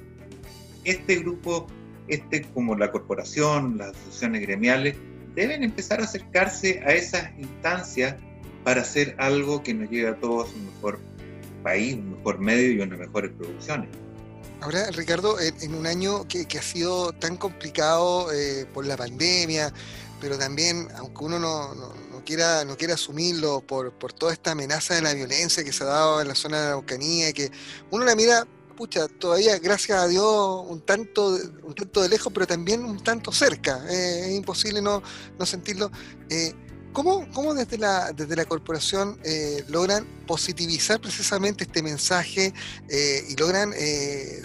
este 0.83 1.15
grupo, 1.15 1.67
este 2.07 2.43
como 2.53 2.75
la 2.75 2.91
corporación, 2.91 3.77
las 3.77 3.91
asociaciones 3.91 4.41
gremiales, 4.41 4.97
deben 5.33 5.63
empezar 5.63 6.01
a 6.01 6.03
acercarse 6.03 6.81
a 6.86 6.93
esas 6.93 7.31
instancias 7.38 8.15
para 8.63 8.81
hacer 8.81 9.15
algo 9.17 9.63
que 9.63 9.73
nos 9.73 9.89
lleve 9.89 10.09
a 10.09 10.15
todos 10.15 10.53
un 10.53 10.65
mejor 10.65 10.99
país, 11.63 11.95
un 11.95 12.17
mejor 12.17 12.39
medio 12.39 12.71
y 12.73 12.79
unas 12.81 12.99
mejores 12.99 13.31
producciones. 13.31 13.89
Ahora, 14.61 14.89
Ricardo, 14.91 15.38
en, 15.39 15.75
un 15.75 15.86
año 15.86 16.27
que, 16.27 16.47
ha 16.57 16.61
sido 16.61 17.11
tan 17.11 17.38
complicado 17.38 18.31
eh, 18.33 18.65
por 18.73 18.86
la 18.86 18.97
pandemia, 18.97 19.71
pero 20.26 20.39
también, 20.39 20.88
aunque 20.97 21.23
uno 21.23 21.38
no, 21.38 21.76
no, 21.76 22.26
quiera, 22.26 22.65
no 22.65 22.76
quiera 22.76 22.95
asumirlo 22.95 23.61
por, 23.61 23.93
por, 23.93 24.11
toda 24.11 24.34
esta 24.34 24.53
amenaza 24.53 24.95
de 24.95 25.03
la 25.03 25.13
violencia 25.13 25.63
que 25.63 25.71
se 25.71 25.84
ha 25.84 25.86
dado 25.86 26.19
en 26.19 26.28
la 26.28 26.34
zona 26.34 26.57
de 26.57 26.63
la 26.63 26.69
Araucanía, 26.69 27.32
que 27.32 27.51
uno 27.91 28.03
la 28.05 28.15
mira, 28.15 28.47
pucha, 28.76 29.07
todavía, 29.07 29.59
gracias 29.59 29.99
a 29.99 30.07
Dios, 30.07 30.65
un 30.67 30.82
tanto, 30.82 31.38
un 31.61 31.76
tanto 31.76 32.01
de 32.01 32.09
lejos, 32.09 32.34
pero 32.34 32.47
también 32.47 32.84
un 32.84 33.03
tanto 33.03 33.32
cerca. 33.32 33.86
Eh, 33.88 34.32
es 34.32 34.36
imposible 34.36 34.82
no, 34.82 35.03
no 35.38 35.45
sentirlo. 35.45 35.91
Eh, 36.32 36.55
¿Cómo, 36.95 37.27
¿Cómo, 37.33 37.53
desde, 37.53 37.77
la, 37.77 38.13
desde 38.13 38.37
la 38.37 38.45
corporación 38.45 39.19
eh, 39.25 39.65
logran 39.67 40.05
positivizar 40.25 41.01
precisamente 41.01 41.65
este 41.65 41.83
mensaje 41.83 42.53
eh, 42.87 43.21
y 43.27 43.35
logran 43.35 43.73
eh, 43.77 44.41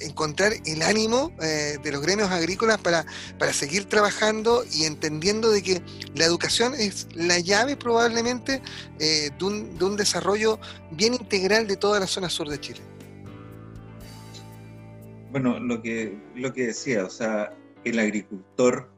encontrar 0.00 0.52
el 0.66 0.82
ánimo 0.82 1.32
de 1.38 1.92
los 1.92 2.02
gremios 2.02 2.28
agrícolas 2.28 2.78
para, 2.78 3.06
para 3.38 3.52
seguir 3.52 3.84
trabajando 3.84 4.64
y 4.72 4.82
entendiendo 4.82 5.52
de 5.52 5.62
que 5.62 5.82
la 6.16 6.24
educación 6.24 6.74
es 6.74 7.06
la 7.14 7.38
llave 7.38 7.76
probablemente 7.76 8.60
de 8.98 9.32
un, 9.40 9.78
de, 9.78 9.84
un, 9.84 9.96
desarrollo 9.96 10.58
bien 10.90 11.14
integral 11.14 11.68
de 11.68 11.76
toda 11.76 12.00
la 12.00 12.08
zona 12.08 12.28
sur 12.28 12.48
de 12.48 12.58
Chile? 12.58 12.80
Bueno, 15.30 15.60
lo 15.60 15.80
que, 15.80 16.18
lo 16.34 16.52
que 16.52 16.66
decía, 16.66 17.04
o 17.04 17.10
sea, 17.10 17.54
el 17.84 18.00
agricultor 18.00 18.90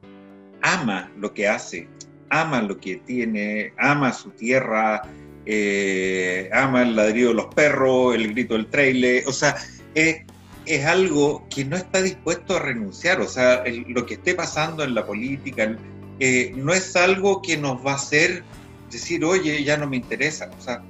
ama 0.62 1.12
lo 1.18 1.34
que 1.34 1.46
hace, 1.46 1.86
ama 2.30 2.62
lo 2.62 2.78
que 2.78 2.96
tiene, 2.96 3.72
ama 3.78 4.12
su 4.12 4.30
tierra, 4.30 5.02
eh, 5.46 6.48
ama 6.52 6.82
el 6.82 6.96
ladrido 6.96 7.30
de 7.30 7.34
los 7.34 7.54
perros, 7.54 8.14
el 8.14 8.32
grito 8.32 8.54
del 8.54 8.66
trailer, 8.66 9.24
o 9.26 9.32
sea, 9.32 9.56
es 9.94 10.86
algo 10.86 11.46
que 11.48 11.64
no 11.64 11.76
está 11.76 12.02
dispuesto 12.02 12.56
a 12.56 12.60
renunciar, 12.60 13.20
o 13.20 13.28
sea, 13.28 13.62
lo 13.88 14.06
que 14.06 14.14
esté 14.14 14.34
pasando 14.34 14.82
en 14.82 14.94
la 14.94 15.06
política 15.06 15.76
eh, 16.20 16.52
no 16.56 16.72
es 16.72 16.96
algo 16.96 17.42
que 17.42 17.56
nos 17.56 17.84
va 17.84 17.92
a 17.92 17.96
hacer 17.96 18.42
decir, 18.90 19.24
oye, 19.24 19.62
ya 19.64 19.76
no 19.76 19.88
me 19.88 19.96
interesa, 19.96 20.50
o 20.56 20.60
sea, 20.60 20.82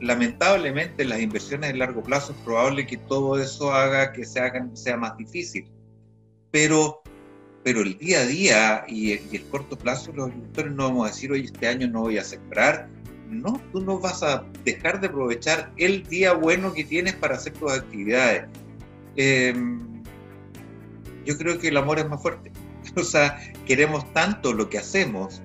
lamentablemente 0.00 1.04
las 1.04 1.20
inversiones 1.20 1.72
de 1.72 1.78
largo 1.78 2.02
plazo 2.02 2.32
es 2.32 2.38
probable 2.38 2.86
que 2.86 2.96
todo 2.96 3.40
eso 3.40 3.72
haga 3.72 4.12
que 4.12 4.24
se 4.24 4.40
hagan, 4.40 4.76
sea 4.76 4.96
más 4.96 5.16
difícil, 5.16 5.68
pero 6.50 7.02
pero 7.66 7.80
el 7.80 7.98
día 7.98 8.20
a 8.20 8.26
día 8.26 8.84
y 8.86 9.10
el, 9.10 9.42
corto 9.50 9.76
plazo, 9.76 10.12
los 10.12 10.28
agricultores 10.28 10.72
no 10.72 10.84
vamos 10.84 11.08
a 11.08 11.10
decir, 11.10 11.32
oye, 11.32 11.46
este 11.46 11.66
año 11.66 11.88
no 11.88 12.02
voy 12.02 12.16
a 12.16 12.22
sembrar. 12.22 12.88
No, 13.28 13.60
tú 13.72 13.80
no 13.80 13.98
vas 13.98 14.22
a 14.22 14.44
dejar 14.62 15.00
de 15.00 15.08
aprovechar 15.08 15.72
el 15.76 16.04
día 16.04 16.32
bueno 16.34 16.72
que 16.72 16.84
tienes 16.84 17.14
para 17.14 17.34
hacer 17.34 17.54
tus 17.54 17.72
actividades. 17.72 18.44
Em, 19.16 20.00
yo 21.24 21.36
creo 21.36 21.58
que 21.58 21.66
el 21.66 21.76
amor 21.76 21.98
es 21.98 22.08
más 22.08 22.22
fuerte. 22.22 22.52
O 22.94 23.02
sea, 23.02 23.36
queremos 23.66 24.12
tanto 24.12 24.52
lo 24.52 24.70
que 24.70 24.78
hacemos, 24.78 25.42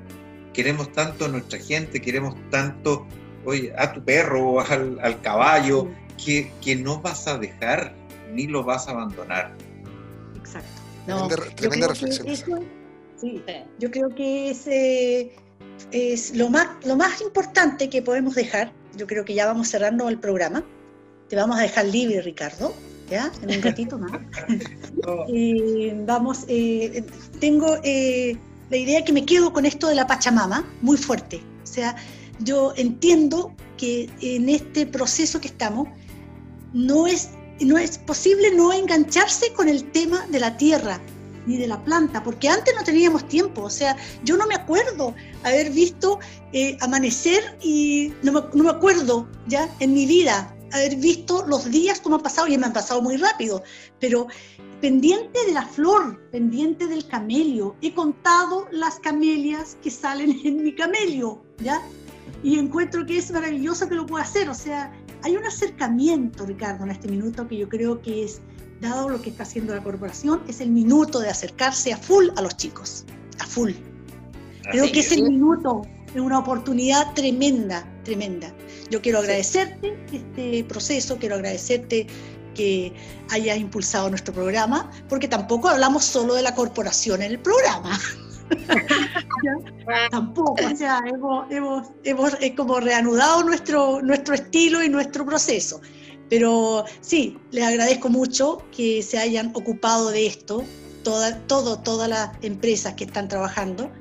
queremos 0.53 0.91
tanto 0.91 1.25
a 1.25 1.27
nuestra 1.27 1.57
gente, 1.57 2.01
queremos 2.01 2.35
tanto, 2.51 3.07
oye, 3.45 3.73
a 3.79 3.93
tu 3.93 4.05
perro, 4.05 4.59
al, 4.69 4.99
al 5.01 5.19
caballo, 5.21 5.89
que, 6.23 6.51
que 6.61 6.75
no 6.75 7.01
vas 7.01 7.27
a 7.27 7.39
dejar 7.39 7.95
ni 8.31 8.45
lo 8.45 8.63
vas 8.63 8.87
a 8.87 8.91
abandonar. 8.91 9.55
Tremenda, 11.55 11.87
reflexión. 11.87 12.65
sí, 13.19 13.43
yo 13.79 13.91
creo 13.91 14.09
que 14.09 14.51
ese 14.51 15.35
es 15.91 16.35
lo 16.35 16.49
más, 16.49 16.67
lo 16.85 16.95
más 16.95 17.21
importante 17.21 17.89
que 17.89 18.01
podemos 18.01 18.35
dejar. 18.35 18.71
Yo 18.95 19.07
creo 19.07 19.25
que 19.25 19.33
ya 19.33 19.45
vamos 19.45 19.69
cerrando 19.69 20.09
el 20.09 20.19
programa. 20.19 20.63
Te 21.29 21.35
vamos 21.35 21.57
a 21.57 21.61
dejar 21.61 21.85
libre, 21.85 22.21
Ricardo, 22.21 22.73
¿ya? 23.09 23.31
En 23.41 23.57
un 23.57 23.61
ratito 23.61 23.97
más. 23.97 24.11
vamos, 26.05 26.45
eh, 26.47 27.03
tengo 27.39 27.77
eh, 27.83 28.37
la 28.69 28.77
idea 28.77 29.03
que 29.03 29.13
me 29.13 29.25
quedo 29.25 29.53
con 29.53 29.65
esto 29.65 29.87
de 29.87 29.95
la 29.95 30.07
Pachamama 30.07 30.65
muy 30.81 30.97
fuerte. 30.97 31.41
O 31.63 31.67
sea, 31.67 31.95
yo 32.39 32.73
entiendo 32.75 33.55
que 33.77 34.09
en 34.21 34.49
este 34.49 34.85
proceso 34.85 35.39
que 35.39 35.47
estamos, 35.47 35.87
no 36.73 37.07
es 37.07 37.31
no 37.65 37.77
es 37.77 37.97
posible 37.97 38.51
no 38.51 38.73
engancharse 38.73 39.53
con 39.53 39.69
el 39.69 39.91
tema 39.91 40.25
de 40.27 40.39
la 40.39 40.57
tierra 40.57 40.99
ni 41.45 41.57
de 41.57 41.67
la 41.67 41.83
planta, 41.83 42.23
porque 42.23 42.49
antes 42.49 42.73
no 42.75 42.83
teníamos 42.83 43.27
tiempo, 43.27 43.63
o 43.63 43.69
sea, 43.69 43.97
yo 44.23 44.37
no 44.37 44.45
me 44.45 44.53
acuerdo 44.53 45.15
haber 45.43 45.71
visto 45.71 46.19
eh, 46.53 46.77
amanecer 46.81 47.57
y 47.63 48.13
no 48.21 48.31
me, 48.31 48.41
no 48.53 48.63
me, 48.63 48.69
acuerdo 48.69 49.27
ya 49.47 49.67
en 49.79 49.93
mi 49.93 50.05
vida 50.05 50.55
haber 50.71 50.95
visto 50.97 51.45
los 51.47 51.69
días 51.69 51.99
como 51.99 52.17
han 52.17 52.21
pasado 52.21 52.47
y 52.47 52.57
me 52.57 52.65
han 52.65 52.73
pasado 52.73 53.01
muy 53.01 53.17
rápido, 53.17 53.63
pero 53.99 54.27
pendiente 54.81 55.39
de 55.45 55.53
la 55.53 55.65
flor, 55.65 56.19
pendiente 56.31 56.87
del 56.87 57.07
camelio, 57.07 57.75
he 57.81 57.93
contado 57.93 58.67
las 58.71 58.99
camelias 58.99 59.77
que 59.81 59.91
salen 59.91 60.39
en 60.43 60.63
mi 60.63 60.73
camelio, 60.73 61.43
¿ya? 61.59 61.81
Y 62.43 62.57
encuentro 62.57 63.05
que 63.05 63.17
es 63.17 63.31
maravilloso 63.31 63.87
que 63.87 63.95
lo 63.95 64.05
pueda 64.05 64.23
hacer, 64.23 64.49
o 64.49 64.55
sea, 64.55 64.91
hay 65.23 65.35
un 65.35 65.45
acercamiento, 65.45 66.45
Ricardo, 66.45 66.83
en 66.83 66.91
este 66.91 67.07
minuto 67.07 67.47
que 67.47 67.57
yo 67.57 67.69
creo 67.69 68.01
que 68.01 68.23
es, 68.23 68.41
dado 68.79 69.09
lo 69.09 69.21
que 69.21 69.29
está 69.29 69.43
haciendo 69.43 69.75
la 69.75 69.83
corporación, 69.83 70.41
es 70.47 70.59
el 70.59 70.71
minuto 70.71 71.19
de 71.19 71.29
acercarse 71.29 71.93
a 71.93 71.97
full 71.97 72.29
a 72.35 72.41
los 72.41 72.57
chicos, 72.57 73.05
a 73.39 73.45
full. 73.45 73.73
Creo 74.71 74.91
que 74.91 74.99
es 75.01 75.11
el 75.11 75.23
minuto, 75.23 75.83
es 76.13 76.19
una 76.19 76.39
oportunidad 76.39 77.13
tremenda, 77.13 77.87
tremenda. 78.03 78.53
Yo 78.89 79.01
quiero 79.01 79.19
agradecerte 79.19 79.97
este 80.11 80.63
proceso, 80.63 81.17
quiero 81.17 81.35
agradecerte 81.35 82.07
que 82.55 82.93
hayas 83.29 83.57
impulsado 83.57 84.09
nuestro 84.09 84.33
programa, 84.33 84.91
porque 85.07 85.27
tampoco 85.27 85.69
hablamos 85.69 86.03
solo 86.03 86.33
de 86.33 86.41
la 86.41 86.55
corporación 86.55 87.21
en 87.21 87.31
el 87.31 87.39
programa. 87.39 87.99
Tampoco, 90.11 90.55
o 90.71 90.75
sea, 90.75 91.01
hemos, 91.09 91.85
hemos 92.03 92.37
como 92.55 92.79
reanudado 92.79 93.43
nuestro, 93.43 93.99
estilo 94.33 94.83
y 94.83 94.89
nuestro 94.89 95.25
proceso. 95.25 95.81
Pero 96.29 96.85
sí, 97.01 97.37
les 97.51 97.65
agradezco 97.65 98.09
mucho 98.09 98.63
que 98.75 99.03
se 99.03 99.17
hayan 99.17 99.51
ocupado 99.53 100.11
de 100.11 100.27
esto, 100.27 100.63
toda, 101.03 101.37
todo, 101.47 101.79
todas 101.79 102.07
las 102.07 102.29
empresas 102.41 102.93
que 102.93 103.03
están 103.03 103.27
trabajando, 103.27 103.91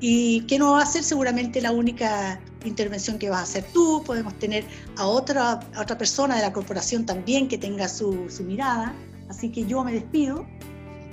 y 0.00 0.42
que 0.42 0.58
no 0.58 0.72
va 0.72 0.82
a 0.82 0.86
ser 0.86 1.02
seguramente 1.02 1.60
la 1.60 1.72
única 1.72 2.40
intervención 2.64 3.18
que 3.18 3.30
vas 3.30 3.40
a 3.40 3.42
hacer 3.42 3.64
tú, 3.72 4.02
podemos 4.04 4.34
tener 4.38 4.64
a 4.96 5.06
otra, 5.06 5.60
persona 5.98 6.36
de 6.36 6.42
la 6.42 6.52
corporación 6.52 7.06
también 7.06 7.48
que 7.48 7.58
tenga 7.58 7.88
su, 7.88 8.28
su 8.28 8.42
mirada. 8.44 8.94
Así 9.28 9.50
que 9.50 9.64
yo 9.64 9.82
me 9.84 9.92
despido, 9.92 10.46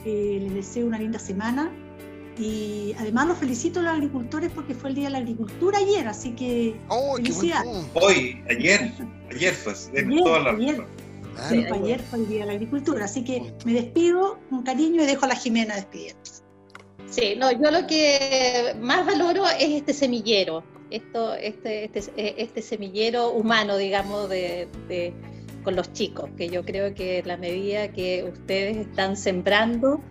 eh, 0.06 0.40
les 0.42 0.54
deseo 0.54 0.88
una 0.88 1.00
linda 1.00 1.20
semana 1.20 1.72
y 2.38 2.94
además 2.98 3.28
los 3.28 3.38
felicito 3.38 3.80
a 3.80 3.84
los 3.84 3.92
agricultores 3.94 4.52
porque 4.54 4.74
fue 4.74 4.90
el 4.90 4.96
Día 4.96 5.06
de 5.06 5.12
la 5.12 5.18
Agricultura 5.20 5.78
ayer, 5.80 6.08
así 6.08 6.32
que 6.32 6.76
oh, 6.88 7.18
Hoy, 7.94 8.44
ayer, 8.50 8.92
ayer 9.30 9.54
fue, 9.54 9.74
ayer, 9.74 10.24
toda 10.24 10.40
la... 10.40 10.52
ayer. 10.52 10.86
sí, 11.50 11.66
ayer 11.66 12.00
fue 12.00 12.20
el 12.20 12.30
Día 12.30 12.40
de 12.42 12.46
la 12.46 12.54
Agricultura, 12.54 13.06
así 13.06 13.24
que 13.24 13.54
me 13.66 13.74
despido 13.74 14.40
con 14.50 14.64
cariño 14.64 15.04
y 15.04 15.06
dejo 15.06 15.26
a 15.26 15.30
la 15.30 15.36
Jimena 15.36 15.76
despidiéndose. 15.76 16.42
Sí, 17.10 17.36
no, 17.38 17.52
yo 17.52 17.72
lo 17.72 17.88
que 17.88 18.74
más 18.80 19.06
valoro 19.06 19.46
es 19.46 19.70
este 19.70 19.94
semillero, 19.94 20.64
esto, 20.90 21.34
este, 21.34 21.86
este, 21.94 22.42
este 22.42 22.62
semillero 22.62 23.32
humano, 23.32 23.76
digamos, 23.76 24.30
de, 24.30 24.70
de, 24.88 25.14
con 25.64 25.76
los 25.76 25.92
chicos, 25.92 26.30
que 26.38 26.50
yo 26.50 26.64
creo 26.64 26.94
que 26.94 27.22
la 27.26 27.36
medida 27.36 27.92
que 27.92 28.24
ustedes 28.24 28.78
están 28.78 29.18
sembrando, 29.18 30.02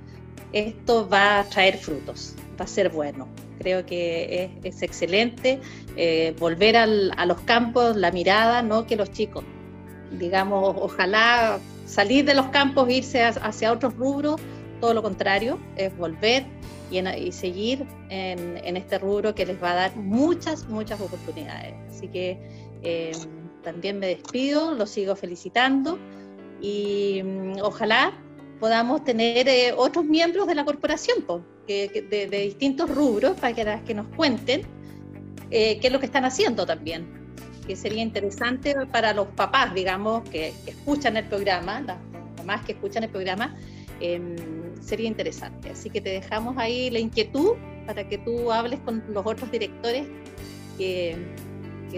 esto 0.53 1.09
va 1.09 1.40
a 1.40 1.44
traer 1.44 1.76
frutos, 1.76 2.34
va 2.59 2.64
a 2.64 2.68
ser 2.68 2.90
bueno. 2.90 3.28
Creo 3.59 3.84
que 3.84 4.51
es, 4.62 4.82
excelente 4.82 5.61
eh, 5.96 6.34
volver 6.38 6.76
a 6.76 6.86
los 6.86 7.40
campos, 7.42 7.94
la 7.96 8.11
mirada, 8.11 8.62
no 8.62 8.86
que 8.86 8.96
los 8.96 9.12
chicos, 9.12 9.44
digamos, 10.18 10.74
ojalá 10.78 11.59
salir 11.84 12.24
de 12.24 12.34
los 12.34 12.46
campos, 12.46 12.88
irse 12.88 13.22
hacia 13.22 13.72
otros 13.72 13.94
rubros, 13.96 14.40
todo 14.80 14.94
lo 14.94 15.03
contrario, 15.03 15.59
es 15.76 15.94
volver 15.96 16.46
y, 16.90 17.32
seguir 17.32 17.86
en, 18.09 18.57
en, 18.64 18.76
este 18.76 18.98
rubro 18.98 19.34
que 19.34 19.46
les 19.46 19.62
va 19.62 19.72
a 19.72 19.74
dar 19.74 19.96
muchas, 19.96 20.66
muchas 20.68 21.01
oportunidades. 21.01 21.74
Así 21.90 22.09
que 22.09 22.38
eh, 22.82 23.12
también 23.62 23.98
me 23.98 24.07
despido, 24.07 24.74
los 24.74 24.90
sigo 24.90 25.14
felicitando 25.16 25.98
y 26.61 27.22
mm, 27.22 27.61
ojalá 27.62 28.12
podamos 28.61 29.03
tener 29.03 29.49
eh, 29.49 29.73
otros 29.77 30.05
miembros 30.05 30.47
de 30.47 30.55
la 30.55 30.65
corporación 30.65 31.25
que, 31.67 32.07
de, 32.09 32.27
distintos 32.27 32.95
rubros 32.95 33.41
para 33.41 33.55
que, 33.55 33.95
nos 33.95 34.07
cuenten 34.09 34.63
eh, 35.51 35.79
qué 35.81 35.87
es 35.87 35.93
lo 35.93 35.99
que 35.99 36.07
están 36.07 36.25
haciendo 36.25 36.67
también. 36.67 37.19
Que 37.67 37.75
sería 37.75 38.03
interesante 38.03 38.75
para 38.93 39.15
los 39.15 39.29
papás, 39.29 39.75
digamos, 39.75 40.29
que, 40.29 40.53
escuchan 40.67 41.17
el 41.17 41.27
programa, 41.27 41.81
las 41.81 41.97
mamás 42.37 42.65
que 42.65 42.73
escuchan 42.73 43.05
el 43.05 43.11
programa, 43.11 43.57
em, 44.01 44.37
sería 44.81 45.09
interesante. 45.09 45.71
Así 45.71 45.89
que 45.89 46.01
te 46.01 46.11
dejamos 46.11 46.57
ahí 46.59 46.91
la 46.91 46.99
inquietud 46.99 47.55
para 47.87 48.09
que 48.09 48.19
tú 48.19 48.53
hables 48.53 48.79
con 48.81 49.03
los 49.09 49.25
otros 49.27 49.51
directores 49.51 50.07
que 50.79 51.17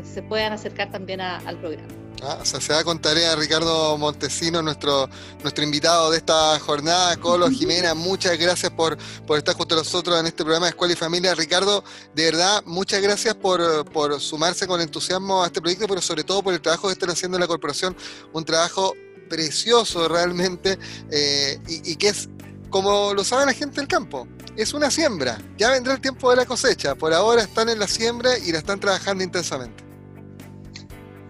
se 0.03 0.23
puedan 0.23 0.53
acercar 0.53 0.91
también 0.91 1.21
al 1.21 1.59
programa. 1.59 2.02
Ah, 2.23 2.39
o 2.41 2.45
sea, 2.45 2.61
se 2.61 2.73
da 2.73 2.85
con 2.85 3.01
tarea 3.01 3.35
Ricardo 3.35 3.97
Montesino, 3.99 4.63
nuestro, 4.63 5.09
nuestro 5.43 5.65
invitado 5.65 6.11
de 6.11 6.19
esta 6.19 6.59
jornada. 6.61 7.17
Colo, 7.17 7.49
Jimena, 7.51 7.95
muchas 7.95 8.39
gracias 8.39 8.71
por, 8.71 8.97
por 9.27 9.39
estar 9.39 9.57
junto 9.57 9.75
a 9.75 9.79
nosotros 9.79 10.19
en 10.21 10.27
este 10.27 10.45
programa 10.45 10.67
de 10.67 10.71
Escuela 10.71 10.93
y 10.93 10.97
Familia. 10.97 11.35
Ricardo, 11.35 11.83
de 12.15 12.25
verdad, 12.25 12.63
muchas 12.65 13.03
gracias 13.03 13.35
por, 13.35 13.85
por 13.91 14.21
sumarse 14.21 14.67
con 14.67 14.81
entusiasmo 14.81 15.43
a 15.43 15.47
este 15.47 15.61
proyecto, 15.61 15.89
pero 15.89 16.01
sobre 16.01 16.23
todo 16.23 16.43
por 16.43 16.55
el 16.55 16.61
trabajo 16.61 16.89
que 16.89 16.93
están 16.93 17.11
haciendo 17.11 17.37
en 17.37 17.41
la 17.41 17.49
corporación. 17.49 17.97
Un 18.33 18.45
trabajo 18.45 18.95
precioso 19.29 20.09
realmente 20.09 20.79
eh, 21.11 21.59
y, 21.67 21.93
y 21.93 21.97
que 21.97 22.09
es, 22.09 22.29
como 22.71 23.15
lo 23.15 23.25
sabe 23.25 23.47
la 23.47 23.53
gente 23.53 23.81
del 23.81 23.89
campo, 23.89 24.29
es 24.57 24.75
una 24.75 24.91
siembra. 24.91 25.39
Ya 25.57 25.71
vendrá 25.71 25.95
el 25.95 26.01
tiempo 26.01 26.31
de 26.31 26.37
la 26.37 26.47
cosecha. 26.47 26.95
Por 26.95 27.13
ahora 27.13 27.43
están 27.43 27.69
en 27.69 27.79
la 27.79 27.89
siembra 27.89 28.39
y 28.39 28.53
la 28.53 28.59
están 28.59 28.79
trabajando 28.79 29.25
intensamente. 29.25 29.92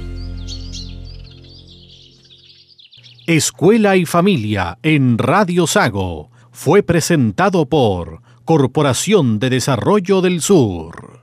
Escuela 3.26 3.96
y 3.96 4.06
Familia 4.06 4.80
en 4.84 5.18
Radio 5.18 5.66
Sago 5.66 6.30
fue 6.52 6.84
presentado 6.84 7.68
por 7.68 8.22
Corporación 8.44 9.40
de 9.40 9.50
Desarrollo 9.50 10.20
del 10.20 10.42
Sur. 10.42 11.23